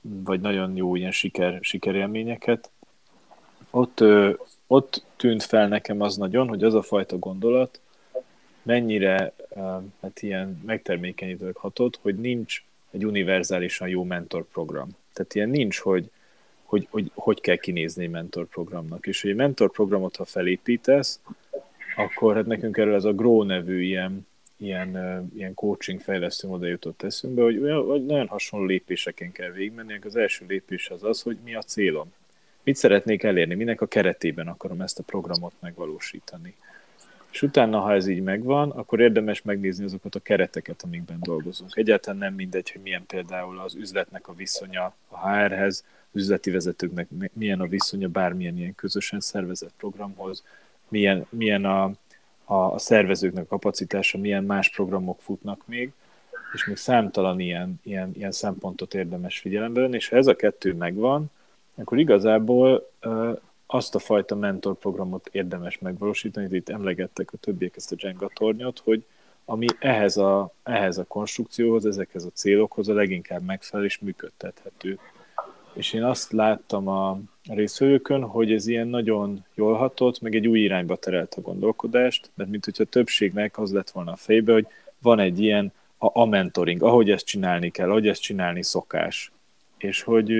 vagy 0.00 0.40
nagyon 0.40 0.76
jó 0.76 0.96
ilyen 0.96 1.12
siker, 1.12 1.58
sikerélményeket. 1.60 2.70
Ott, 3.70 4.04
ott 4.66 5.02
tűnt 5.16 5.42
fel 5.42 5.68
nekem 5.68 6.00
az 6.00 6.16
nagyon, 6.16 6.48
hogy 6.48 6.64
az 6.64 6.74
a 6.74 6.82
fajta 6.82 7.18
gondolat 7.18 7.80
mennyire 8.62 9.32
hát 10.02 10.22
ilyen 10.22 10.62
megtermékenyítőleg 10.66 11.56
hatott, 11.56 11.98
hogy 12.02 12.18
nincs 12.18 12.62
egy 12.90 13.06
univerzálisan 13.06 13.88
jó 13.88 14.04
mentorprogram. 14.04 14.88
Tehát 15.12 15.34
ilyen 15.34 15.48
nincs, 15.48 15.78
hogy 15.78 16.10
hogy, 16.70 16.86
hogy, 16.90 17.10
hogy 17.14 17.40
kell 17.40 17.56
kinézni 17.56 18.04
egy 18.04 18.10
mentorprogramnak. 18.10 19.06
És 19.06 19.22
hogy 19.22 19.30
egy 19.30 19.36
mentorprogramot, 19.36 20.16
ha 20.16 20.24
felépítesz, 20.24 21.20
akkor 21.96 22.34
hát 22.34 22.46
nekünk 22.46 22.76
erről 22.76 22.94
ez 22.94 23.04
a 23.04 23.12
Grow 23.12 23.42
nevű 23.42 23.82
ilyen 23.82 24.28
ilyen, 24.56 25.30
ilyen 25.34 25.54
coaching 25.54 26.00
fejlesztő 26.00 26.48
oda 26.48 26.66
jutott 26.66 27.02
eszünkbe, 27.02 27.42
hogy, 27.42 27.60
hogy 27.86 28.06
nagyon 28.06 28.26
hasonló 28.26 28.66
lépéseken 28.66 29.32
kell 29.32 29.50
végigmenni. 29.50 29.98
Az 30.04 30.16
első 30.16 30.44
lépés 30.48 30.90
az 30.90 31.04
az, 31.04 31.22
hogy 31.22 31.36
mi 31.44 31.54
a 31.54 31.62
célom. 31.62 32.12
Mit 32.62 32.76
szeretnék 32.76 33.22
elérni, 33.22 33.54
minek 33.54 33.80
a 33.80 33.86
keretében 33.86 34.48
akarom 34.48 34.80
ezt 34.80 34.98
a 34.98 35.02
programot 35.02 35.52
megvalósítani. 35.60 36.54
És 37.32 37.42
utána, 37.42 37.80
ha 37.80 37.94
ez 37.94 38.06
így 38.06 38.22
megvan, 38.22 38.70
akkor 38.70 39.00
érdemes 39.00 39.42
megnézni 39.42 39.84
azokat 39.84 40.14
a 40.14 40.20
kereteket, 40.20 40.82
amikben 40.82 41.18
dolgozunk. 41.20 41.76
Egyáltalán 41.76 42.18
nem 42.18 42.34
mindegy, 42.34 42.70
hogy 42.70 42.80
milyen 42.80 43.06
például 43.06 43.58
az 43.58 43.74
üzletnek 43.74 44.28
a 44.28 44.34
viszonya 44.34 44.94
a 45.08 45.28
HR-hez, 45.28 45.84
üzleti 46.12 46.50
vezetőknek 46.50 47.08
milyen 47.32 47.60
a 47.60 47.66
viszonya 47.66 48.08
bármilyen 48.08 48.56
ilyen 48.56 48.74
közösen 48.74 49.20
szervezett 49.20 49.72
programhoz, 49.76 50.44
milyen, 50.88 51.26
milyen 51.28 51.64
a, 51.64 51.84
a, 52.44 52.54
a 52.54 52.78
szervezőknek 52.78 53.44
a 53.44 53.48
kapacitása, 53.48 54.18
milyen 54.18 54.44
más 54.44 54.70
programok 54.70 55.20
futnak 55.20 55.62
még, 55.66 55.92
és 56.54 56.66
még 56.66 56.76
számtalan 56.76 57.40
ilyen, 57.40 57.80
ilyen, 57.82 58.10
ilyen 58.14 58.32
szempontot 58.32 58.94
érdemes 58.94 59.38
figyelembe 59.38 59.80
venni, 59.80 59.96
és 59.96 60.08
ha 60.08 60.16
ez 60.16 60.26
a 60.26 60.36
kettő 60.36 60.74
megvan, 60.74 61.30
akkor 61.74 61.98
igazából 61.98 62.90
azt 63.66 63.94
a 63.94 63.98
fajta 63.98 64.34
mentorprogramot 64.34 65.28
érdemes 65.32 65.78
megvalósítani, 65.78 66.56
itt 66.56 66.68
emlegettek 66.68 67.32
a 67.32 67.36
többiek 67.36 67.76
ezt 67.76 67.92
a 67.92 67.96
Jenga 67.98 68.30
tornyot, 68.34 68.78
hogy 68.78 69.04
ami 69.44 69.66
ehhez 69.78 70.16
a, 70.16 70.52
ehhez 70.62 70.98
a 70.98 71.04
konstrukcióhoz, 71.04 71.86
ezekhez 71.86 72.24
a 72.24 72.30
célokhoz 72.32 72.88
a 72.88 72.94
leginkább 72.94 73.42
megfelel 73.42 73.84
és 73.84 73.98
működtethető. 73.98 74.98
És 75.72 75.92
én 75.92 76.04
azt 76.04 76.32
láttam 76.32 76.88
a 76.88 77.20
részvevőkön, 77.48 78.22
hogy 78.22 78.52
ez 78.52 78.66
ilyen 78.66 78.88
nagyon 78.88 79.44
jól 79.54 79.74
hatott, 79.74 80.20
meg 80.20 80.34
egy 80.34 80.46
új 80.46 80.60
irányba 80.60 80.96
terelt 80.96 81.34
a 81.34 81.40
gondolkodást, 81.40 82.30
mert 82.34 82.50
mint 82.50 82.64
hogyha 82.64 82.82
a 82.82 82.86
többségnek 82.86 83.58
az 83.58 83.72
lett 83.72 83.90
volna 83.90 84.12
a 84.12 84.16
fejbe, 84.16 84.52
hogy 84.52 84.66
van 84.98 85.18
egy 85.18 85.40
ilyen 85.40 85.72
a, 85.98 86.20
a 86.20 86.24
mentoring, 86.24 86.82
ahogy 86.82 87.10
ezt 87.10 87.26
csinálni 87.26 87.70
kell, 87.70 87.90
ahogy 87.90 88.08
ezt 88.08 88.22
csinálni 88.22 88.62
szokás. 88.62 89.32
és 89.78 90.02
hogy, 90.02 90.32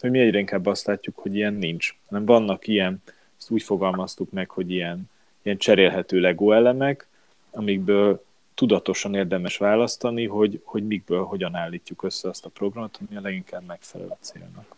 hogy 0.00 0.10
mi 0.10 0.18
egyre 0.18 0.38
inkább 0.38 0.66
azt 0.66 0.86
látjuk, 0.86 1.18
hogy 1.18 1.34
ilyen 1.34 1.54
nincs, 1.54 1.96
hanem 2.08 2.24
vannak 2.24 2.66
ilyen, 2.66 3.02
ezt 3.38 3.50
úgy 3.50 3.62
fogalmaztuk 3.62 4.30
meg, 4.30 4.50
hogy 4.50 4.70
ilyen, 4.70 5.10
ilyen 5.42 5.56
cserélhető 5.56 6.20
Lego 6.20 6.52
elemek, 6.52 7.08
amikből 7.50 8.24
tudatosan 8.54 9.14
érdemes 9.14 9.56
választani, 9.56 10.26
hogy, 10.26 10.60
hogy 10.64 10.86
mikből 10.86 11.24
hogyan 11.24 11.54
állítjuk 11.54 12.02
össze 12.02 12.28
azt 12.28 12.44
a 12.44 12.48
programot, 12.48 12.98
ami 13.06 13.18
a 13.18 13.20
leginkább 13.20 13.66
megfelel 13.66 14.08
a 14.08 14.18
célnak. 14.20 14.76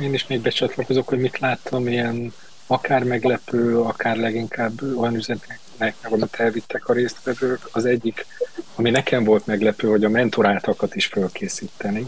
Én 0.00 0.14
is 0.14 0.26
még 0.26 0.40
becsatlakozok, 0.40 1.08
hogy 1.08 1.18
mit 1.18 1.38
láttam, 1.38 1.88
ilyen 1.88 2.32
akár 2.66 3.02
meglepő, 3.02 3.80
akár 3.80 4.16
leginkább 4.16 4.82
olyan 4.96 5.14
üzenetnek, 5.14 5.94
meg 6.02 6.12
amit 6.12 6.34
elvittek 6.34 6.88
a 6.88 6.92
résztvevők. 6.92 7.68
Az 7.72 7.84
egyik, 7.84 8.26
ami 8.74 8.90
nekem 8.90 9.24
volt 9.24 9.46
meglepő, 9.46 9.88
hogy 9.88 10.04
a 10.04 10.08
mentoráltakat 10.08 10.94
is 10.94 11.06
fölkészíteni, 11.06 12.06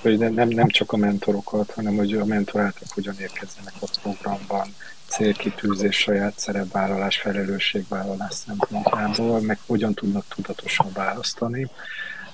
hogy 0.00 0.18
nem, 0.18 0.48
nem 0.48 0.68
csak 0.68 0.92
a 0.92 0.96
mentorokat, 0.96 1.70
hanem 1.70 1.96
hogy 1.96 2.14
a 2.14 2.24
mentoráltak 2.24 2.88
hogyan 2.88 3.14
érkezzenek 3.20 3.74
a 3.80 3.86
programban, 4.02 4.74
célkitűzés, 5.14 5.96
saját 5.96 6.38
szerepvállalás, 6.38 7.16
felelősségvállalás 7.16 8.34
szempontjából, 8.34 9.40
meg 9.40 9.58
hogyan 9.66 9.94
tudnak 9.94 10.24
tudatosan 10.34 10.86
választani. 10.94 11.70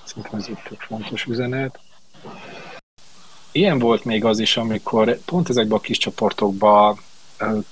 Szerintem 0.05 0.39
ez 0.39 0.47
egy 0.49 0.63
tök 0.69 0.81
fontos 0.81 1.25
üzenet. 1.25 1.79
Ilyen 3.53 3.79
volt 3.79 4.05
még 4.05 4.25
az 4.25 4.39
is, 4.39 4.57
amikor 4.57 5.19
pont 5.25 5.49
ezekben 5.49 5.79
a 5.79 5.81
kis 5.81 5.99
csoportokban 5.99 6.99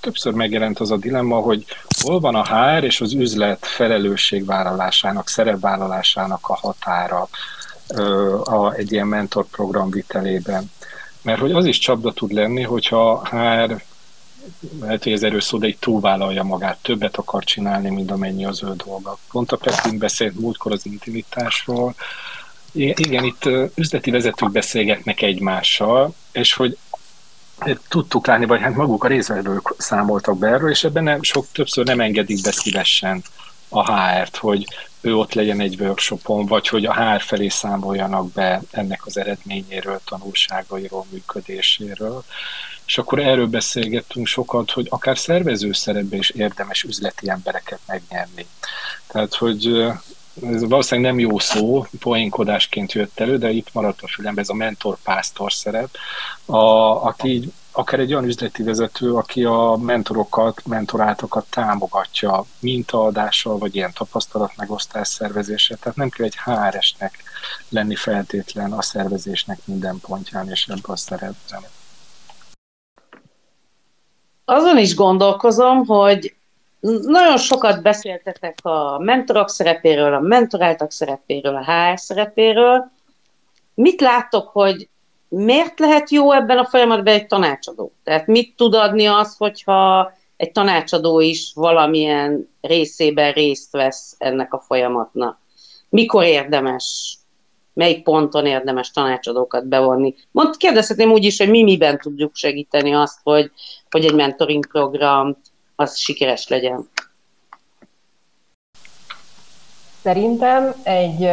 többször 0.00 0.32
megjelent 0.32 0.78
az 0.78 0.90
a 0.90 0.96
dilemma, 0.96 1.36
hogy 1.36 1.64
hol 2.02 2.20
van 2.20 2.34
a 2.34 2.44
HR 2.44 2.84
és 2.84 3.00
az 3.00 3.12
üzlet 3.12 3.66
felelősségvállalásának, 3.66 5.28
szerepvállalásának 5.28 6.48
a 6.48 6.56
határa 6.56 7.28
a, 8.44 8.72
egy 8.72 8.92
ilyen 8.92 9.06
mentorprogram 9.06 9.90
vitelében. 9.90 10.70
Mert 11.22 11.40
hogy 11.40 11.52
az 11.52 11.64
is 11.64 11.78
csapda 11.78 12.12
tud 12.12 12.32
lenni, 12.32 12.62
hogyha 12.62 13.26
HR 13.30 13.82
lehet, 14.80 15.03
hogy 15.03 15.12
ez 15.12 15.22
erős 15.22 15.44
szó, 15.44 15.59
de 15.59 15.66
így 15.66 15.78
túlvállalja 15.78 16.42
magát, 16.42 16.78
többet 16.82 17.16
akar 17.16 17.44
csinálni, 17.44 17.90
mint 17.90 18.11
amennyi 18.11 18.44
az 18.44 18.62
ő 18.62 18.72
dolga. 18.84 19.18
Pont 19.30 19.53
a 19.53 19.57
Petin 19.57 19.99
beszélt 19.99 20.40
múltkor 20.40 20.72
az 20.72 20.86
intimitásról, 20.86 21.94
igen, 22.72 23.24
itt 23.24 23.49
üzleti 23.74 24.11
vezetők 24.11 24.51
beszélgetnek 24.51 25.22
egymással, 25.22 26.14
és 26.32 26.53
hogy 26.53 26.76
tudtuk 27.88 28.26
látni, 28.26 28.46
vagy 28.46 28.61
hát 28.61 28.74
maguk 28.74 29.05
a 29.05 29.09
részvevők 29.09 29.74
számoltak 29.78 30.38
be 30.38 30.49
erről, 30.49 30.70
és 30.70 30.84
ebben 30.84 31.03
nem, 31.03 31.22
sok 31.22 31.46
többször 31.53 31.84
nem 31.84 32.01
engedik 32.01 32.42
be 32.42 32.53
szívesen 32.53 33.22
a 33.68 33.92
HR-t, 33.92 34.36
hogy 34.36 34.66
ő 35.01 35.16
ott 35.16 35.32
legyen 35.32 35.61
egy 35.61 35.80
workshopon, 35.80 36.46
vagy 36.46 36.68
hogy 36.68 36.84
a 36.84 36.94
HR 36.94 37.22
felé 37.22 37.49
számoljanak 37.49 38.32
be 38.32 38.61
ennek 38.70 39.07
az 39.07 39.16
eredményéről, 39.16 40.01
tanulságairól, 40.05 41.07
működéséről. 41.11 42.24
És 42.89 42.99
akkor 42.99 43.18
erről 43.18 43.47
beszélgettünk 43.47 44.26
sokat, 44.26 44.70
hogy 44.70 44.86
akár 44.91 45.18
szervező 45.18 45.72
szerepbe 45.72 46.16
is 46.16 46.30
érdemes 46.30 46.82
üzleti 46.82 47.30
embereket 47.30 47.78
megnyerni. 47.86 48.47
Tehát, 49.07 49.34
hogy 49.34 49.93
ez 50.43 50.68
valószínűleg 50.68 51.11
nem 51.11 51.20
jó 51.20 51.39
szó, 51.39 51.86
poénkodásként 51.99 52.93
jött 52.93 53.20
elő, 53.20 53.39
de 53.39 53.51
itt 53.51 53.72
maradt 53.72 54.03
a 54.03 54.09
fülembe 54.09 54.41
ez 54.41 54.49
a 54.49 54.55
mentor-pásztor 54.55 55.53
szerep, 55.53 55.89
a, 56.45 56.57
aki 57.07 57.28
így, 57.28 57.53
akár 57.72 58.01
egy 58.01 58.12
olyan 58.12 58.24
üzleti 58.24 58.62
vezető, 58.62 59.14
aki 59.14 59.45
a 59.45 59.76
mentorokat, 59.80 60.66
mentorátokat 60.66 61.47
támogatja 61.51 62.45
mintaadással, 62.59 63.59
vagy 63.59 63.74
ilyen 63.74 63.93
tapasztalat 63.93 64.53
megosztás 64.57 65.09
szervezése. 65.09 65.76
Tehát 65.76 65.97
nem 65.97 66.09
kell 66.09 66.26
egy 66.26 66.39
HRS-nek 66.45 67.22
lenni 67.68 67.95
feltétlen 67.95 68.72
a 68.72 68.82
szervezésnek 68.82 69.59
minden 69.64 70.01
pontján 70.01 70.51
és 70.51 70.66
ebben 70.68 70.82
a 70.82 70.97
szerepben. 70.97 71.62
Azon 74.51 74.78
is 74.78 74.94
gondolkozom, 74.94 75.86
hogy 75.86 76.34
nagyon 77.03 77.38
sokat 77.38 77.82
beszéltetek 77.82 78.59
a 78.62 78.99
mentorok 78.99 79.49
szerepéről, 79.49 80.14
a 80.14 80.20
mentoráltak 80.20 80.90
szerepéről, 80.90 81.57
a 81.57 81.64
HR 81.64 81.99
szerepéről. 81.99 82.90
Mit 83.74 84.01
láttok, 84.01 84.49
hogy 84.49 84.88
miért 85.28 85.78
lehet 85.78 86.11
jó 86.11 86.32
ebben 86.32 86.59
a 86.59 86.64
folyamatban 86.64 87.14
egy 87.14 87.26
tanácsadó? 87.26 87.92
Tehát 88.05 88.26
mit 88.26 88.57
tud 88.57 88.74
adni 88.74 89.07
az, 89.07 89.36
hogyha 89.36 90.12
egy 90.36 90.53
tanácsadó 90.53 91.20
is 91.20 91.53
valamilyen 91.55 92.49
részében 92.61 93.32
részt 93.32 93.72
vesz 93.72 94.14
ennek 94.18 94.53
a 94.53 94.61
folyamatnak? 94.61 95.38
Mikor 95.88 96.24
érdemes, 96.24 97.17
melyik 97.78 98.02
ponton 98.02 98.46
érdemes 98.46 98.90
tanácsadókat 98.90 99.66
bevonni? 99.66 100.14
Mond, 100.30 100.56
kérdezhetném 100.56 101.10
úgy 101.10 101.24
is, 101.24 101.38
hogy 101.38 101.50
mi 101.50 101.62
miben 101.62 101.98
tudjuk 101.98 102.36
segíteni 102.36 102.94
azt, 102.94 103.18
hogy, 103.22 103.50
hogy 103.90 104.04
egy 104.04 104.14
mentoring 104.14 104.66
program 104.66 105.36
az 105.76 105.96
sikeres 105.96 106.48
legyen. 106.48 106.88
Szerintem 110.02 110.74
egy 110.82 111.30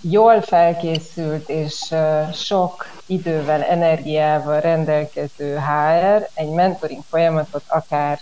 jól 0.00 0.40
felkészült 0.40 1.48
és 1.48 1.94
sok 2.32 2.86
idővel, 3.06 3.62
energiával 3.62 4.60
rendelkező 4.60 5.56
HR 5.56 6.28
egy 6.34 6.50
mentoring 6.50 7.02
folyamatot 7.08 7.64
akár 7.66 8.20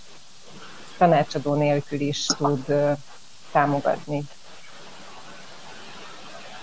tanácsadó 0.97 1.53
nélkül 1.53 1.99
is 1.99 2.25
tud 2.25 2.65
támogatni. 3.51 4.23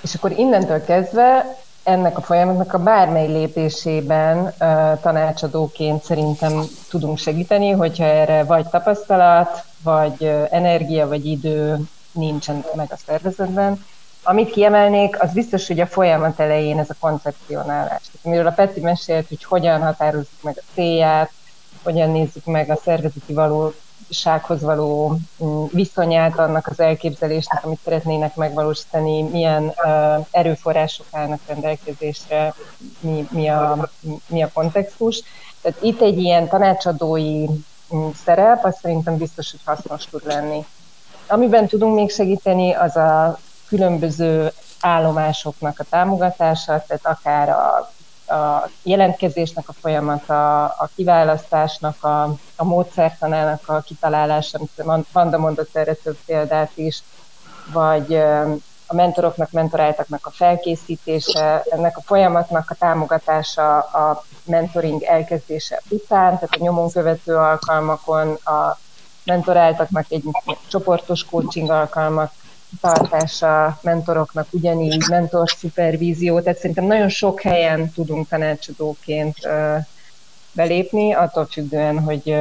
És 0.01 0.15
akkor 0.15 0.31
innentől 0.31 0.85
kezdve 0.85 1.57
ennek 1.83 2.19
a 2.19 2.21
folyamatnak 2.21 2.75
a 2.75 2.83
bármely 2.83 3.27
lépésében 3.27 4.39
uh, 4.39 4.53
tanácsadóként 5.01 6.05
szerintem 6.05 6.63
tudunk 6.89 7.19
segíteni, 7.19 7.71
hogyha 7.71 8.05
erre 8.05 8.45
vagy 8.45 8.67
tapasztalat, 8.67 9.65
vagy 9.83 10.31
energia, 10.51 11.09
vagy 11.09 11.27
idő 11.27 11.79
nincsen 12.13 12.65
meg 12.75 12.89
a 12.91 12.97
szervezetben. 13.07 13.85
Amit 14.23 14.51
kiemelnék, 14.51 15.23
az 15.23 15.33
biztos, 15.33 15.67
hogy 15.67 15.81
a 15.81 15.87
folyamat 15.87 16.41
elején 16.41 16.79
ez 16.79 16.91
a 16.91 16.95
koncepcionálás. 17.01 18.03
Miről 18.23 18.47
a 18.47 18.51
Peti 18.51 18.81
mesélt, 18.81 19.29
hogy 19.29 19.45
hogyan 19.45 19.83
határozzuk 19.83 20.43
meg 20.43 20.55
a 20.57 20.73
célját, 20.75 21.31
hogyan 21.83 22.11
nézzük 22.11 22.45
meg 22.45 22.71
a 22.71 22.81
szervezeti 22.85 23.33
való 23.33 23.73
sághoz 24.11 24.63
való 24.63 25.19
mm, 25.45 25.65
viszonyát 25.73 26.39
annak 26.39 26.67
az 26.67 26.81
elképzelésnek, 26.81 27.65
amit 27.65 27.79
szeretnének 27.85 28.35
megvalósítani, 28.37 29.23
milyen 29.23 29.65
uh, 29.65 30.27
erőforrások 30.31 31.07
állnak 31.11 31.41
rendelkezésre, 31.47 32.55
mi, 33.01 33.29
mi, 33.31 33.49
a, 33.49 33.91
mi 34.27 34.43
a 34.43 34.51
kontextus. 34.53 35.23
Tehát 35.61 35.79
itt 35.83 36.01
egy 36.01 36.19
ilyen 36.19 36.49
tanácsadói 36.49 37.45
mm, 37.95 38.09
szerep, 38.25 38.65
az 38.65 38.79
szerintem 38.81 39.17
biztos, 39.17 39.51
hogy 39.51 39.61
hasznos 39.65 40.05
tud 40.05 40.23
lenni. 40.25 40.65
Amiben 41.27 41.67
tudunk 41.67 41.95
még 41.95 42.11
segíteni, 42.11 42.73
az 42.73 42.97
a 42.97 43.39
különböző 43.69 44.53
állomásoknak 44.81 45.79
a 45.79 45.85
támogatása, 45.91 46.85
tehát 46.87 47.07
akár 47.07 47.49
a 47.49 47.93
a 48.31 48.71
jelentkezésnek 48.83 49.69
a 49.69 49.73
folyamata, 49.73 50.65
a 50.65 50.89
kiválasztásnak, 50.97 52.05
a, 52.05 52.23
a 52.57 52.65
módszertanának 52.65 53.69
a 53.69 53.81
kitalálása, 53.81 54.59
amit 54.59 55.07
Vanda 55.13 55.39
mondott 55.39 55.77
erre 55.77 55.95
több 55.95 56.17
példát 56.27 56.71
is, 56.75 57.03
vagy 57.73 58.15
a 58.87 58.95
mentoroknak, 58.95 59.51
mentoráltaknak 59.51 60.27
a 60.27 60.31
felkészítése, 60.31 61.63
ennek 61.71 61.97
a 61.97 62.01
folyamatnak 62.01 62.71
a 62.71 62.75
támogatása 62.75 63.79
a 63.79 64.25
mentoring 64.45 65.03
elkezdése 65.03 65.81
után, 65.89 66.35
tehát 66.35 66.55
a 66.55 66.63
nyomon 66.63 66.91
követő 66.91 67.37
alkalmakon, 67.37 68.35
a 68.35 68.79
mentoráltaknak 69.25 70.05
egy 70.09 70.25
csoportos 70.69 71.25
coaching 71.25 71.71
alkalmak 71.71 72.33
tartása 72.81 73.79
mentoroknak 73.83 74.47
ugyanígy, 74.51 75.05
mentor 75.09 75.49
szupervízió, 75.49 76.41
tehát 76.41 76.59
szerintem 76.59 76.85
nagyon 76.85 77.09
sok 77.09 77.41
helyen 77.41 77.91
tudunk 77.91 78.29
tanácsadóként 78.29 79.37
belépni, 80.53 81.13
attól 81.13 81.47
függően, 81.47 81.99
hogy, 81.99 82.37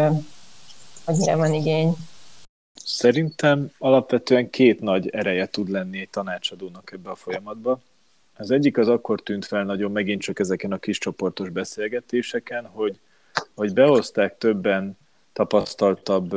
hogy 1.05 1.15
mire 1.17 1.35
van 1.35 1.53
igény. 1.53 1.95
Szerintem 2.73 3.71
alapvetően 3.77 4.49
két 4.49 4.79
nagy 4.79 5.09
ereje 5.09 5.47
tud 5.47 5.69
lenni 5.69 5.99
egy 5.99 6.09
tanácsadónak 6.09 6.91
ebbe 6.91 7.09
a 7.09 7.15
folyamatba. 7.15 7.79
Az 8.37 8.51
egyik 8.51 8.77
az 8.77 8.87
akkor 8.87 9.21
tűnt 9.21 9.45
fel 9.45 9.63
nagyon 9.63 9.91
megint 9.91 10.21
csak 10.21 10.39
ezeken 10.39 10.71
a 10.71 10.77
kis 10.77 10.97
csoportos 10.97 11.49
beszélgetéseken, 11.49 12.65
hogy, 12.65 12.99
hogy 13.55 13.73
behozták 13.73 14.37
többen 14.37 14.97
tapasztaltabb 15.33 16.35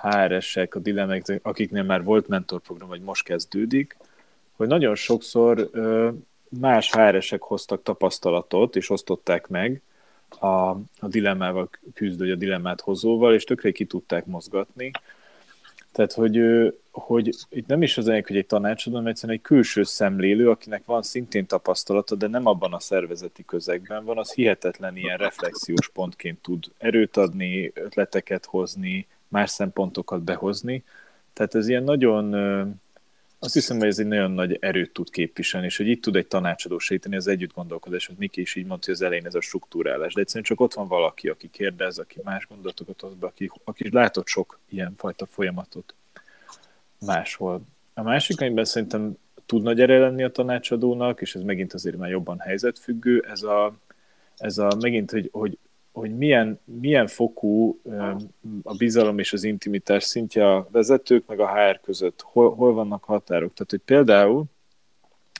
HR-esek, 0.00 0.74
a 0.74 0.78
dilemmák, 0.78 1.40
akiknél 1.42 1.82
már 1.82 2.04
volt 2.04 2.28
mentorprogram, 2.28 2.88
vagy 2.88 3.00
most 3.00 3.24
kezdődik, 3.24 3.96
hogy 4.56 4.66
nagyon 4.68 4.94
sokszor 4.94 5.70
más 6.48 6.92
HR-esek 6.92 7.42
hoztak 7.42 7.82
tapasztalatot, 7.82 8.76
és 8.76 8.90
osztották 8.90 9.46
meg 9.48 9.82
a, 10.28 10.46
a 10.46 11.08
dilemmával 11.08 11.70
küzdő, 11.94 12.24
vagy 12.24 12.30
a 12.30 12.36
dilemmát 12.36 12.80
hozóval, 12.80 13.34
és 13.34 13.44
tökre 13.44 13.70
ki 13.70 13.84
tudták 13.84 14.26
mozgatni. 14.26 14.90
Tehát, 15.92 16.12
hogy, 16.12 16.40
hogy 16.90 17.34
itt 17.48 17.66
nem 17.66 17.82
is 17.82 17.98
az 17.98 18.08
egyik, 18.08 18.26
hogy 18.26 18.36
egy 18.36 18.46
tanácsadó, 18.46 18.96
hanem 18.96 19.10
egyszerűen 19.10 19.38
egy 19.38 19.44
külső 19.44 19.82
szemlélő, 19.82 20.50
akinek 20.50 20.84
van 20.84 21.02
szintén 21.02 21.46
tapasztalata, 21.46 22.14
de 22.14 22.26
nem 22.26 22.46
abban 22.46 22.72
a 22.72 22.80
szervezeti 22.80 23.44
közegben 23.44 24.04
van, 24.04 24.18
az 24.18 24.32
hihetetlen 24.32 24.96
ilyen 24.96 25.16
reflexiós 25.16 25.88
pontként 25.88 26.42
tud 26.42 26.64
erőt 26.78 27.16
adni, 27.16 27.70
ötleteket 27.74 28.44
hozni, 28.44 29.06
más 29.28 29.50
szempontokat 29.50 30.22
behozni. 30.22 30.84
Tehát 31.32 31.54
ez 31.54 31.68
ilyen 31.68 31.82
nagyon, 31.82 32.34
azt 33.38 33.54
hiszem, 33.54 33.78
hogy 33.78 33.86
ez 33.86 33.98
egy 33.98 34.06
nagyon 34.06 34.30
nagy 34.30 34.56
erőt 34.60 34.92
tud 34.92 35.10
képviselni, 35.10 35.66
és 35.66 35.76
hogy 35.76 35.88
itt 35.88 36.02
tud 36.02 36.16
egy 36.16 36.26
tanácsadó 36.26 36.78
segíteni 36.78 37.16
az 37.16 37.26
együtt 37.26 37.54
gondolkodás, 37.54 38.06
hogy 38.06 38.16
Niki 38.18 38.40
is 38.40 38.54
így 38.54 38.66
mondta, 38.66 38.86
hogy 38.86 38.94
az 38.94 39.02
elején 39.02 39.26
ez 39.26 39.34
a 39.34 39.40
struktúrálás, 39.40 40.14
de 40.14 40.20
egyszerűen 40.20 40.44
csak 40.44 40.60
ott 40.60 40.74
van 40.74 40.88
valaki, 40.88 41.28
aki 41.28 41.50
kérdez, 41.50 41.98
aki 41.98 42.20
más 42.24 42.46
gondolatokat 42.46 43.00
hoz 43.00 43.14
be, 43.14 43.26
aki, 43.26 43.50
aki 43.64 43.90
látott 43.90 44.26
sok 44.26 44.58
ilyen 44.68 44.94
fajta 44.96 45.26
folyamatot 45.26 45.94
máshol. 47.00 47.60
A 47.94 48.02
másik, 48.02 48.40
amiben 48.40 48.64
szerintem 48.64 49.16
tud 49.46 49.62
nagy 49.62 49.80
ereje 49.80 50.00
lenni 50.00 50.22
a 50.22 50.30
tanácsadónak, 50.30 51.20
és 51.20 51.34
ez 51.34 51.42
megint 51.42 51.72
azért 51.72 51.96
már 51.96 52.10
jobban 52.10 52.38
helyzetfüggő, 52.38 53.24
ez 53.30 53.42
a, 53.42 53.76
ez 54.36 54.58
a 54.58 54.76
megint, 54.80 55.10
hogy, 55.10 55.28
hogy, 55.32 55.58
hogy 55.98 56.16
milyen, 56.16 56.60
milyen 56.64 57.06
fokú 57.06 57.80
a 58.62 58.76
bizalom 58.76 59.18
és 59.18 59.32
az 59.32 59.44
intimitás 59.44 60.04
szintje 60.04 60.54
a 60.54 60.68
vezetők 60.70 61.26
meg 61.26 61.40
a 61.40 61.48
HR 61.48 61.80
között, 61.80 62.20
hol, 62.22 62.54
hol 62.54 62.72
vannak 62.72 63.04
határok. 63.04 63.52
Tehát, 63.54 63.70
hogy 63.70 63.80
például 63.84 64.44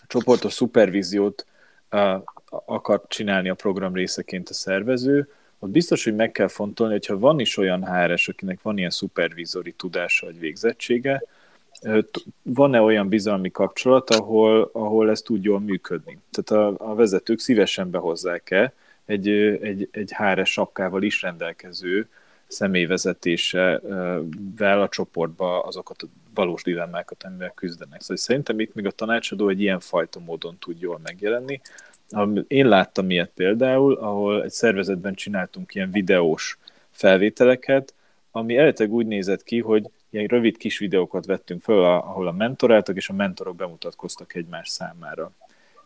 csoportos 0.07 0.53
szupervíziót 0.53 1.47
akar 2.51 3.03
csinálni 3.09 3.49
a 3.49 3.55
program 3.55 3.95
részeként 3.95 4.49
a 4.49 4.55
szervező, 4.55 5.29
ott 5.59 5.71
biztos, 5.71 6.05
hogy 6.05 6.15
meg 6.15 6.33
kell 6.33 6.49
fontolni, 6.49 6.93
hogyha 6.93 7.19
van 7.19 7.41
is 7.41 7.57
olyan 7.57 7.85
HRS, 7.87 8.29
akinek 8.29 8.63
van 8.63 8.79
ilyen 8.79 8.91
szupervízori 8.91 9.73
tudása 9.73 10.27
vagy 10.27 10.39
végzettsége, 10.39 11.23
van-e 12.43 12.81
olyan 12.81 13.09
bizalmi 13.09 13.51
kapcsolat, 13.51 14.11
ahol, 14.11 14.71
ahol 14.73 15.11
ez 15.11 15.21
tud 15.21 15.45
jól 15.45 15.61
működni? 15.61 16.19
Tehát 16.31 16.65
a, 16.65 16.91
a 16.91 16.95
vezetők 16.95 17.39
szívesen 17.39 17.91
behozzák-e 17.91 18.73
egy, 19.09 19.29
egy, 19.29 19.89
egy 19.91 20.13
HRS 20.17 20.51
sapkával 20.51 21.03
is 21.03 21.23
rendelkező 21.23 22.09
személyvezetésevel 22.47 24.83
a 24.83 24.89
csoportba 24.89 25.61
azokat 25.61 26.03
a 26.03 26.07
valós 26.35 26.63
dilemmákat, 26.63 27.23
amivel 27.23 27.53
küzdenek. 27.55 28.01
Szóval 28.01 28.17
szerintem 28.17 28.61
itt 28.61 28.75
még 28.75 28.87
a 28.87 28.91
tanácsadó 28.91 29.49
egy 29.49 29.61
ilyen 29.61 29.81
fajta 29.81 30.21
módon 30.21 30.57
tud 30.59 30.81
jól 30.81 31.01
megjelenni. 31.03 31.61
Én 32.47 32.69
láttam 32.69 33.11
ilyet 33.11 33.31
például, 33.35 33.95
ahol 33.95 34.43
egy 34.43 34.51
szervezetben 34.51 35.15
csináltunk 35.15 35.75
ilyen 35.75 35.91
videós 35.91 36.59
felvételeket, 36.91 37.95
ami 38.31 38.57
eredetileg 38.57 38.93
úgy 38.93 39.07
nézett 39.07 39.43
ki, 39.43 39.61
hogy 39.61 39.91
ilyen 40.11 40.27
rövid 40.27 40.57
kis 40.57 40.79
videókat 40.79 41.27
vettünk 41.27 41.63
föl, 41.63 41.85
ahol 41.85 42.27
a 42.27 42.33
mentoráltak, 42.33 42.97
és 42.97 43.09
a 43.09 43.13
mentorok 43.13 43.57
bemutatkoztak 43.57 44.35
egymás 44.35 44.69
számára. 44.69 45.33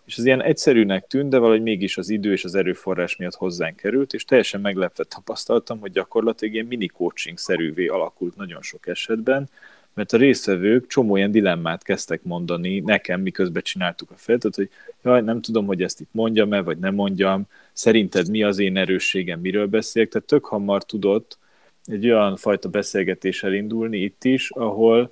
És 0.05 0.17
ez 0.19 0.25
ilyen 0.25 0.43
egyszerűnek 0.43 1.07
tűnt, 1.07 1.31
de 1.31 1.39
valahogy 1.39 1.63
mégis 1.63 1.99
az 1.99 2.09
idő 2.09 2.33
és 2.33 2.45
az 2.45 2.55
erőforrás 2.55 3.17
miatt 3.17 3.35
hozzánk 3.35 3.77
került, 3.77 4.13
és 4.13 4.25
teljesen 4.25 4.61
meglepve 4.61 5.05
tapasztaltam, 5.05 5.79
hogy 5.79 5.91
gyakorlatilag 5.91 6.55
ilyen 6.55 6.67
mini 6.67 6.87
coaching 6.87 7.39
szerűvé 7.39 7.87
alakult 7.87 8.37
nagyon 8.37 8.63
sok 8.63 8.87
esetben, 8.87 9.49
mert 9.95 10.13
a 10.13 10.17
résztvevők 10.17 10.87
csomó 10.87 11.17
ilyen 11.17 11.31
dilemmát 11.31 11.83
kezdtek 11.83 12.23
mondani 12.23 12.81
nekem, 12.81 13.21
miközben 13.21 13.63
csináltuk 13.63 14.11
a 14.11 14.17
feltet, 14.17 14.55
hogy 14.55 14.71
jaj, 15.03 15.23
nem 15.23 15.41
tudom, 15.41 15.67
hogy 15.67 15.83
ezt 15.83 16.01
itt 16.01 16.09
mondjam-e, 16.11 16.61
vagy 16.61 16.79
nem 16.79 16.95
mondjam, 16.95 17.47
szerinted 17.73 18.31
mi 18.31 18.43
az 18.43 18.59
én 18.59 18.77
erősségem, 18.77 19.41
miről 19.41 19.67
beszélek, 19.67 20.09
tehát 20.09 20.27
tök 20.27 20.45
hamar 20.45 20.85
tudott 20.85 21.39
egy 21.85 22.05
olyan 22.11 22.37
fajta 22.37 22.69
beszélgetés 22.69 23.43
elindulni 23.43 23.99
itt 23.99 24.25
is, 24.25 24.51
ahol, 24.51 25.11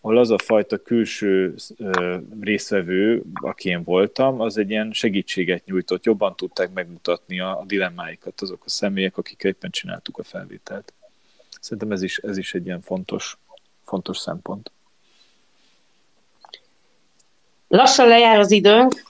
ahol 0.00 0.18
az 0.18 0.30
a 0.30 0.38
fajta 0.38 0.76
külső 0.76 1.54
részvevő, 2.40 3.22
aki 3.34 3.68
én 3.68 3.82
voltam, 3.82 4.40
az 4.40 4.58
egy 4.58 4.70
ilyen 4.70 4.92
segítséget 4.92 5.64
nyújtott, 5.64 6.04
jobban 6.04 6.36
tudták 6.36 6.72
megmutatni 6.72 7.40
a, 7.40 7.58
a 7.58 7.64
dilemmáikat 7.64 8.40
azok 8.40 8.62
a 8.64 8.68
személyek, 8.68 9.16
akik 9.16 9.42
éppen 9.42 9.70
csináltuk 9.70 10.18
a 10.18 10.22
felvételt. 10.22 10.92
Szerintem 11.60 11.92
ez 11.92 12.02
is, 12.02 12.18
ez 12.18 12.36
is 12.36 12.54
egy 12.54 12.66
ilyen 12.66 12.80
fontos, 12.80 13.38
fontos 13.84 14.18
szempont. 14.18 14.70
Lassan 17.68 18.08
lejár 18.08 18.38
az 18.38 18.50
időnk, 18.50 19.02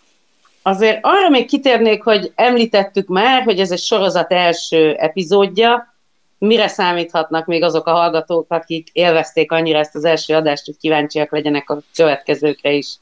azért 0.63 0.99
arra 1.03 1.29
még 1.29 1.47
kitérnék, 1.47 2.03
hogy 2.03 2.33
említettük 2.35 3.09
már, 3.09 3.43
hogy 3.43 3.61
ez 3.61 3.71
egy 3.71 3.83
sorozat 3.83 4.33
első 4.33 4.95
epizódja, 4.95 5.95
mire 6.39 6.69
számíthatnak 6.69 7.47
még 7.47 7.63
azok 7.63 7.87
a 7.87 7.93
hallgatók, 7.93 8.47
akik 8.49 8.89
élvezték 8.93 9.53
annyira 9.53 9.79
ezt 9.79 9.95
az 9.95 10.05
első 10.05 10.35
adást, 10.35 10.65
hogy 10.65 10.77
kíváncsiak 10.77 11.33
legyenek 11.33 11.71
a 11.71 11.79
következőkre 11.95 12.71
is. 12.71 12.95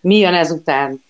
Mi 0.00 0.16
jön 0.16 0.34
ezután? 0.34 1.04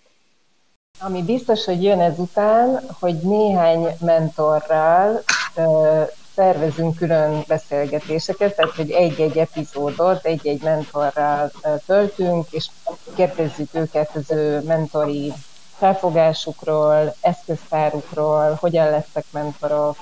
Ami 1.01 1.23
biztos, 1.23 1.65
hogy 1.65 1.83
jön 1.83 2.01
ezután, 2.01 2.81
hogy 3.01 3.15
néhány 3.15 3.87
mentorral 4.01 5.23
ö, 5.57 6.03
szervezünk 6.35 6.97
külön 6.97 7.45
beszélgetéseket, 7.49 8.57
tehát 8.57 8.75
hogy 8.75 8.91
egy-egy 8.91 9.39
epizódot 9.39 10.25
egy-egy 10.25 10.63
mentorral 10.63 11.51
töltünk, 11.87 12.47
és 12.51 12.67
kérdezzük 13.15 13.69
őket 13.73 14.11
az 14.15 14.31
ő 14.31 14.61
mentori 14.61 15.33
felfogásukról, 15.79 17.15
eszköztárukról, 17.21 18.57
hogyan 18.61 18.91
lettek 18.91 19.25
mentorok, 19.31 19.97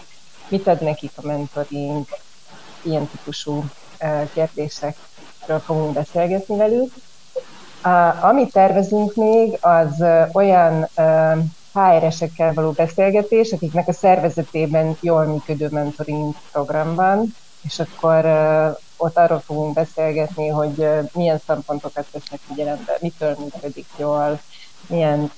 mit 0.55 0.67
ad 0.67 0.81
nekik 0.81 1.11
a 1.15 1.27
mentoring, 1.27 2.07
ilyen 2.83 3.09
típusú 3.09 3.65
kérdésekről 4.33 5.59
fogunk 5.65 5.93
beszélgetni 5.93 6.57
velük. 6.57 6.93
Amit 8.21 8.53
tervezünk 8.53 9.15
még, 9.15 9.59
az 9.61 10.05
olyan 10.33 10.89
HR-esekkel 11.73 12.53
való 12.53 12.71
beszélgetés, 12.71 13.53
akiknek 13.53 13.89
a 13.89 13.93
szervezetében 13.93 14.97
jól 15.01 15.25
működő 15.25 15.69
mentoring 15.71 16.35
program 16.53 16.95
van, 16.95 17.35
és 17.63 17.79
akkor 17.79 18.25
ott 18.97 19.17
arról 19.17 19.41
fogunk 19.41 19.75
beszélgetni, 19.75 20.49
hogy 20.49 20.89
milyen 21.13 21.41
szempontokat 21.47 22.07
vesznek 22.13 22.41
figyelembe, 22.47 22.99
mitől 23.01 23.37
működik 23.39 23.87
jól, 23.97 24.41
milyen 24.87 25.33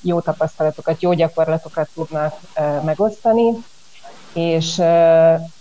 jó 0.00 0.20
tapasztalatokat, 0.20 1.02
jó 1.02 1.12
gyakorlatokat 1.12 1.88
tudnak 1.94 2.40
megosztani, 2.84 3.64
és 4.32 4.82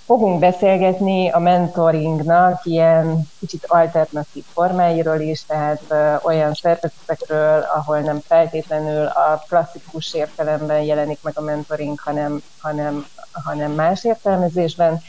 fogunk 0.05 0.39
beszélgetni 0.39 1.30
a 1.30 1.39
mentoringnak 1.39 2.65
ilyen 2.65 3.28
kicsit 3.39 3.65
alternatív 3.67 4.43
formáiról 4.53 5.20
is, 5.20 5.45
tehát 5.45 5.82
olyan 6.24 6.53
szervezetekről, 6.53 7.65
ahol 7.76 7.99
nem 7.99 8.20
feltétlenül 8.20 9.05
a 9.05 9.43
klasszikus 9.47 10.13
értelemben 10.13 10.82
jelenik 10.82 11.20
meg 11.22 11.38
a 11.38 11.41
mentoring, 11.41 11.99
hanem, 11.99 12.41
hanem, 12.61 13.05
hanem 13.32 13.72
más 13.72 14.03
értelmezésben, 14.03 15.01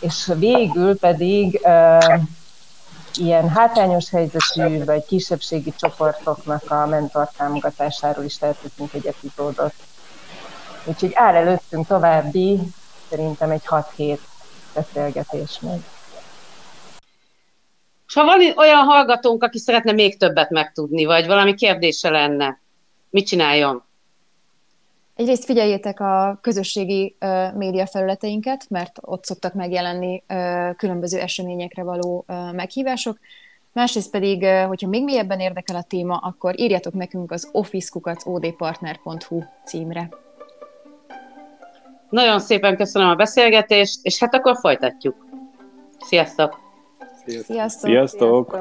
és 0.00 0.32
végül 0.38 0.98
pedig 0.98 1.60
ilyen 3.14 3.48
hátrányos 3.48 4.10
helyzetű 4.10 4.84
vagy 4.84 5.04
kisebbségi 5.04 5.72
csoportoknak 5.76 6.70
a 6.70 6.86
mentor 6.86 7.28
támogatásáról 7.36 8.24
is 8.24 8.38
tervezünk 8.38 8.92
egy 8.92 9.06
epizódot. 9.06 9.74
Úgyhogy 10.84 11.12
áll 11.14 11.34
előttünk 11.34 11.86
további 11.86 12.60
szerintem 13.08 13.50
egy 13.50 13.62
6-7 13.66 14.18
beszélgetés 14.74 15.60
még. 15.60 15.80
És 18.06 18.14
ha 18.14 18.24
van 18.24 18.40
olyan 18.56 18.84
hallgatónk, 18.84 19.42
aki 19.42 19.58
szeretne 19.58 19.92
még 19.92 20.18
többet 20.18 20.50
megtudni, 20.50 21.04
vagy 21.04 21.26
valami 21.26 21.54
kérdése 21.54 22.10
lenne, 22.10 22.60
mit 23.10 23.26
csináljon? 23.26 23.84
Egyrészt 25.14 25.44
figyeljétek 25.44 26.00
a 26.00 26.38
közösségi 26.42 27.16
uh, 27.20 27.54
média 27.54 27.86
felületeinket, 27.86 28.66
mert 28.68 28.98
ott 29.00 29.24
szoktak 29.24 29.54
megjelenni 29.54 30.22
uh, 30.28 30.74
különböző 30.76 31.18
eseményekre 31.18 31.82
való 31.82 32.24
uh, 32.28 32.52
meghívások. 32.52 33.18
Másrészt 33.72 34.10
pedig, 34.10 34.42
uh, 34.42 34.62
hogyha 34.62 34.88
még 34.88 35.04
mélyebben 35.04 35.40
érdekel 35.40 35.76
a 35.76 35.82
téma, 35.82 36.16
akkor 36.16 36.60
írjatok 36.60 36.92
nekünk 36.92 37.32
az 37.32 37.48
officekukacodpartner.hu 37.52 39.42
címre. 39.64 40.25
Nagyon 42.10 42.40
szépen 42.40 42.76
köszönöm 42.76 43.08
a 43.08 43.14
beszélgetést, 43.14 43.98
és 44.02 44.18
hát 44.18 44.34
akkor 44.34 44.56
folytatjuk. 44.56 45.26
Sziasztok! 45.98 46.58
Sziasztok! 47.26 47.56
Sziasztok! 47.56 47.90
Sziasztok. 47.90 48.58